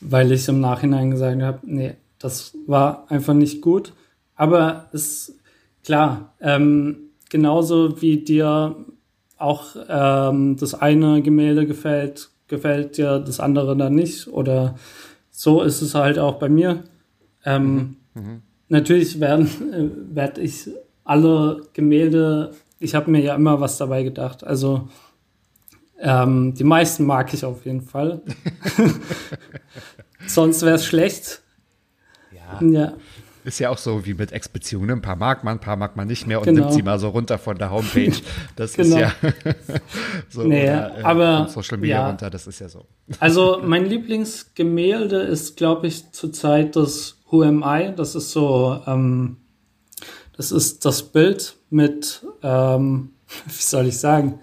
weil 0.00 0.30
ich 0.30 0.46
im 0.46 0.60
Nachhinein 0.60 1.10
gesagt 1.10 1.42
habe, 1.42 1.58
nee, 1.64 1.96
das 2.20 2.56
war 2.68 3.10
einfach 3.10 3.34
nicht 3.34 3.60
gut. 3.60 3.92
Aber 4.36 4.88
es 4.92 5.36
klar, 5.82 6.32
ähm, 6.40 7.10
genauso 7.28 8.00
wie 8.00 8.18
dir 8.18 8.76
auch 9.36 9.74
ähm, 9.88 10.58
das 10.60 10.74
eine 10.74 11.22
Gemälde 11.22 11.66
gefällt, 11.66 12.30
gefällt 12.46 12.98
dir 12.98 13.18
das 13.18 13.40
andere 13.40 13.76
dann 13.76 13.96
nicht. 13.96 14.28
Oder 14.28 14.76
so 15.32 15.60
ist 15.60 15.82
es 15.82 15.96
halt 15.96 16.20
auch 16.20 16.34
bei 16.34 16.48
mir. 16.48 16.84
Ähm, 17.44 17.96
mhm. 18.14 18.22
Mhm 18.22 18.42
natürlich 18.68 19.20
werden 19.20 19.46
äh, 19.72 20.14
werde 20.14 20.40
ich 20.40 20.68
alle 21.04 21.62
Gemälde, 21.72 22.52
ich 22.78 22.94
habe 22.94 23.10
mir 23.10 23.20
ja 23.20 23.34
immer 23.34 23.60
was 23.60 23.78
dabei 23.78 24.02
gedacht. 24.02 24.44
Also 24.44 24.88
ähm, 26.00 26.54
die 26.54 26.64
meisten 26.64 27.04
mag 27.06 27.32
ich 27.34 27.44
auf 27.44 27.64
jeden 27.64 27.80
Fall. 27.80 28.20
Sonst 30.26 30.62
wäre 30.62 30.76
es 30.76 30.86
schlecht. 30.86 31.40
Ja. 32.32 32.66
ja. 32.66 32.92
Ist 33.44 33.60
ja 33.60 33.70
auch 33.70 33.78
so 33.78 34.04
wie 34.04 34.14
mit 34.14 34.30
Ex-Beziehungen. 34.32 34.90
Ein 34.90 35.00
paar 35.00 35.16
mag 35.16 35.42
man, 35.42 35.56
ein 35.56 35.60
paar 35.60 35.76
mag 35.76 35.96
man 35.96 36.06
nicht 36.06 36.26
mehr 36.26 36.38
und 36.40 36.44
Genau. 36.44 36.60
nimmt 36.64 36.72
sie 36.74 36.82
mal 36.82 36.98
so 36.98 37.08
runter 37.08 37.38
von 37.38 37.56
der 37.56 37.70
Homepage. 37.70 38.12
Das 38.56 38.74
Genau. 38.74 38.96
ist 38.96 39.00
ja 39.00 39.12
so. 40.28 40.42
Nee, 40.42 40.64
oder, 40.64 40.98
äh, 40.98 41.02
aber, 41.02 41.48
Social 41.48 41.78
Media 41.78 42.00
ja. 42.00 42.06
runter, 42.08 42.28
das 42.30 42.46
ist 42.46 42.58
ja 42.60 42.68
so. 42.68 42.84
Also 43.20 43.62
mein 43.64 43.86
Lieblingsgemälde 43.86 45.20
ist, 45.20 45.56
glaube 45.56 45.86
ich, 45.86 46.12
zurzeit 46.12 46.76
das 46.76 47.17
Who 47.30 47.42
Am 47.42 47.62
I. 47.64 47.92
Das 47.94 48.14
ist 48.14 48.30
so, 48.30 48.80
ähm, 48.86 49.36
das 50.36 50.52
ist 50.52 50.84
das 50.84 51.02
Bild 51.02 51.56
mit, 51.70 52.24
ähm, 52.42 53.10
wie 53.46 53.62
soll 53.62 53.86
ich 53.86 53.98
sagen? 53.98 54.40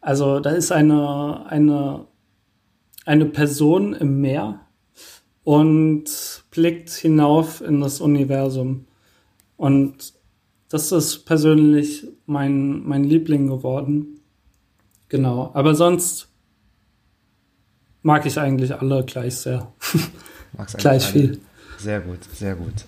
Also 0.00 0.40
da 0.40 0.50
ist 0.50 0.72
eine, 0.72 1.46
eine, 1.46 2.06
eine 3.04 3.26
Person 3.26 3.94
im 3.94 4.20
Meer 4.20 4.66
und 5.44 6.04
blickt 6.50 6.90
hinauf 6.90 7.60
in 7.60 7.80
das 7.80 8.00
Universum. 8.00 8.86
Und 9.56 10.14
das 10.68 10.90
ist 10.90 11.24
persönlich 11.24 12.06
mein, 12.26 12.82
mein 12.84 13.04
Liebling 13.04 13.46
geworden. 13.46 14.20
Genau. 15.08 15.50
Aber 15.54 15.74
sonst 15.74 16.28
mag 18.02 18.26
ich 18.26 18.38
eigentlich 18.38 18.74
alle 18.74 19.04
gleich 19.04 19.36
sehr. 19.36 19.72
Mag's 20.56 20.76
Gleich 20.78 21.04
viel. 21.04 21.40
Sehr 21.82 22.00
gut, 22.00 22.20
sehr 22.34 22.54
gut. 22.54 22.84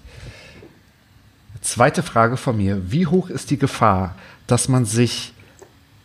Zweite 1.61 2.03
Frage 2.03 2.37
von 2.37 2.57
mir. 2.57 2.91
Wie 2.93 3.07
hoch 3.07 3.31
ist 3.31 3.51
die 3.51 3.59
Gefahr, 3.59 4.15
dass 4.47 4.69
man 4.69 4.85
sich 4.85 5.33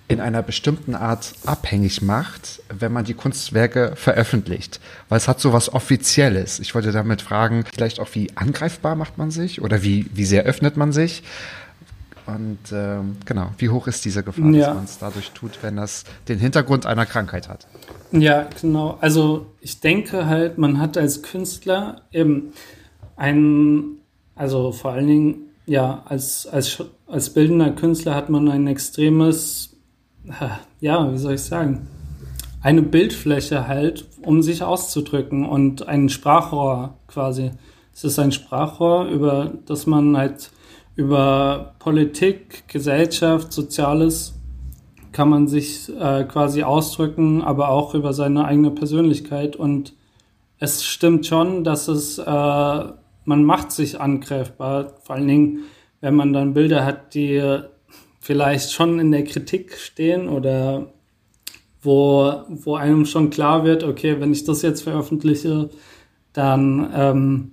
in 0.07 0.19
einer 0.21 0.41
bestimmten 0.41 0.95
Art 0.95 1.33
abhängig 1.45 2.01
macht, 2.01 2.61
wenn 2.69 2.91
man 2.91 3.05
die 3.05 3.13
Kunstwerke 3.13 3.93
veröffentlicht? 3.95 4.79
Weil 5.09 5.17
es 5.17 5.27
hat 5.27 5.39
so 5.39 5.53
was 5.53 5.71
Offizielles. 5.73 6.59
Ich 6.59 6.73
wollte 6.75 6.91
damit 6.91 7.21
fragen, 7.21 7.65
vielleicht 7.73 7.99
auch, 7.99 8.07
wie 8.13 8.31
angreifbar 8.35 8.95
macht 8.95 9.17
man 9.17 9.31
sich 9.31 9.61
oder 9.61 9.83
wie, 9.83 10.07
wie 10.13 10.25
sehr 10.25 10.43
öffnet 10.45 10.77
man 10.77 10.93
sich? 10.93 11.23
Und 12.25 12.59
ähm, 12.71 13.17
genau, 13.25 13.51
wie 13.57 13.69
hoch 13.69 13.87
ist 13.87 14.05
diese 14.05 14.23
Gefahr, 14.23 14.49
Ja. 14.51 14.67
dass 14.67 14.75
man 14.75 14.83
es 14.85 14.97
dadurch 14.99 15.31
tut, 15.31 15.59
wenn 15.61 15.75
das 15.75 16.03
den 16.27 16.39
Hintergrund 16.39 16.85
einer 16.85 17.05
Krankheit 17.07 17.49
hat? 17.49 17.67
Ja, 18.11 18.47
genau. 18.61 18.97
Also 19.01 19.47
ich 19.61 19.79
denke 19.79 20.27
halt, 20.27 20.57
man 20.57 20.79
hat 20.79 20.95
als 20.97 21.21
Künstler 21.23 22.01
eben 22.11 22.53
ein, 23.19 23.97
also 24.35 24.71
vor 24.71 24.91
allen 24.91 25.07
Dingen, 25.07 25.35
ja, 25.65 26.03
als, 26.05 26.47
als, 26.47 26.83
als 27.07 27.31
bildender 27.31 27.71
Künstler 27.71 28.15
hat 28.15 28.29
man 28.29 28.49
ein 28.49 28.65
extremes, 28.65 29.77
ja, 30.79 31.11
wie 31.11 31.17
soll 31.17 31.35
ich 31.35 31.41
sagen, 31.41 31.87
eine 32.61 32.81
Bildfläche 32.81 33.67
halt, 33.67 34.05
um 34.21 34.41
sich 34.41 34.63
auszudrücken 34.63 35.45
und 35.45 35.87
ein 35.87 36.09
Sprachrohr 36.09 36.95
quasi. 37.07 37.51
Es 37.93 38.03
ist 38.03 38.19
ein 38.19 38.31
Sprachrohr, 38.31 39.05
über 39.05 39.53
das 39.65 39.85
man 39.85 40.17
halt 40.17 40.51
über 40.95 41.75
Politik, 41.79 42.67
Gesellschaft, 42.67 43.53
Soziales 43.53 44.33
kann 45.11 45.29
man 45.29 45.47
sich 45.47 45.89
äh, 45.97 46.23
quasi 46.25 46.63
ausdrücken, 46.63 47.41
aber 47.41 47.69
auch 47.69 47.95
über 47.95 48.13
seine 48.13 48.45
eigene 48.45 48.71
Persönlichkeit. 48.71 49.55
Und 49.55 49.93
es 50.59 50.83
stimmt 50.83 51.25
schon, 51.25 51.63
dass 51.63 51.87
es, 51.87 52.19
äh, 52.19 52.83
man 53.29 53.43
macht 53.43 53.71
sich 53.71 54.01
angreifbar, 54.01 54.95
vor 55.03 55.15
allen 55.15 55.27
Dingen, 55.27 55.59
wenn 56.01 56.15
man 56.15 56.33
dann 56.33 56.55
Bilder 56.55 56.83
hat, 56.83 57.13
die 57.13 57.59
vielleicht 58.19 58.71
schon 58.71 58.99
in 58.99 59.11
der 59.11 59.23
Kritik 59.23 59.77
stehen 59.77 60.27
oder 60.27 60.91
wo, 61.83 62.33
wo 62.49 62.75
einem 62.75 63.05
schon 63.05 63.29
klar 63.29 63.63
wird, 63.65 63.83
okay, 63.83 64.19
wenn 64.19 64.31
ich 64.31 64.45
das 64.45 64.63
jetzt 64.63 64.81
veröffentliche, 64.81 65.69
dann 66.33 66.91
ähm, 66.91 67.51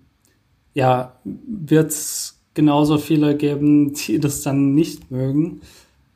ja, 0.72 1.20
wird 1.24 1.90
es 1.90 2.40
genauso 2.54 2.96
viele 2.96 3.36
geben, 3.36 3.92
die 4.06 4.18
das 4.18 4.40
dann 4.40 4.74
nicht 4.74 5.10
mögen. 5.10 5.60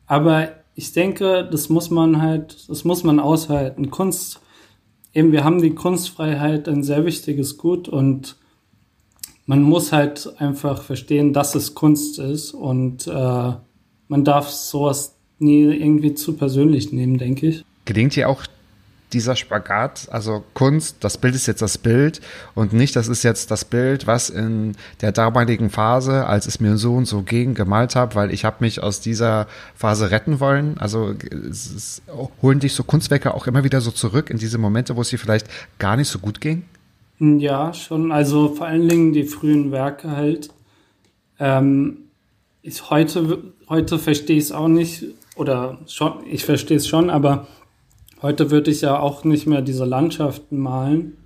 Aber 0.06 0.52
ich 0.74 0.92
denke, 0.94 1.46
das 1.52 1.68
muss 1.68 1.90
man 1.90 2.22
halt, 2.22 2.66
das 2.70 2.84
muss 2.84 3.04
man 3.04 3.20
aushalten. 3.20 3.90
Kunst, 3.90 4.40
eben, 5.12 5.32
wir 5.32 5.44
haben 5.44 5.60
die 5.60 5.74
Kunstfreiheit, 5.74 6.66
ein 6.66 6.82
sehr 6.82 7.04
wichtiges 7.04 7.58
Gut 7.58 7.86
und 7.90 8.40
man 9.46 9.62
muss 9.62 9.92
halt 9.92 10.32
einfach 10.38 10.82
verstehen, 10.82 11.32
dass 11.32 11.54
es 11.54 11.74
Kunst 11.74 12.18
ist 12.18 12.52
und 12.52 13.06
äh, 13.06 13.52
man 14.08 14.24
darf 14.24 14.48
sowas 14.48 15.16
nie 15.38 15.62
irgendwie 15.62 16.14
zu 16.14 16.34
persönlich 16.34 16.92
nehmen, 16.92 17.18
denke 17.18 17.48
ich. 17.48 17.64
Gelingt 17.84 18.14
dir 18.14 18.28
auch 18.28 18.44
dieser 19.12 19.36
Spagat, 19.36 20.08
also 20.10 20.44
Kunst, 20.54 20.98
das 21.00 21.18
Bild 21.18 21.34
ist 21.34 21.46
jetzt 21.46 21.62
das 21.62 21.78
Bild 21.78 22.20
und 22.54 22.72
nicht, 22.72 22.94
das 22.94 23.08
ist 23.08 23.22
jetzt 23.22 23.50
das 23.50 23.64
Bild, 23.64 24.06
was 24.06 24.30
in 24.30 24.76
der 25.00 25.12
damaligen 25.12 25.70
Phase, 25.70 26.26
als 26.26 26.46
es 26.46 26.60
mir 26.60 26.76
so 26.76 26.94
und 26.94 27.06
so 27.06 27.22
ging, 27.22 27.54
gemalt 27.54 27.96
habe, 27.96 28.14
weil 28.14 28.32
ich 28.32 28.44
habe 28.44 28.58
mich 28.60 28.82
aus 28.82 29.00
dieser 29.00 29.46
Phase 29.74 30.10
retten 30.10 30.40
wollen. 30.40 30.78
Also 30.78 31.08
ist, 31.10 32.02
holen 32.40 32.60
dich 32.60 32.74
so 32.74 32.84
Kunstwerke 32.84 33.34
auch 33.34 33.46
immer 33.46 33.64
wieder 33.64 33.80
so 33.80 33.90
zurück 33.90 34.30
in 34.30 34.38
diese 34.38 34.58
Momente, 34.58 34.96
wo 34.96 35.00
es 35.00 35.08
dir 35.08 35.18
vielleicht 35.18 35.48
gar 35.78 35.96
nicht 35.96 36.08
so 36.08 36.18
gut 36.18 36.40
ging? 36.40 36.64
Ja, 37.20 37.74
schon. 37.74 38.12
Also 38.12 38.48
vor 38.54 38.66
allen 38.66 38.88
Dingen 38.88 39.12
die 39.12 39.24
frühen 39.24 39.72
Werke 39.72 40.10
halt. 40.12 40.48
Ähm, 41.38 42.08
ich 42.62 42.88
heute, 42.88 43.52
heute 43.68 43.98
verstehe 43.98 44.38
ich 44.38 44.44
es 44.44 44.52
auch 44.52 44.68
nicht, 44.68 45.04
oder 45.36 45.78
schon, 45.86 46.24
ich 46.26 46.46
verstehe 46.46 46.78
es 46.78 46.88
schon, 46.88 47.10
aber 47.10 47.46
heute 48.22 48.50
würde 48.50 48.70
ich 48.70 48.80
ja 48.80 48.98
auch 48.98 49.24
nicht 49.24 49.46
mehr 49.46 49.60
diese 49.60 49.84
Landschaften 49.84 50.58
malen. 50.58 51.18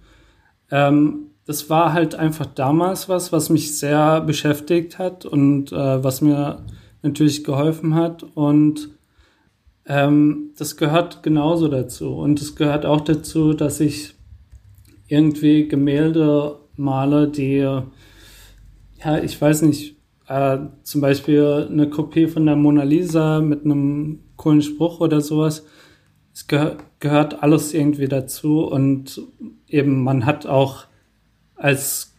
Ähm, 0.69 1.31
das 1.47 1.71
war 1.71 1.93
halt 1.93 2.17
einfach 2.17 2.47
damals 2.47 3.09
was, 3.09 3.31
was 3.31 3.49
mich 3.49 3.79
sehr 3.79 4.21
beschäftigt 4.21 4.99
hat 4.99 5.25
und 5.25 5.71
äh, 5.71 6.03
was 6.03 6.21
mir 6.21 6.65
natürlich 7.03 7.45
geholfen 7.45 7.95
hat. 7.95 8.25
Und 8.35 8.89
ähm, 9.87 10.51
das 10.59 10.77
gehört 10.77 11.23
genauso 11.23 11.69
dazu. 11.69 12.17
Und 12.17 12.41
es 12.41 12.57
gehört 12.57 12.85
auch 12.85 13.03
dazu, 13.03 13.53
dass 13.53 13.79
ich 13.79 14.14
irgendwie 15.09 15.69
Gemälde 15.69 16.59
male, 16.77 17.29
die, 17.29 17.59
ja, 17.59 19.19
ich 19.23 19.41
weiß 19.41 19.63
nicht, 19.63 19.97
äh, 20.29 20.59
zum 20.83 21.01
Beispiel 21.01 21.69
eine 21.71 21.89
Kopie 21.91 22.27
von 22.27 22.47
der 22.47 22.57
Mona 22.57 22.83
Lisa 22.83 23.41
mit 23.41 23.65
einem 23.65 24.21
coolen 24.37 24.63
Spruch 24.63 25.01
oder 25.01 25.21
sowas. 25.21 25.65
Es 26.33 26.47
gehör, 26.47 26.79
gehört 26.99 27.43
alles 27.43 27.75
irgendwie 27.75 28.09
dazu 28.09 28.65
und 28.65 29.21
eben 29.69 30.03
man 30.03 30.27
hat 30.27 30.47
auch 30.47 30.87
als 31.55 32.15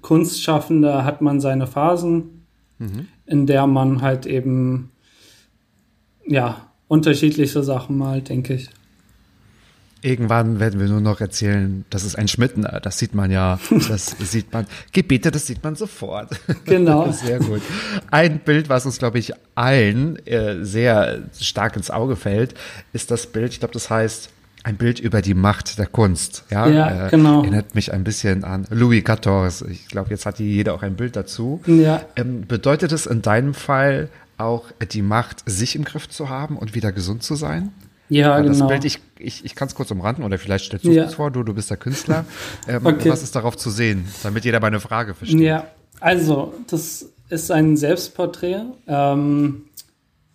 Kunstschaffender 0.00 1.04
hat 1.04 1.20
man 1.20 1.40
seine 1.40 1.66
Phasen, 1.66 2.46
in 3.26 3.46
der 3.46 3.66
man 3.66 4.00
halt 4.00 4.26
eben 4.26 4.90
ja 6.26 6.66
unterschiedliche 6.88 7.62
Sachen 7.62 7.98
malt, 7.98 8.30
denke 8.30 8.54
ich. 8.54 8.70
Irgendwann 10.02 10.60
werden 10.60 10.80
wir 10.80 10.88
nur 10.88 11.00
noch 11.00 11.20
erzählen, 11.20 11.84
das 11.90 12.04
ist 12.04 12.16
ein 12.16 12.26
Schmitten, 12.26 12.66
das 12.82 12.98
sieht 12.98 13.14
man 13.14 13.30
ja, 13.30 13.58
das 13.88 14.16
sieht 14.18 14.52
man, 14.52 14.66
Gebete, 14.92 15.30
das 15.30 15.46
sieht 15.46 15.62
man 15.62 15.74
sofort. 15.76 16.30
Genau. 16.64 17.10
Sehr 17.12 17.38
gut. 17.38 17.60
Ein 18.10 18.40
Bild, 18.40 18.68
was 18.68 18.86
uns, 18.86 18.98
glaube 18.98 19.18
ich, 19.18 19.32
allen 19.54 20.24
äh, 20.26 20.64
sehr 20.64 21.24
stark 21.38 21.76
ins 21.76 21.90
Auge 21.90 22.16
fällt, 22.16 22.54
ist 22.92 23.10
das 23.10 23.26
Bild, 23.26 23.52
ich 23.52 23.58
glaube, 23.60 23.74
das 23.74 23.90
heißt, 23.90 24.30
ein 24.62 24.76
Bild 24.76 25.00
über 25.00 25.22
die 25.22 25.34
Macht 25.34 25.78
der 25.78 25.86
Kunst. 25.86 26.44
Ja, 26.50 26.66
Ja, 26.66 27.06
äh, 27.06 27.10
genau. 27.10 27.42
Erinnert 27.42 27.74
mich 27.74 27.92
ein 27.92 28.04
bisschen 28.04 28.44
an 28.44 28.66
Louis 28.70 29.02
XIV. 29.02 29.68
Ich 29.70 29.88
glaube, 29.88 30.10
jetzt 30.10 30.26
hat 30.26 30.36
hier 30.36 30.46
jeder 30.46 30.74
auch 30.74 30.82
ein 30.82 30.96
Bild 30.96 31.16
dazu. 31.16 31.62
Ja. 31.66 32.02
Ähm, 32.16 32.46
bedeutet 32.46 32.92
es 32.92 33.06
in 33.06 33.22
deinem 33.22 33.54
Fall 33.54 34.10
auch 34.36 34.66
die 34.92 35.02
Macht, 35.02 35.42
sich 35.46 35.76
im 35.76 35.84
Griff 35.84 36.08
zu 36.08 36.28
haben 36.28 36.56
und 36.56 36.74
wieder 36.74 36.92
gesund 36.92 37.22
zu 37.22 37.34
sein? 37.36 37.72
Ja, 38.10 38.38
genau. 38.40 38.58
Das 38.58 38.68
Bild, 38.68 38.84
ich, 38.84 38.98
ich, 39.18 39.44
ich 39.44 39.54
kann 39.54 39.68
es 39.68 39.74
kurz 39.74 39.90
umranden 39.90 40.22
oder 40.24 40.36
vielleicht 40.38 40.66
stellst 40.66 40.84
du 40.84 40.90
Ja. 40.90 41.04
es 41.04 41.14
vor, 41.14 41.30
du, 41.30 41.42
du 41.42 41.54
bist 41.54 41.70
der 41.70 41.76
Künstler. 41.78 42.24
Ähm, 42.68 42.84
Okay. 42.84 43.08
Was 43.08 43.22
ist 43.22 43.34
darauf 43.36 43.56
zu 43.56 43.70
sehen, 43.70 44.06
damit 44.22 44.44
jeder 44.44 44.60
meine 44.60 44.80
Frage 44.80 45.14
versteht? 45.14 45.40
Ja, 45.40 45.66
also 46.00 46.52
das 46.68 47.06
ist 47.30 47.50
ein 47.50 47.76
Selbstporträt. 47.76 48.62
Ähm, 48.86 49.62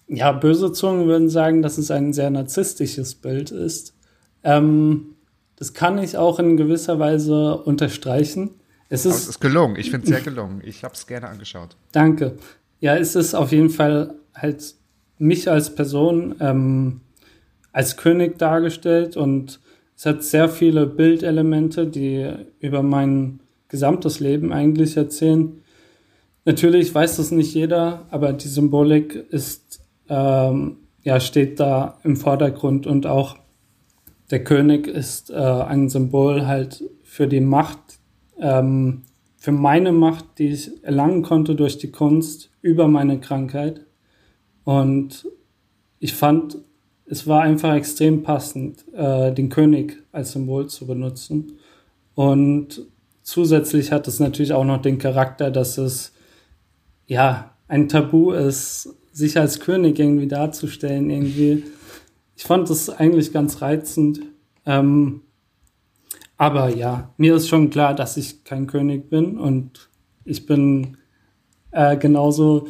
ja, 0.08 0.32
böse 0.32 0.72
Zungen 0.72 1.06
würden 1.08 1.30
sagen, 1.30 1.62
dass 1.62 1.78
es 1.78 1.92
ein 1.92 2.14
sehr 2.14 2.30
narzisstisches 2.30 3.16
Bild 3.16 3.52
ist. 3.52 3.94
Ähm, 4.44 5.16
das 5.58 5.74
kann 5.74 5.98
ich 5.98 6.18
auch 6.18 6.40
in 6.40 6.58
gewisser 6.58 7.00
Weise 7.00 7.58
unterstreichen. 7.58 8.52
Es 8.90 9.06
Aber 9.06 9.16
es 9.16 9.22
ist, 9.24 9.30
ist 9.30 9.40
gelungen. 9.42 9.76
Ich 9.78 9.90
finde 9.92 10.06
es 10.06 10.10
sehr 10.10 10.22
gelungen. 10.32 10.62
Ich 10.64 10.84
habe 10.84 10.94
es 10.94 11.08
gerne 11.08 11.28
angeschaut. 11.28 11.76
danke. 11.92 12.38
Ja, 12.82 12.96
es 12.98 13.16
ist 13.16 13.34
auf 13.34 13.52
jeden 13.52 13.70
Fall 13.72 14.14
halt 14.36 14.76
mich 15.18 15.50
als 15.50 15.74
Person 15.74 16.36
ähm, 16.40 17.02
als 17.76 17.98
König 17.98 18.40
dargestellt 18.40 19.18
und 19.18 19.60
es 19.98 20.06
hat 20.06 20.24
sehr 20.24 20.48
viele 20.48 20.88
Bildelemente, 20.88 21.86
die 21.86 22.26
über 22.62 22.82
mein 22.82 23.42
gesamtes 23.68 24.22
Leben 24.22 24.54
eigentlich 24.54 24.96
erzählen. 24.96 25.62
Natürlich 26.46 26.96
weiß 26.96 27.18
das 27.18 27.32
nicht 27.32 27.54
jeder, 27.54 28.06
aber 28.12 28.32
die 28.32 28.48
Symbolik 28.48 29.16
ist, 29.30 29.82
ähm, 30.08 30.78
ja, 31.04 31.20
steht 31.20 31.60
da 31.60 32.00
im 32.06 32.16
Vordergrund 32.16 32.88
und 32.88 33.08
auch 33.08 33.36
der 34.32 34.46
König 34.46 34.88
ist 34.88 35.30
äh, 35.30 35.34
ein 35.34 35.90
Symbol 35.90 36.48
halt 36.48 36.82
für 37.04 37.28
die 37.28 37.42
Macht, 37.42 38.00
ähm, 38.40 39.02
für 39.36 39.52
meine 39.52 39.92
Macht, 39.92 40.40
die 40.40 40.48
ich 40.48 40.82
erlangen 40.86 41.24
konnte 41.24 41.56
durch 41.56 41.78
die 41.78 41.92
Kunst 41.92 42.52
über 42.62 42.88
meine 42.88 43.20
Krankheit. 43.20 43.86
Und 44.64 45.28
ich 46.00 46.14
fand, 46.14 46.58
es 47.06 47.28
war 47.28 47.42
einfach 47.42 47.76
extrem 47.76 48.24
passend, 48.24 48.84
äh, 48.94 49.32
den 49.34 49.50
König 49.50 50.04
als 50.12 50.32
Symbol 50.32 50.68
zu 50.68 50.88
benutzen. 50.88 51.60
Und 52.16 52.82
zusätzlich 53.22 53.92
hat 53.92 54.08
es 54.08 54.20
natürlich 54.20 54.54
auch 54.54 54.66
noch 54.66 54.82
den 54.82 54.98
Charakter, 54.98 55.52
dass 55.52 55.78
es 55.78 56.14
ja 57.08 57.52
ein 57.68 57.90
Tabu 57.90 58.32
ist, 58.32 58.90
sich 59.12 59.38
als 59.40 59.60
König 59.60 60.00
irgendwie 60.00 60.28
darzustellen. 60.28 61.10
Irgendwie, 61.10 61.64
ich 62.36 62.44
fand 62.44 62.70
das 62.70 62.90
eigentlich 62.90 63.32
ganz 63.32 63.62
reizend. 63.62 64.22
Ähm, 64.66 65.22
aber 66.38 66.70
ja, 66.70 67.14
mir 67.18 67.36
ist 67.36 67.48
schon 67.48 67.70
klar, 67.70 67.94
dass 67.94 68.18
ich 68.18 68.44
kein 68.44 68.68
König 68.68 69.10
bin 69.10 69.38
und 69.38 69.90
ich 70.26 70.46
bin 70.46 70.98
äh, 71.72 71.96
genauso, 71.98 72.68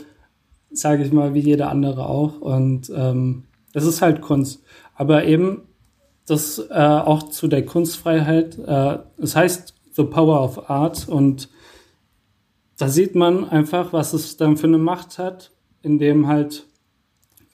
sage 0.71 1.03
ich 1.03 1.11
mal, 1.11 1.33
wie 1.33 1.39
jeder 1.39 1.69
andere 1.69 2.05
auch. 2.07 2.41
Und 2.41 2.91
ähm, 2.95 3.45
es 3.75 3.85
ist 3.85 4.01
halt 4.01 4.21
Kunst. 4.21 4.63
Aber 4.95 5.25
eben 5.25 5.63
das 6.25 6.59
äh, 6.69 6.73
auch 6.73 7.23
zu 7.23 7.47
der 7.47 7.65
Kunstfreiheit. 7.65 8.57
Äh, 8.57 8.99
es 9.17 9.35
heißt 9.35 9.75
The 9.93 10.03
Power 10.03 10.41
of 10.41 10.69
Art 10.69 11.07
und 11.07 11.49
da 12.77 12.89
sieht 12.89 13.15
man 13.15 13.47
einfach, 13.47 13.93
was 13.93 14.13
es 14.13 14.35
dann 14.35 14.57
für 14.57 14.67
eine 14.67 14.77
Macht 14.77 15.17
hat, 15.17 15.51
indem 15.81 16.27
halt 16.27 16.65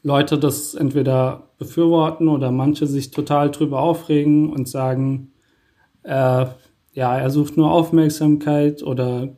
Leute 0.03 0.39
das 0.39 0.73
entweder 0.73 1.49
befürworten 1.59 2.27
oder 2.27 2.51
manche 2.51 2.87
sich 2.87 3.11
total 3.11 3.51
drüber 3.51 3.81
aufregen 3.81 4.51
und 4.51 4.67
sagen, 4.67 5.33
äh, 6.03 6.45
ja, 6.93 7.17
er 7.17 7.29
sucht 7.29 7.57
nur 7.57 7.71
Aufmerksamkeit 7.71 8.81
oder 8.81 9.29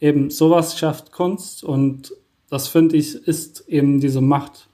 eben 0.00 0.30
sowas 0.30 0.78
schafft 0.78 1.12
Kunst 1.12 1.62
und 1.64 2.14
das 2.48 2.68
finde 2.68 2.96
ich 2.96 3.14
ist 3.14 3.68
eben 3.68 4.00
diese 4.00 4.22
Macht, 4.22 4.67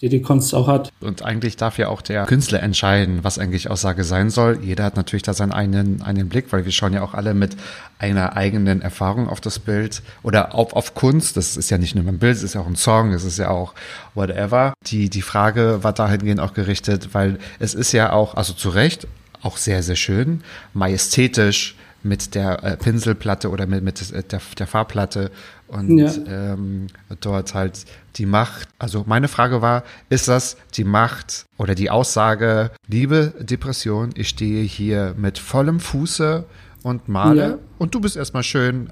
die 0.00 0.08
die 0.08 0.22
Kunst 0.22 0.54
auch 0.54 0.66
hat. 0.66 0.90
Und 1.00 1.22
eigentlich 1.22 1.56
darf 1.56 1.76
ja 1.76 1.88
auch 1.88 2.00
der 2.00 2.24
Künstler 2.24 2.62
entscheiden, 2.62 3.20
was 3.22 3.38
eigentlich 3.38 3.70
Aussage 3.70 4.04
sein 4.04 4.30
soll. 4.30 4.58
Jeder 4.62 4.84
hat 4.84 4.96
natürlich 4.96 5.22
da 5.22 5.34
seinen 5.34 5.52
eigenen, 5.52 6.02
eigenen 6.02 6.28
Blick, 6.28 6.52
weil 6.52 6.64
wir 6.64 6.72
schauen 6.72 6.94
ja 6.94 7.02
auch 7.02 7.14
alle 7.14 7.34
mit 7.34 7.56
einer 7.98 8.36
eigenen 8.36 8.80
Erfahrung 8.80 9.28
auf 9.28 9.40
das 9.40 9.58
Bild 9.58 10.02
oder 10.22 10.54
auf, 10.54 10.72
auf 10.72 10.94
Kunst. 10.94 11.36
Das 11.36 11.56
ist 11.56 11.70
ja 11.70 11.76
nicht 11.76 11.94
nur 11.94 12.06
ein 12.06 12.18
Bild, 12.18 12.36
es 12.36 12.42
ist 12.42 12.54
ja 12.54 12.62
auch 12.62 12.66
ein 12.66 12.76
Song, 12.76 13.12
es 13.12 13.24
ist 13.24 13.38
ja 13.38 13.50
auch 13.50 13.74
whatever. 14.14 14.72
Die, 14.86 15.10
die 15.10 15.22
Frage 15.22 15.84
war 15.84 15.92
dahingehend 15.92 16.40
auch 16.40 16.54
gerichtet, 16.54 17.10
weil 17.12 17.38
es 17.58 17.74
ist 17.74 17.92
ja 17.92 18.12
auch, 18.12 18.34
also 18.34 18.54
zu 18.54 18.70
Recht, 18.70 19.06
auch 19.42 19.58
sehr, 19.58 19.82
sehr 19.82 19.96
schön, 19.96 20.42
majestätisch, 20.72 21.76
mit 22.02 22.34
der 22.34 22.64
äh, 22.64 22.76
Pinselplatte 22.76 23.50
oder 23.50 23.66
mit, 23.66 23.84
mit 23.84 24.32
der, 24.32 24.40
der 24.58 24.66
Farbplatte 24.66 25.30
und 25.70 25.98
ja. 25.98 26.12
ähm, 26.26 26.88
dort 27.20 27.54
halt 27.54 27.84
die 28.16 28.26
Macht. 28.26 28.68
Also 28.78 29.04
meine 29.06 29.28
Frage 29.28 29.62
war, 29.62 29.84
ist 30.08 30.28
das 30.28 30.56
die 30.74 30.84
Macht 30.84 31.46
oder 31.58 31.74
die 31.74 31.90
Aussage, 31.90 32.70
liebe 32.86 33.32
Depression, 33.40 34.10
ich 34.14 34.28
stehe 34.28 34.62
hier 34.62 35.14
mit 35.16 35.38
vollem 35.38 35.80
Fuße 35.80 36.44
und 36.82 37.08
male 37.08 37.42
ja. 37.42 37.58
und 37.78 37.94
du 37.94 38.00
bist 38.00 38.16
erstmal 38.16 38.42
schön 38.42 38.90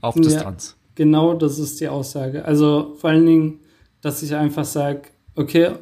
auf 0.00 0.16
ja, 0.16 0.22
Distanz. 0.22 0.76
Genau, 0.94 1.34
das 1.34 1.58
ist 1.58 1.80
die 1.80 1.88
Aussage. 1.88 2.44
Also 2.44 2.96
vor 2.98 3.10
allen 3.10 3.26
Dingen, 3.26 3.60
dass 4.02 4.22
ich 4.22 4.34
einfach 4.34 4.64
sage, 4.64 5.02
okay, 5.34 5.72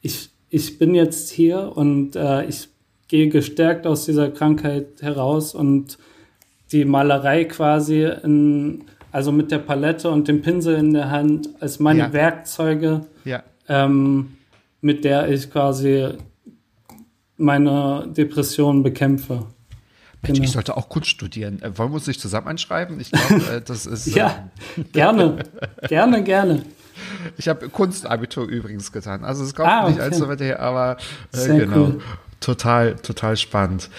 ich, 0.00 0.30
ich 0.48 0.78
bin 0.78 0.94
jetzt 0.94 1.30
hier 1.30 1.76
und 1.76 2.16
äh, 2.16 2.44
ich 2.46 2.68
gehe 3.06 3.28
gestärkt 3.28 3.86
aus 3.86 4.04
dieser 4.04 4.30
Krankheit 4.30 5.02
heraus 5.02 5.54
und 5.54 5.98
die 6.72 6.84
Malerei 6.84 7.44
quasi 7.44 8.04
in, 8.04 8.84
also 9.12 9.32
mit 9.32 9.50
der 9.50 9.58
Palette 9.58 10.10
und 10.10 10.28
dem 10.28 10.42
Pinsel 10.42 10.76
in 10.76 10.92
der 10.92 11.10
Hand 11.10 11.48
als 11.60 11.78
meine 11.78 12.00
ja. 12.00 12.12
Werkzeuge, 12.12 13.06
ja. 13.24 13.42
ähm, 13.68 14.36
mit 14.80 15.04
der 15.04 15.28
ich 15.28 15.50
quasi 15.50 16.08
meine 17.36 18.06
Depression 18.16 18.82
bekämpfe. 18.82 19.46
Mensch, 20.22 20.36
genau. 20.36 20.44
ich 20.44 20.52
sollte 20.52 20.76
auch 20.76 20.88
Kunst 20.88 21.08
studieren. 21.08 21.62
Äh, 21.62 21.76
wollen 21.78 21.90
wir 21.90 21.94
uns 21.94 22.06
nicht 22.06 22.20
zusammen 22.20 22.48
einschreiben? 22.48 23.00
Ich 23.00 23.10
glaube, 23.10 23.56
äh, 23.56 23.60
das 23.62 23.86
ist. 23.86 24.06
ja, 24.14 24.50
äh, 24.76 24.84
gerne. 24.92 25.38
gerne, 25.88 26.22
gerne. 26.22 26.62
Ich 27.38 27.48
habe 27.48 27.70
Kunstabitur 27.70 28.46
übrigens 28.46 28.92
getan. 28.92 29.24
Also 29.24 29.42
es 29.44 29.54
kommt 29.54 29.68
ah, 29.68 29.84
okay. 29.84 29.92
nicht 29.92 30.00
allzu 30.00 30.28
weit 30.28 30.40
her, 30.40 30.60
aber 30.60 30.98
äh, 31.32 31.46
genau. 31.46 31.76
Cool 31.76 32.00
total, 32.40 32.96
total 32.96 33.36
spannend. 33.36 33.90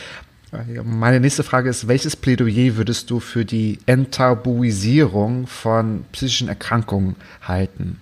Meine 0.84 1.20
nächste 1.22 1.44
Frage 1.44 1.70
ist, 1.70 1.88
welches 1.88 2.16
Plädoyer 2.16 2.76
würdest 2.76 3.10
du 3.10 3.20
für 3.20 3.46
die 3.46 3.80
Enttabuisierung 3.86 5.48
von 5.48 6.04
psychischen 6.12 6.50
Erkrankungen 6.50 7.16
halten? 7.42 8.02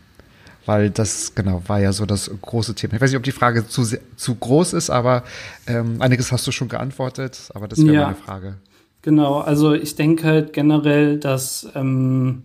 Weil 0.66 0.90
das, 0.90 1.36
genau, 1.36 1.62
war 1.68 1.80
ja 1.80 1.94
so 1.94 2.06
das 2.06 2.32
große 2.42 2.76
Thema. 2.76 2.96
Ich 2.96 3.02
weiß 3.02 3.12
nicht, 3.12 3.18
ob 3.18 3.24
die 3.24 3.32
Frage 3.32 3.68
zu, 3.68 3.84
zu 4.16 4.36
groß 4.36 4.74
ist, 4.74 4.90
aber 4.90 5.24
ähm, 5.68 6.02
einiges 6.02 6.32
hast 6.32 6.46
du 6.48 6.52
schon 6.52 6.70
geantwortet, 6.70 7.50
aber 7.54 7.68
das 7.68 7.80
wäre 7.84 7.94
ja, 7.94 8.04
meine 8.06 8.16
Frage. 8.16 8.58
Genau, 9.04 9.40
also 9.40 9.74
ich 9.74 9.96
denke 9.96 10.26
halt 10.26 10.54
generell, 10.54 11.20
dass, 11.20 11.68
ähm, 11.76 12.44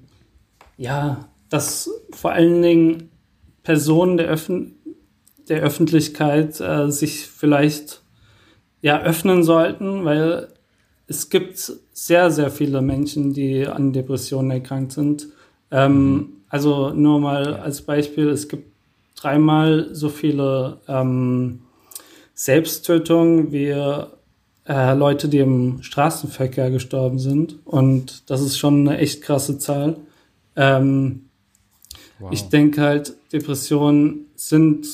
ja, 0.76 1.28
dass 1.48 1.90
vor 2.12 2.32
allen 2.32 2.61
Dingen 2.62 3.11
Personen 3.62 4.18
der 4.18 4.26
Öffentlichkeit 4.26 4.74
der 5.48 5.61
Öffentlichkeit 5.61 6.61
äh, 6.61 6.90
sich 6.90 7.26
vielleicht 7.26 8.02
ja 8.85 9.01
öffnen 9.01 9.43
sollten, 9.43 10.05
weil 10.05 10.49
es 11.07 11.30
gibt 11.30 11.72
sehr, 11.95 12.30
sehr 12.30 12.51
viele 12.51 12.82
Menschen, 12.82 13.32
die 13.32 13.66
an 13.66 13.95
Depressionen 13.95 14.51
erkrankt 14.51 14.93
sind. 14.93 15.28
Ähm, 15.70 16.12
mhm. 16.12 16.28
Also 16.51 16.91
nur 16.91 17.18
mal 17.18 17.55
als 17.55 17.80
Beispiel, 17.80 18.28
es 18.28 18.47
gibt 18.47 18.70
dreimal 19.16 19.89
so 19.93 20.11
viele 20.11 20.80
ähm, 20.87 21.61
Selbsttötungen 22.35 23.53
wie 23.53 23.68
äh, 23.68 24.95
Leute, 24.95 25.28
die 25.28 25.39
im 25.39 25.82
Straßenverkehr 25.82 26.70
gestorben 26.70 27.18
sind. 27.18 27.57
Und 27.64 28.28
das 28.28 28.43
ist 28.43 28.59
schon 28.59 28.87
eine 28.87 28.99
echt 28.99 29.22
krasse 29.22 29.57
Zahl. 29.57 29.97
Ähm, 30.57 31.30
wow. 32.18 32.30
Ich 32.32 32.51
denke 32.51 32.82
halt, 32.82 33.14
Depressionen 33.32 34.26
sind 34.35 34.87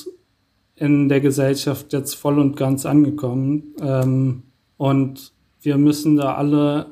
in 0.80 1.10
der 1.10 1.20
Gesellschaft 1.20 1.92
jetzt 1.92 2.14
voll 2.14 2.38
und 2.38 2.56
ganz 2.56 2.86
angekommen. 2.86 3.74
Ähm, 3.80 4.42
und 4.78 5.32
wir 5.60 5.76
müssen 5.76 6.16
da 6.16 6.34
alle, 6.34 6.86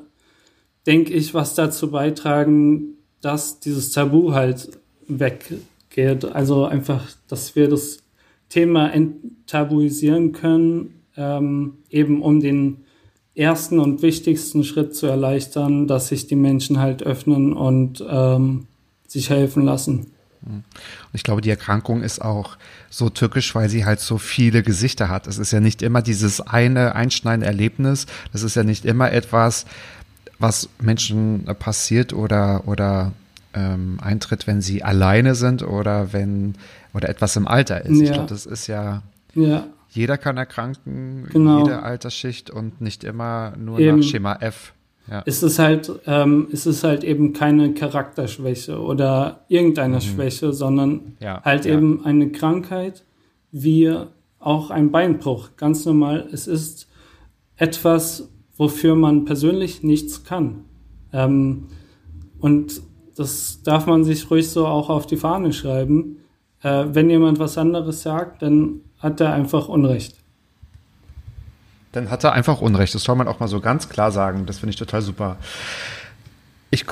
denke 0.85 1.11
ich, 1.11 1.33
was 1.33 1.55
dazu 1.55 1.89
beitragen, 1.89 2.97
dass 3.19 3.59
dieses 3.59 3.91
Tabu 3.91 4.33
halt 4.33 4.69
weggeht. 5.07 6.23
Also 6.23 6.65
einfach, 6.65 7.03
dass 7.27 7.55
wir 7.55 7.67
das 7.67 8.03
Thema 8.47 8.93
enttabuisieren 8.93 10.33
können, 10.33 11.01
ähm, 11.17 11.79
eben 11.89 12.21
um 12.21 12.41
den 12.41 12.77
ersten 13.33 13.79
und 13.79 14.03
wichtigsten 14.03 14.63
Schritt 14.63 14.95
zu 14.95 15.07
erleichtern, 15.07 15.87
dass 15.87 16.09
sich 16.09 16.27
die 16.27 16.35
Menschen 16.35 16.79
halt 16.79 17.01
öffnen 17.01 17.53
und 17.53 18.05
ähm, 18.07 18.67
sich 19.07 19.31
helfen 19.31 19.63
lassen. 19.63 20.11
Und 21.11 21.15
ich 21.15 21.23
glaube, 21.23 21.41
die 21.41 21.49
Erkrankung 21.49 22.03
ist 22.03 22.21
auch 22.21 22.57
so 22.89 23.09
tückisch, 23.09 23.55
weil 23.55 23.69
sie 23.69 23.85
halt 23.85 23.99
so 23.99 24.17
viele 24.17 24.63
Gesichter 24.63 25.09
hat. 25.09 25.27
Es 25.27 25.37
ist 25.37 25.51
ja 25.51 25.59
nicht 25.59 25.81
immer 25.81 26.01
dieses 26.01 26.41
eine 26.41 26.95
einschneidende 26.95 27.47
Erlebnis. 27.47 28.05
Das 28.31 28.43
ist 28.43 28.55
ja 28.55 28.63
nicht 28.63 28.85
immer 28.85 29.11
etwas, 29.11 29.65
was 30.37 30.69
Menschen 30.79 31.45
passiert 31.59 32.13
oder, 32.13 32.67
oder 32.67 33.11
ähm, 33.53 33.97
eintritt, 34.01 34.47
wenn 34.47 34.61
sie 34.61 34.83
alleine 34.83 35.35
sind 35.35 35.63
oder 35.63 36.13
wenn 36.13 36.55
oder 36.93 37.09
etwas 37.09 37.35
im 37.35 37.47
Alter 37.47 37.85
ist. 37.85 37.97
Ja. 37.97 38.03
Ich 38.03 38.11
glaube, 38.13 38.29
das 38.29 38.45
ist 38.45 38.67
ja, 38.67 39.01
ja. 39.35 39.67
Jeder 39.91 40.17
kann 40.19 40.37
erkranken, 40.37 41.27
genau. 41.31 41.63
jede 41.63 41.81
Altersschicht 41.81 42.51
und 42.51 42.79
nicht 42.79 43.03
immer 43.03 43.53
nur 43.57 43.79
Eben. 43.79 43.99
nach 43.99 44.05
Schema 44.05 44.35
F 44.39 44.73
ja. 45.09 45.19
ist 45.21 45.43
es 45.43 45.59
halt, 45.59 45.91
ähm, 46.05 46.47
ist 46.51 46.65
es 46.65 46.83
halt 46.83 47.03
eben 47.03 47.33
keine 47.33 47.73
Charakterschwäche 47.73 48.79
oder 48.79 49.45
irgendeine 49.47 49.95
mhm. 49.95 50.01
Schwäche, 50.01 50.53
sondern 50.53 51.17
ja, 51.19 51.41
halt 51.43 51.65
ja. 51.65 51.73
eben 51.73 52.05
eine 52.05 52.31
Krankheit 52.31 53.03
wie 53.51 53.93
auch 54.39 54.69
ein 54.69 54.91
Beinbruch. 54.91 55.49
Ganz 55.57 55.85
normal. 55.85 56.27
Es 56.31 56.47
ist 56.47 56.87
etwas, 57.57 58.29
wofür 58.55 58.95
man 58.95 59.25
persönlich 59.25 59.83
nichts 59.83 60.23
kann. 60.23 60.65
Ähm, 61.11 61.67
und 62.39 62.81
das 63.15 63.63
darf 63.63 63.85
man 63.85 64.03
sich 64.03 64.29
ruhig 64.31 64.49
so 64.49 64.65
auch 64.65 64.89
auf 64.89 65.05
die 65.05 65.17
Fahne 65.17 65.51
schreiben. 65.51 66.17
Äh, 66.61 66.85
wenn 66.91 67.09
jemand 67.09 67.39
was 67.39 67.57
anderes 67.57 68.01
sagt, 68.01 68.41
dann 68.41 68.81
hat 68.97 69.19
er 69.19 69.33
einfach 69.33 69.67
Unrecht. 69.67 70.18
Dann 71.91 72.09
hat 72.11 72.23
er 72.23 72.33
einfach 72.33 72.61
Unrecht. 72.61 72.93
Das 72.95 73.03
soll 73.03 73.15
man 73.15 73.27
auch 73.27 73.39
mal 73.39 73.47
so 73.47 73.59
ganz 73.59 73.89
klar 73.89 74.11
sagen. 74.11 74.45
Das 74.45 74.59
finde 74.59 74.71
ich 74.71 74.75
total 74.75 75.01
super. 75.01 75.37
Ich, 76.71 76.85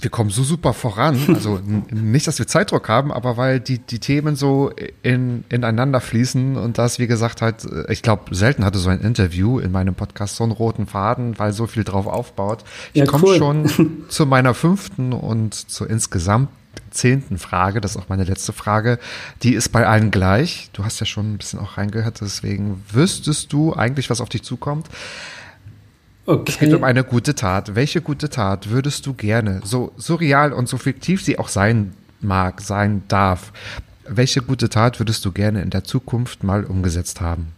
wir 0.00 0.10
kommen 0.10 0.30
so 0.30 0.42
super 0.42 0.72
voran. 0.72 1.16
Also 1.34 1.60
nicht, 1.90 2.26
dass 2.26 2.40
wir 2.40 2.48
Zeitdruck 2.48 2.88
haben, 2.88 3.12
aber 3.12 3.36
weil 3.36 3.60
die, 3.60 3.78
die 3.78 4.00
Themen 4.00 4.34
so 4.34 4.72
in, 5.04 5.44
ineinander 5.48 6.00
fließen 6.00 6.56
und 6.56 6.76
das, 6.78 6.98
wie 6.98 7.06
gesagt, 7.06 7.40
halt, 7.40 7.64
ich 7.88 8.02
glaube, 8.02 8.34
selten 8.34 8.64
hatte 8.64 8.78
so 8.80 8.90
ein 8.90 9.00
Interview 9.00 9.60
in 9.60 9.70
meinem 9.70 9.94
Podcast 9.94 10.34
so 10.36 10.42
einen 10.42 10.52
roten 10.52 10.88
Faden, 10.88 11.38
weil 11.38 11.52
so 11.52 11.68
viel 11.68 11.84
drauf 11.84 12.08
aufbaut. 12.08 12.64
Ich 12.94 13.00
Ja, 13.00 13.06
komme 13.06 13.26
cool. 13.28 13.36
schon 13.36 14.04
zu 14.08 14.26
meiner 14.26 14.54
fünften 14.54 15.12
und 15.12 15.54
zur 15.54 15.88
insgesamt 15.88 16.48
zehnten 16.90 17.38
Frage. 17.38 17.80
Das 17.80 17.92
ist 17.92 17.96
auch 17.96 18.08
meine 18.08 18.24
letzte 18.24 18.52
Frage. 18.52 18.98
Die 19.42 19.54
ist 19.54 19.70
bei 19.70 19.86
allen 19.86 20.10
gleich. 20.10 20.70
Du 20.72 20.84
hast 20.84 21.00
ja 21.00 21.06
schon 21.06 21.34
ein 21.34 21.38
bisschen 21.38 21.58
auch 21.58 21.76
reingehört, 21.78 22.20
deswegen 22.20 22.82
wüsstest 22.92 23.52
du 23.52 23.74
eigentlich, 23.74 24.10
was 24.10 24.20
auf 24.20 24.28
dich 24.28 24.42
zukommt. 24.42 24.88
Es 26.46 26.58
geht 26.58 26.70
um 26.70 26.76
Okay. 26.76 26.84
eine 26.84 27.04
gute 27.04 27.34
Tat. 27.34 27.74
Welche 27.76 28.00
gute 28.00 28.28
Tat 28.28 28.70
würdest 28.70 29.06
du 29.06 29.14
gerne, 29.14 29.60
so, 29.64 29.92
so 29.96 30.16
real 30.16 30.52
und 30.52 30.68
so 30.68 30.76
fiktiv 30.76 31.22
sie 31.22 31.38
auch 31.38 31.48
sein 31.48 31.92
mag, 32.20 32.60
sein 32.60 33.02
darf, 33.08 33.52
welche 34.08 34.42
gute 34.42 34.68
Tat 34.68 34.98
würdest 34.98 35.24
du 35.24 35.32
gerne 35.32 35.62
in 35.62 35.70
der 35.70 35.84
Zukunft 35.84 36.42
mal 36.42 36.64
umgesetzt 36.64 37.20
haben? 37.20 37.48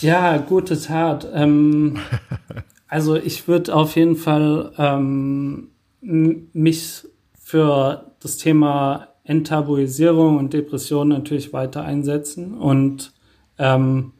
Ja, 0.00 0.38
gute 0.38 0.80
Tat. 0.80 1.26
Ähm, 1.34 1.98
also 2.88 3.16
ich 3.16 3.46
würde 3.48 3.74
auf 3.74 3.96
jeden 3.96 4.16
Fall 4.16 4.72
ähm, 4.78 5.68
mich 6.00 7.06
für 7.54 8.10
das 8.18 8.36
Thema 8.36 9.06
Enttabuisierung 9.22 10.38
und 10.38 10.52
Depression 10.52 11.06
natürlich 11.06 11.52
weiter 11.52 11.84
einsetzen. 11.84 12.54
Und 12.58 13.12
ähm, 13.58 14.10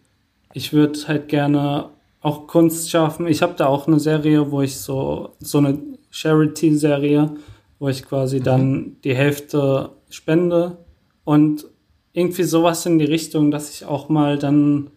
ich 0.53 0.73
würde 0.73 1.01
halt 1.09 1.27
gerne 1.27 1.91
auch 2.21 2.47
Kunst 2.47 2.91
schaffen. 2.91 3.27
Ich 3.27 3.43
habe 3.43 3.55
da 3.57 3.67
auch 3.67 3.89
eine 3.89 3.99
Serie, 3.99 4.53
wo 4.53 4.63
ich 4.63 4.77
so 4.77 5.31
so 5.41 5.59
eine 5.59 5.77
Charity-Serie, 6.11 7.35
wo 7.81 7.89
ich 7.89 8.05
quasi 8.05 8.39
dann 8.39 8.99
die 9.03 9.17
Hälfte 9.17 9.91
spende. 10.11 10.77
Und 11.25 11.67
irgendwie 12.13 12.45
sowas 12.45 12.87
in 12.87 13.01
die 13.01 13.05
Richtung, 13.05 13.51
dass 13.51 13.69
ich 13.69 13.85
auch 13.85 14.09
mal 14.09 14.39
dann 14.39 14.93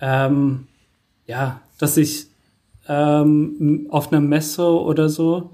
ähm, 0.00 0.66
ja, 1.24 1.60
dass 1.78 1.96
ich 1.96 2.26
ähm, 2.88 3.86
auf 3.90 4.10
einer 4.10 4.20
Messe 4.20 4.64
oder 4.64 5.08
so 5.08 5.52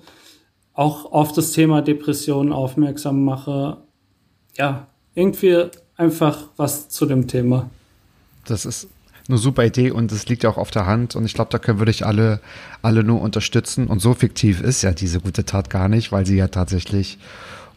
auch 0.77 1.11
auf 1.11 1.33
das 1.33 1.53
Thema 1.53 1.83
Depression 1.83 2.53
aufmerksam 2.53 3.25
mache. 3.25 3.79
Ja, 4.57 4.87
irgendwie 5.15 5.65
einfach 5.97 6.51
was 6.57 6.89
zu 6.89 7.07
dem 7.07 7.27
Thema. 7.27 7.71
Das 8.45 8.67
ist 8.67 8.89
eine 9.29 9.39
super 9.39 9.65
Idee 9.65 9.91
und 9.91 10.13
es 10.13 10.29
liegt 10.29 10.45
ja 10.45 10.51
auch 10.51 10.59
auf 10.59 10.71
der 10.71 10.87
Hand 10.87 11.17
und 11.17 11.25
ich 11.25 11.35
glaube, 11.35 11.51
da 11.51 11.59
können 11.59 11.81
wir 11.81 11.87
dich 11.87 12.07
alle, 12.07 12.41
alle 12.83 13.03
nur 13.03 13.21
unterstützen 13.21 13.89
und 13.89 14.01
so 14.01 14.15
fiktiv 14.15 14.61
ist 14.61 14.83
ja 14.83 14.93
diese 14.93 15.21
gute 15.21 15.45
Tat 15.45 15.71
gar 15.71 15.89
nicht, 15.89 16.13
weil 16.13 16.27
sie 16.27 16.37
ja 16.37 16.47
tatsächlich 16.49 17.19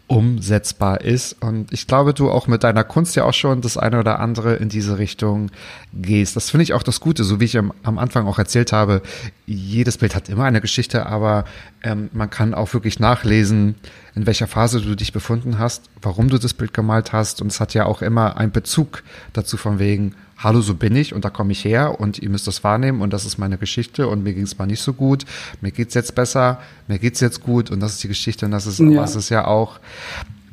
umsetzbar 0.10 1.02
ist. 1.02 1.34
Und 1.40 1.72
ich 1.72 1.86
glaube, 1.86 2.16
du 2.16 2.32
auch 2.32 2.48
mit 2.48 2.64
deiner 2.64 2.84
Kunst 2.84 3.16
ja 3.16 3.26
auch 3.26 3.34
schon 3.34 3.62
das 3.62 3.78
eine 3.78 4.00
oder 4.00 4.20
andere 4.20 4.56
in 4.56 4.68
diese 4.68 4.98
Richtung 4.98 5.52
gehst. 5.94 6.36
Das 6.36 6.50
finde 6.50 6.64
ich 6.64 6.74
auch 6.74 6.82
das 6.82 7.00
Gute, 7.00 7.24
so 7.24 7.40
wie 7.40 7.46
ich 7.46 7.60
am, 7.60 7.72
Anfang 7.84 8.26
auch 8.26 8.40
erzählt 8.40 8.74
habe, 8.74 9.04
jedes 9.46 10.00
Bild 10.00 10.16
hat 10.16 10.28
immer 10.28 10.46
eine 10.46 10.62
Geschichte, 10.62 11.06
aber 11.06 11.46
ähm, 11.84 12.10
man 12.12 12.32
kann 12.32 12.56
auch 12.56 12.74
wirklich 12.74 13.00
nachlesen, 13.00 13.76
in 14.16 14.26
welcher 14.26 14.48
Phase 14.48 14.82
du 14.82 14.96
dich 14.96 15.14
befunden 15.14 15.60
hast, 15.60 15.92
warum 16.02 16.30
du 16.30 16.40
das 16.40 16.56
Bild 16.56 16.74
gemalt 16.74 17.14
hast. 17.14 17.40
Und 17.40 17.52
es 17.52 17.60
hat 17.60 17.76
ja 17.76 17.86
auch 17.86 18.02
immer 18.02 18.36
einen 18.36 18.52
Bezug 18.52 19.04
dazu 19.34 19.58
von 19.58 19.78
wegen, 19.78 20.16
hallo, 20.42 20.62
so 20.62 20.74
bin 20.74 20.96
ich 20.96 21.14
und 21.14 21.26
da 21.26 21.30
komme 21.30 21.52
ich 21.52 21.64
her 21.66 22.00
und 22.00 22.18
ihr 22.20 22.30
müsst 22.30 22.48
das 22.48 22.64
wahrnehmen 22.64 23.02
und 23.02 23.12
das 23.12 23.26
ist 23.26 23.38
meine 23.38 23.58
Geschichte 23.58 24.08
und 24.08 24.24
mir 24.24 24.34
ging 24.34 24.44
es 24.44 24.58
mal 24.58 24.66
nicht 24.66 24.82
so 24.82 24.94
gut, 24.94 25.26
mir 25.62 25.72
geht's 25.72 25.94
jetzt 25.94 26.16
besser, 26.16 26.60
mir 26.88 26.98
geht's 27.00 27.20
jetzt 27.20 27.42
gut 27.44 27.70
und 27.72 27.80
das 27.82 27.94
ist 27.94 28.04
die 28.04 28.08
Geschichte 28.08 28.46
und 28.46 28.52
das 28.52 28.66
ist, 28.66 28.80
Ja. 28.80 29.02
was 29.02 29.16
es 29.16 29.30
ja 29.30 29.46
auch, 29.46 29.80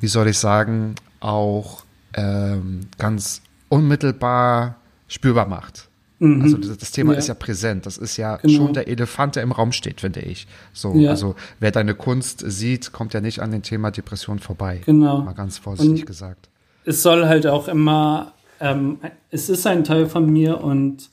wie 0.00 0.08
soll 0.08 0.28
ich 0.28 0.38
sagen, 0.38 0.94
auch 1.20 1.84
ähm, 2.14 2.80
ganz 2.98 3.42
unmittelbar 3.68 4.76
spürbar 5.08 5.46
macht. 5.46 5.88
Also 6.18 6.56
das, 6.56 6.78
das 6.78 6.92
Thema 6.92 7.08
Mhm. 7.10 7.14
Ja. 7.14 7.18
ist 7.18 7.26
ja 7.28 7.34
präsent. 7.34 7.84
Das 7.84 7.98
ist 7.98 8.16
ja 8.16 8.36
Genau. 8.38 8.54
schon 8.64 8.72
der 8.72 8.88
Elefant, 8.88 9.36
der 9.36 9.42
im 9.42 9.52
Raum 9.52 9.72
steht, 9.72 10.00
finde 10.00 10.20
ich. 10.20 10.46
So, 10.72 10.94
Ja. 10.94 11.10
also 11.10 11.36
wer 11.60 11.70
deine 11.72 11.94
Kunst 11.94 12.42
sieht, 12.46 12.90
kommt 12.92 13.12
ja 13.12 13.20
nicht 13.20 13.40
an 13.40 13.50
dem 13.50 13.60
Thema 13.62 13.90
Depression 13.90 14.38
vorbei. 14.38 14.80
Genau. 14.86 15.20
Mal 15.20 15.34
ganz 15.34 15.58
vorsichtig 15.58 16.00
Und- 16.00 16.06
gesagt. 16.06 16.48
es 16.86 17.02
soll 17.02 17.26
halt 17.26 17.46
auch 17.46 17.68
immer, 17.68 18.32
ähm, 18.60 18.98
es 19.30 19.48
ist 19.48 19.66
ein 19.66 19.84
Teil 19.84 20.06
von 20.06 20.30
mir 20.30 20.62
und 20.62 21.10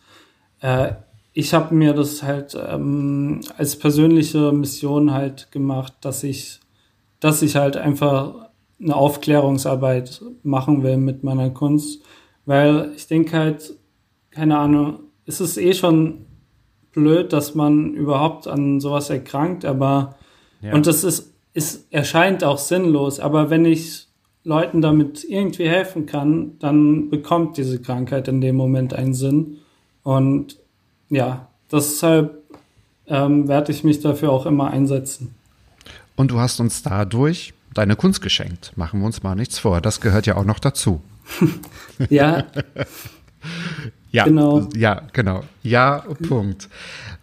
äh, 0.62 0.94
ich 1.34 1.54
habe 1.54 1.74
mir 1.74 1.94
das 1.94 2.24
halt 2.24 2.56
ähm, 2.56 3.42
als 3.58 3.78
persönliche 3.78 4.52
Mission 4.52 5.12
halt 5.12 5.52
gemacht, 5.52 5.94
dass 6.02 6.24
ich, 6.24 6.60
dass 7.20 7.42
ich 7.42 7.56
halt 7.56 7.76
einfach 7.76 8.50
eine 8.82 8.96
Aufklärungsarbeit 8.96 10.22
machen 10.44 10.84
will 10.84 10.98
mit 10.98 11.24
meiner 11.24 11.50
Kunst, 11.50 12.04
weil 12.46 12.92
ich 12.96 13.08
denke 13.08 13.38
halt, 13.38 13.74
keine 14.30 14.58
Ahnung, 14.58 15.00
es 15.26 15.42
ist 15.42 15.58
eh 15.58 15.74
schon 15.74 16.26
blöd, 16.92 17.34
dass 17.34 17.56
man 17.56 17.94
überhaupt 17.94 18.48
an 18.48 18.80
sowas 18.80 19.10
erkrankt, 19.10 19.66
aber 19.66 20.16
und 20.72 20.88
das 20.88 21.04
ist, 21.04 21.34
es 21.54 21.88
erscheint 21.90 22.44
auch 22.44 22.58
sinnlos, 22.58 23.20
aber 23.20 23.50
wenn 23.50 23.66
ich 23.66 24.08
Leuten 24.44 24.82
damit 24.82 25.24
irgendwie 25.24 25.68
helfen 25.68 26.06
kann, 26.06 26.58
dann 26.60 27.10
bekommt 27.10 27.58
diese 27.58 27.82
Krankheit 27.82 28.28
in 28.28 28.42
dem 28.42 28.56
Moment 28.56 28.94
einen 28.94 29.14
Sinn. 29.14 29.58
Und 30.04 30.58
ja, 31.10 31.48
deshalb 31.72 32.44
ähm, 33.08 33.48
werde 33.48 33.72
ich 33.72 33.84
mich 33.84 34.02
dafür 34.02 34.32
auch 34.32 34.46
immer 34.46 34.72
einsetzen. 34.72 35.34
Und 36.16 36.32
du 36.32 36.40
hast 36.40 36.60
uns 36.60 36.84
dadurch 36.84 37.54
deine 37.74 37.96
Kunst 37.96 38.22
geschenkt. 38.22 38.74
Machen 38.76 39.00
wir 39.00 39.06
uns 39.06 39.24
mal 39.24 39.36
nichts 39.36 39.60
vor. 39.60 39.82
Das 39.82 40.02
gehört 40.02 40.26
ja 40.26 40.36
auch 40.36 40.46
noch 40.46 40.60
dazu. 40.60 41.02
Ja, 42.10 42.46
Ja, 44.14 44.26
Genau. 44.26 44.70
Ja, 44.76 45.02
genau. 45.12 45.44
Ja, 45.64 46.04
Punkt. 46.28 46.70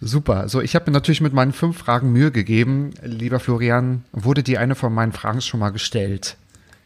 Super. 0.00 0.48
So, 0.48 0.60
ich 0.60 0.74
habe 0.74 0.90
mir 0.90 0.94
natürlich 0.94 1.20
mit 1.20 1.32
meinen 1.32 1.52
fünf 1.52 1.78
Fragen 1.78 2.12
Mühe 2.12 2.32
gegeben. 2.32 2.90
Lieber 3.04 3.38
Florian, 3.38 4.04
wurde 4.10 4.42
dir 4.42 4.60
eine 4.60 4.74
von 4.74 4.92
meinen 4.92 5.12
Fragen 5.12 5.40
schon 5.40 5.60
mal 5.60 5.70
gestellt? 5.70 6.36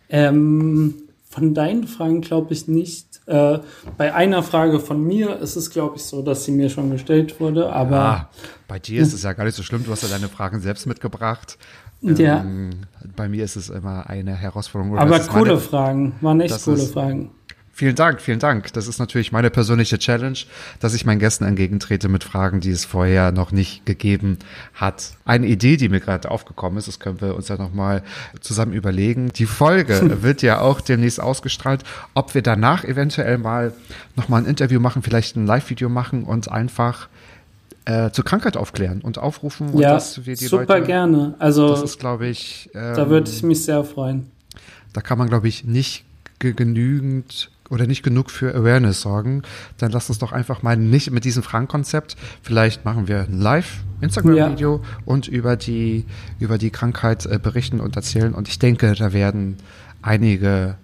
Ähm, 0.08 0.94
von 1.28 1.54
deinen 1.54 1.86
Fragen 1.86 2.20
glaube 2.20 2.52
ich 2.52 2.68
nicht. 2.68 3.20
Äh, 3.26 3.58
bei 3.96 4.14
einer 4.14 4.42
Frage 4.42 4.78
von 4.80 5.02
mir 5.02 5.38
ist 5.40 5.56
es, 5.56 5.70
glaube 5.70 5.96
ich, 5.96 6.02
so, 6.04 6.20
dass 6.22 6.44
sie 6.44 6.52
mir 6.52 6.68
schon 6.68 6.90
gestellt 6.90 7.40
wurde, 7.40 7.72
aber 7.72 7.96
Ah, 8.00 8.30
bei 8.68 8.78
dir 8.78 9.00
ist 9.00 9.14
es 9.14 9.22
ja 9.22 9.32
gar 9.32 9.44
nicht 9.44 9.54
so 9.56 9.62
schlimm. 9.62 9.82
Du 9.84 9.90
hast 9.90 10.02
ja 10.02 10.08
deine 10.10 10.28
Fragen 10.28 10.60
selbst 10.60 10.86
mitgebracht. 10.86 11.56
Ja. 12.02 12.40
Ähm, 12.42 12.70
bei 13.16 13.28
mir 13.30 13.44
ist 13.44 13.56
es 13.56 13.70
immer 13.70 14.08
eine 14.10 14.34
Herausforderung. 14.36 14.98
Aber 14.98 15.18
coole 15.20 15.52
meine- 15.52 15.58
Fragen, 15.58 16.12
waren 16.20 16.40
echt 16.42 16.62
coole 16.64 16.76
ist- 16.82 16.92
Fragen. 16.92 17.30
Vielen 17.76 17.96
Dank, 17.96 18.20
vielen 18.22 18.38
Dank. 18.38 18.72
Das 18.74 18.86
ist 18.86 19.00
natürlich 19.00 19.32
meine 19.32 19.50
persönliche 19.50 19.98
Challenge, 19.98 20.38
dass 20.78 20.94
ich 20.94 21.04
meinen 21.04 21.18
Gästen 21.18 21.42
entgegentrete 21.44 22.08
mit 22.08 22.22
Fragen, 22.22 22.60
die 22.60 22.70
es 22.70 22.84
vorher 22.84 23.32
noch 23.32 23.50
nicht 23.50 23.84
gegeben 23.84 24.38
hat. 24.74 25.10
Eine 25.24 25.48
Idee, 25.48 25.76
die 25.76 25.88
mir 25.88 25.98
gerade 25.98 26.30
aufgekommen 26.30 26.78
ist, 26.78 26.86
das 26.86 27.00
können 27.00 27.20
wir 27.20 27.34
uns 27.34 27.48
ja 27.48 27.56
nochmal 27.56 28.04
zusammen 28.40 28.74
überlegen. 28.74 29.30
Die 29.34 29.46
Folge 29.46 30.18
wird 30.22 30.40
ja 30.42 30.60
auch 30.60 30.80
demnächst 30.80 31.20
ausgestrahlt, 31.20 31.82
ob 32.14 32.34
wir 32.34 32.42
danach 32.42 32.84
eventuell 32.84 33.38
mal 33.38 33.72
nochmal 34.14 34.42
ein 34.42 34.46
Interview 34.46 34.78
machen, 34.78 35.02
vielleicht 35.02 35.34
ein 35.34 35.44
Live-Video 35.44 35.88
machen 35.88 36.22
und 36.22 36.52
einfach 36.52 37.08
äh, 37.86 38.12
zur 38.12 38.24
Krankheit 38.24 38.56
aufklären 38.56 39.00
und 39.00 39.18
aufrufen 39.18 39.70
und 39.70 39.80
Ja, 39.80 39.94
dass 39.94 40.24
wir 40.24 40.36
die 40.36 40.46
super 40.46 40.76
Leute. 40.76 40.86
gerne. 40.86 41.34
Also 41.40 41.70
Das 41.70 41.82
ist, 41.82 41.98
glaube 41.98 42.28
ich, 42.28 42.70
ähm, 42.72 42.94
da 42.94 43.10
würde 43.10 43.28
ich 43.30 43.42
mich 43.42 43.64
sehr 43.64 43.82
freuen. 43.82 44.30
da 44.92 45.00
kann 45.00 45.18
man, 45.18 45.28
glaube 45.28 45.48
ich, 45.48 45.64
nicht 45.64 46.04
ge- 46.38 46.52
genügend 46.52 47.50
oder 47.70 47.86
nicht 47.86 48.02
genug 48.02 48.30
für 48.30 48.54
Awareness 48.54 49.00
sorgen. 49.00 49.42
Dann 49.78 49.90
lass 49.90 50.08
uns 50.08 50.18
doch 50.18 50.32
einfach 50.32 50.62
mal 50.62 50.76
nicht 50.76 51.10
mit 51.10 51.24
diesem 51.24 51.42
Fragenkonzept. 51.42 52.16
Vielleicht 52.42 52.84
machen 52.84 53.08
wir 53.08 53.20
ein 53.20 53.40
Live-Instagram-Video 53.40 54.82
und 55.04 55.28
über 55.28 55.56
die, 55.56 56.04
über 56.38 56.58
die 56.58 56.70
Krankheit 56.70 57.26
äh, 57.26 57.38
berichten 57.42 57.80
und 57.80 57.96
erzählen. 57.96 58.34
Und 58.34 58.48
ich 58.48 58.58
denke, 58.58 58.94
da 58.94 59.12
werden 59.12 59.56
einige 60.02 60.76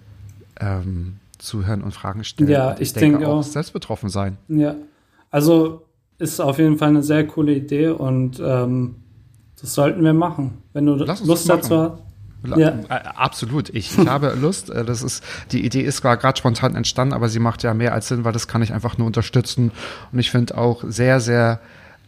ähm, 0.59 1.17
zuhören 1.37 1.81
und 1.81 1.93
Fragen 1.93 2.23
stellen. 2.23 2.49
Ja, 2.49 2.71
und 2.71 2.81
ich 2.81 2.93
denke 2.93 3.27
auch. 3.27 3.43
selbst 3.43 3.73
betroffen 3.73 4.09
sein. 4.09 4.37
Ja, 4.47 4.75
also 5.29 5.85
ist 6.17 6.39
auf 6.39 6.59
jeden 6.59 6.77
Fall 6.77 6.89
eine 6.89 7.03
sehr 7.03 7.25
coole 7.25 7.53
Idee 7.53 7.89
und 7.89 8.41
ähm, 8.43 8.95
das 9.59 9.73
sollten 9.73 10.03
wir 10.03 10.13
machen. 10.13 10.59
Wenn 10.73 10.85
du 10.85 10.95
Lust 10.95 11.49
dazu 11.49 11.77
hast. 11.77 12.10
Ja. 12.43 12.69
Äh, 12.69 13.03
absolut. 13.15 13.69
Ich, 13.69 13.97
ich 13.97 14.07
habe 14.07 14.35
Lust. 14.39 14.69
Äh, 14.69 14.83
Das 14.85 15.03
ist, 15.03 15.23
die 15.51 15.65
Idee 15.65 15.81
ist 15.81 15.97
zwar 15.97 16.17
gerade 16.17 16.37
spontan 16.37 16.75
entstanden, 16.75 17.13
aber 17.13 17.29
sie 17.29 17.39
macht 17.39 17.63
ja 17.63 17.73
mehr 17.73 17.93
als 17.93 18.07
Sinn, 18.07 18.23
weil 18.23 18.33
das 18.33 18.47
kann 18.47 18.61
ich 18.61 18.73
einfach 18.73 18.97
nur 18.97 19.07
unterstützen. 19.07 19.71
Und 20.11 20.19
ich 20.19 20.31
finde 20.31 20.57
auch 20.57 20.83
sehr, 20.87 21.19
sehr, 21.19 21.59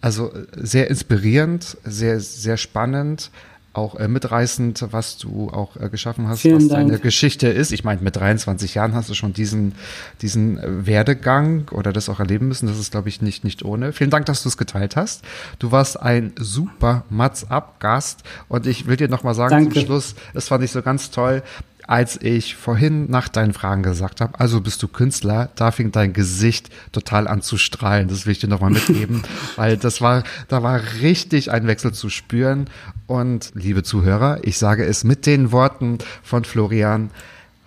also 0.01 0.33
äh, 0.33 0.45
sehr 0.55 0.89
inspirierend, 0.89 1.77
sehr, 1.83 2.19
sehr 2.19 2.57
spannend. 2.57 3.29
Auch 3.73 3.95
äh, 3.95 4.07
mitreißend, 4.07 4.85
was 4.91 5.17
du 5.17 5.49
auch 5.49 5.75
äh, 5.77 5.89
geschaffen 5.89 6.27
hast, 6.27 6.41
Vielen 6.41 6.57
was 6.57 6.67
Dank. 6.67 6.87
deine 6.87 6.99
Geschichte 6.99 7.47
ist. 7.47 7.71
Ich 7.71 7.83
meine, 7.83 8.01
mit 8.01 8.15
23 8.15 8.75
Jahren 8.75 8.93
hast 8.93 9.09
du 9.09 9.15
schon 9.15 9.33
diesen, 9.33 9.73
diesen 10.21 10.59
äh, 10.59 10.85
Werdegang 10.85 11.67
oder 11.71 11.91
das 11.91 12.07
auch 12.07 12.19
erleben 12.19 12.47
müssen. 12.47 12.67
Das 12.67 12.77
ist, 12.77 12.91
glaube 12.91 13.09
ich, 13.09 13.21
nicht, 13.21 13.43
nicht 13.43 13.65
ohne. 13.65 13.91
Vielen 13.91 14.11
Dank, 14.11 14.27
dass 14.27 14.43
du 14.43 14.49
es 14.49 14.57
geteilt 14.57 14.95
hast. 14.95 15.23
Du 15.57 15.71
warst 15.71 15.99
ein 15.99 16.33
super 16.37 17.03
Mats-Up-Gast 17.09 18.23
und 18.47 18.67
ich 18.67 18.85
will 18.85 18.97
dir 18.97 19.09
nochmal 19.09 19.33
sagen 19.33 19.49
Danke. 19.49 19.73
zum 19.73 19.85
Schluss, 19.85 20.15
es 20.35 20.47
fand 20.47 20.63
ich 20.63 20.71
so 20.71 20.83
ganz 20.83 21.09
toll, 21.09 21.41
als 21.87 22.21
ich 22.21 22.55
vorhin 22.55 23.09
nach 23.09 23.27
deinen 23.27 23.53
Fragen 23.53 23.83
gesagt 23.83 24.21
habe, 24.21 24.39
also 24.39 24.61
bist 24.61 24.81
du 24.83 24.87
Künstler, 24.87 25.49
da 25.55 25.71
fing 25.71 25.91
dein 25.91 26.13
Gesicht 26.13 26.69
total 26.91 27.27
an 27.27 27.41
zu 27.41 27.57
strahlen. 27.57 28.07
Das 28.07 28.25
will 28.25 28.31
ich 28.31 28.39
dir 28.39 28.47
nochmal 28.47 28.71
mitgeben, 28.71 29.23
weil 29.55 29.77
das 29.77 30.01
war, 30.01 30.23
da 30.47 30.63
war 30.63 30.79
richtig 31.01 31.51
ein 31.51 31.67
Wechsel 31.67 31.93
zu 31.93 32.09
spüren. 32.09 32.67
Und 33.07 33.51
liebe 33.53 33.83
Zuhörer, 33.83 34.39
ich 34.43 34.57
sage 34.57 34.85
es 34.85 35.03
mit 35.03 35.25
den 35.25 35.51
Worten 35.51 35.97
von 36.23 36.43
Florian, 36.45 37.09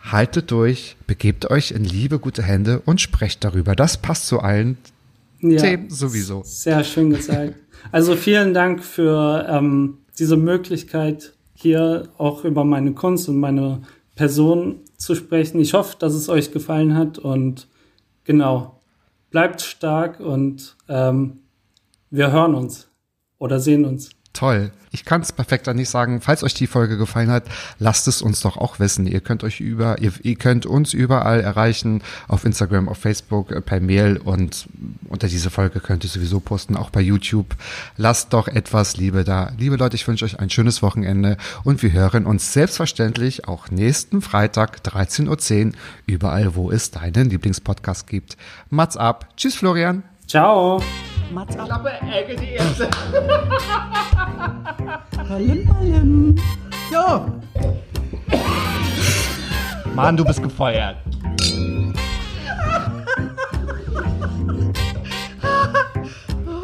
haltet 0.02 0.50
durch, 0.50 0.96
begebt 1.06 1.50
euch 1.50 1.72
in 1.72 1.84
liebe, 1.84 2.18
gute 2.18 2.42
Hände 2.42 2.80
und 2.84 3.00
sprecht 3.00 3.44
darüber. 3.44 3.74
Das 3.74 3.96
passt 3.98 4.26
zu 4.26 4.40
allen 4.40 4.78
Ja, 5.40 5.60
Themen 5.60 5.90
sowieso. 5.90 6.42
Sehr 6.44 6.82
schön 6.84 7.10
gesagt. 7.10 7.54
Also 7.92 8.16
vielen 8.16 8.54
Dank 8.54 8.82
für 8.82 9.46
ähm, 9.48 9.98
diese 10.18 10.36
Möglichkeit, 10.36 11.34
hier 11.54 12.08
auch 12.18 12.44
über 12.44 12.64
meine 12.64 12.92
Kunst 12.92 13.28
und 13.28 13.38
meine 13.38 13.82
Person 14.14 14.80
zu 14.96 15.14
sprechen. 15.14 15.60
Ich 15.60 15.74
hoffe, 15.74 15.96
dass 15.98 16.14
es 16.14 16.28
euch 16.28 16.52
gefallen 16.52 16.94
hat 16.94 17.18
und 17.18 17.68
genau, 18.24 18.80
bleibt 19.30 19.60
stark 19.60 20.20
und 20.20 20.76
ähm, 20.88 21.40
wir 22.10 22.32
hören 22.32 22.54
uns 22.54 22.88
oder 23.38 23.60
sehen 23.60 23.84
uns. 23.84 24.15
Toll. 24.36 24.70
Ich 24.90 25.04
kann 25.04 25.22
es 25.22 25.32
perfekt 25.32 25.66
an 25.66 25.76
nicht 25.76 25.88
sagen. 25.88 26.20
Falls 26.20 26.42
euch 26.42 26.52
die 26.52 26.66
Folge 26.66 26.98
gefallen 26.98 27.30
hat, 27.30 27.44
lasst 27.78 28.06
es 28.06 28.20
uns 28.20 28.40
doch 28.40 28.58
auch 28.58 28.78
wissen. 28.78 29.06
Ihr 29.06 29.20
könnt 29.20 29.44
euch 29.44 29.60
über, 29.60 29.98
ihr, 30.00 30.12
ihr 30.22 30.36
könnt 30.36 30.66
uns 30.66 30.92
überall 30.92 31.40
erreichen, 31.40 32.02
auf 32.28 32.44
Instagram, 32.44 32.88
auf 32.88 32.98
Facebook, 32.98 33.50
äh, 33.50 33.62
per 33.62 33.80
Mail 33.80 34.18
und 34.18 34.68
unter 35.08 35.28
diese 35.28 35.48
Folge 35.48 35.80
könnt 35.80 36.04
ihr 36.04 36.10
sowieso 36.10 36.40
posten, 36.40 36.76
auch 36.76 36.90
bei 36.90 37.00
YouTube. 37.00 37.56
Lasst 37.96 38.34
doch 38.34 38.46
etwas 38.46 38.98
Liebe 38.98 39.24
da. 39.24 39.52
Liebe 39.58 39.76
Leute, 39.76 39.96
ich 39.96 40.06
wünsche 40.06 40.24
euch 40.26 40.38
ein 40.38 40.50
schönes 40.50 40.82
Wochenende 40.82 41.38
und 41.64 41.82
wir 41.82 41.92
hören 41.92 42.26
uns 42.26 42.52
selbstverständlich 42.52 43.48
auch 43.48 43.70
nächsten 43.70 44.20
Freitag 44.20 44.80
13.10 44.84 45.66
Uhr 45.66 45.72
überall, 46.06 46.54
wo 46.54 46.70
es 46.70 46.90
deinen 46.90 47.30
Lieblingspodcast 47.30 48.06
gibt. 48.06 48.36
Mats 48.68 48.96
ab. 48.96 49.28
Tschüss, 49.36 49.54
Florian. 49.56 50.02
Ciao. 50.26 50.82
Mats 51.32 51.56
ab. 51.56 51.68
Palim, 55.28 55.66
palim. 55.66 56.36
Ja. 56.90 57.26
Mann, 59.94 60.16
du 60.16 60.24
bist 60.24 60.42
gefeuert. 60.42 60.96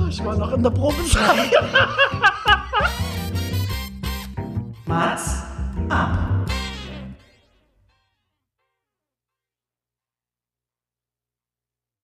Ich 0.08 0.22
war 0.22 0.36
noch 0.36 0.52
in 0.52 0.62
der 0.62 0.68
Probezeit. 0.70 1.50
Mats 4.84 5.42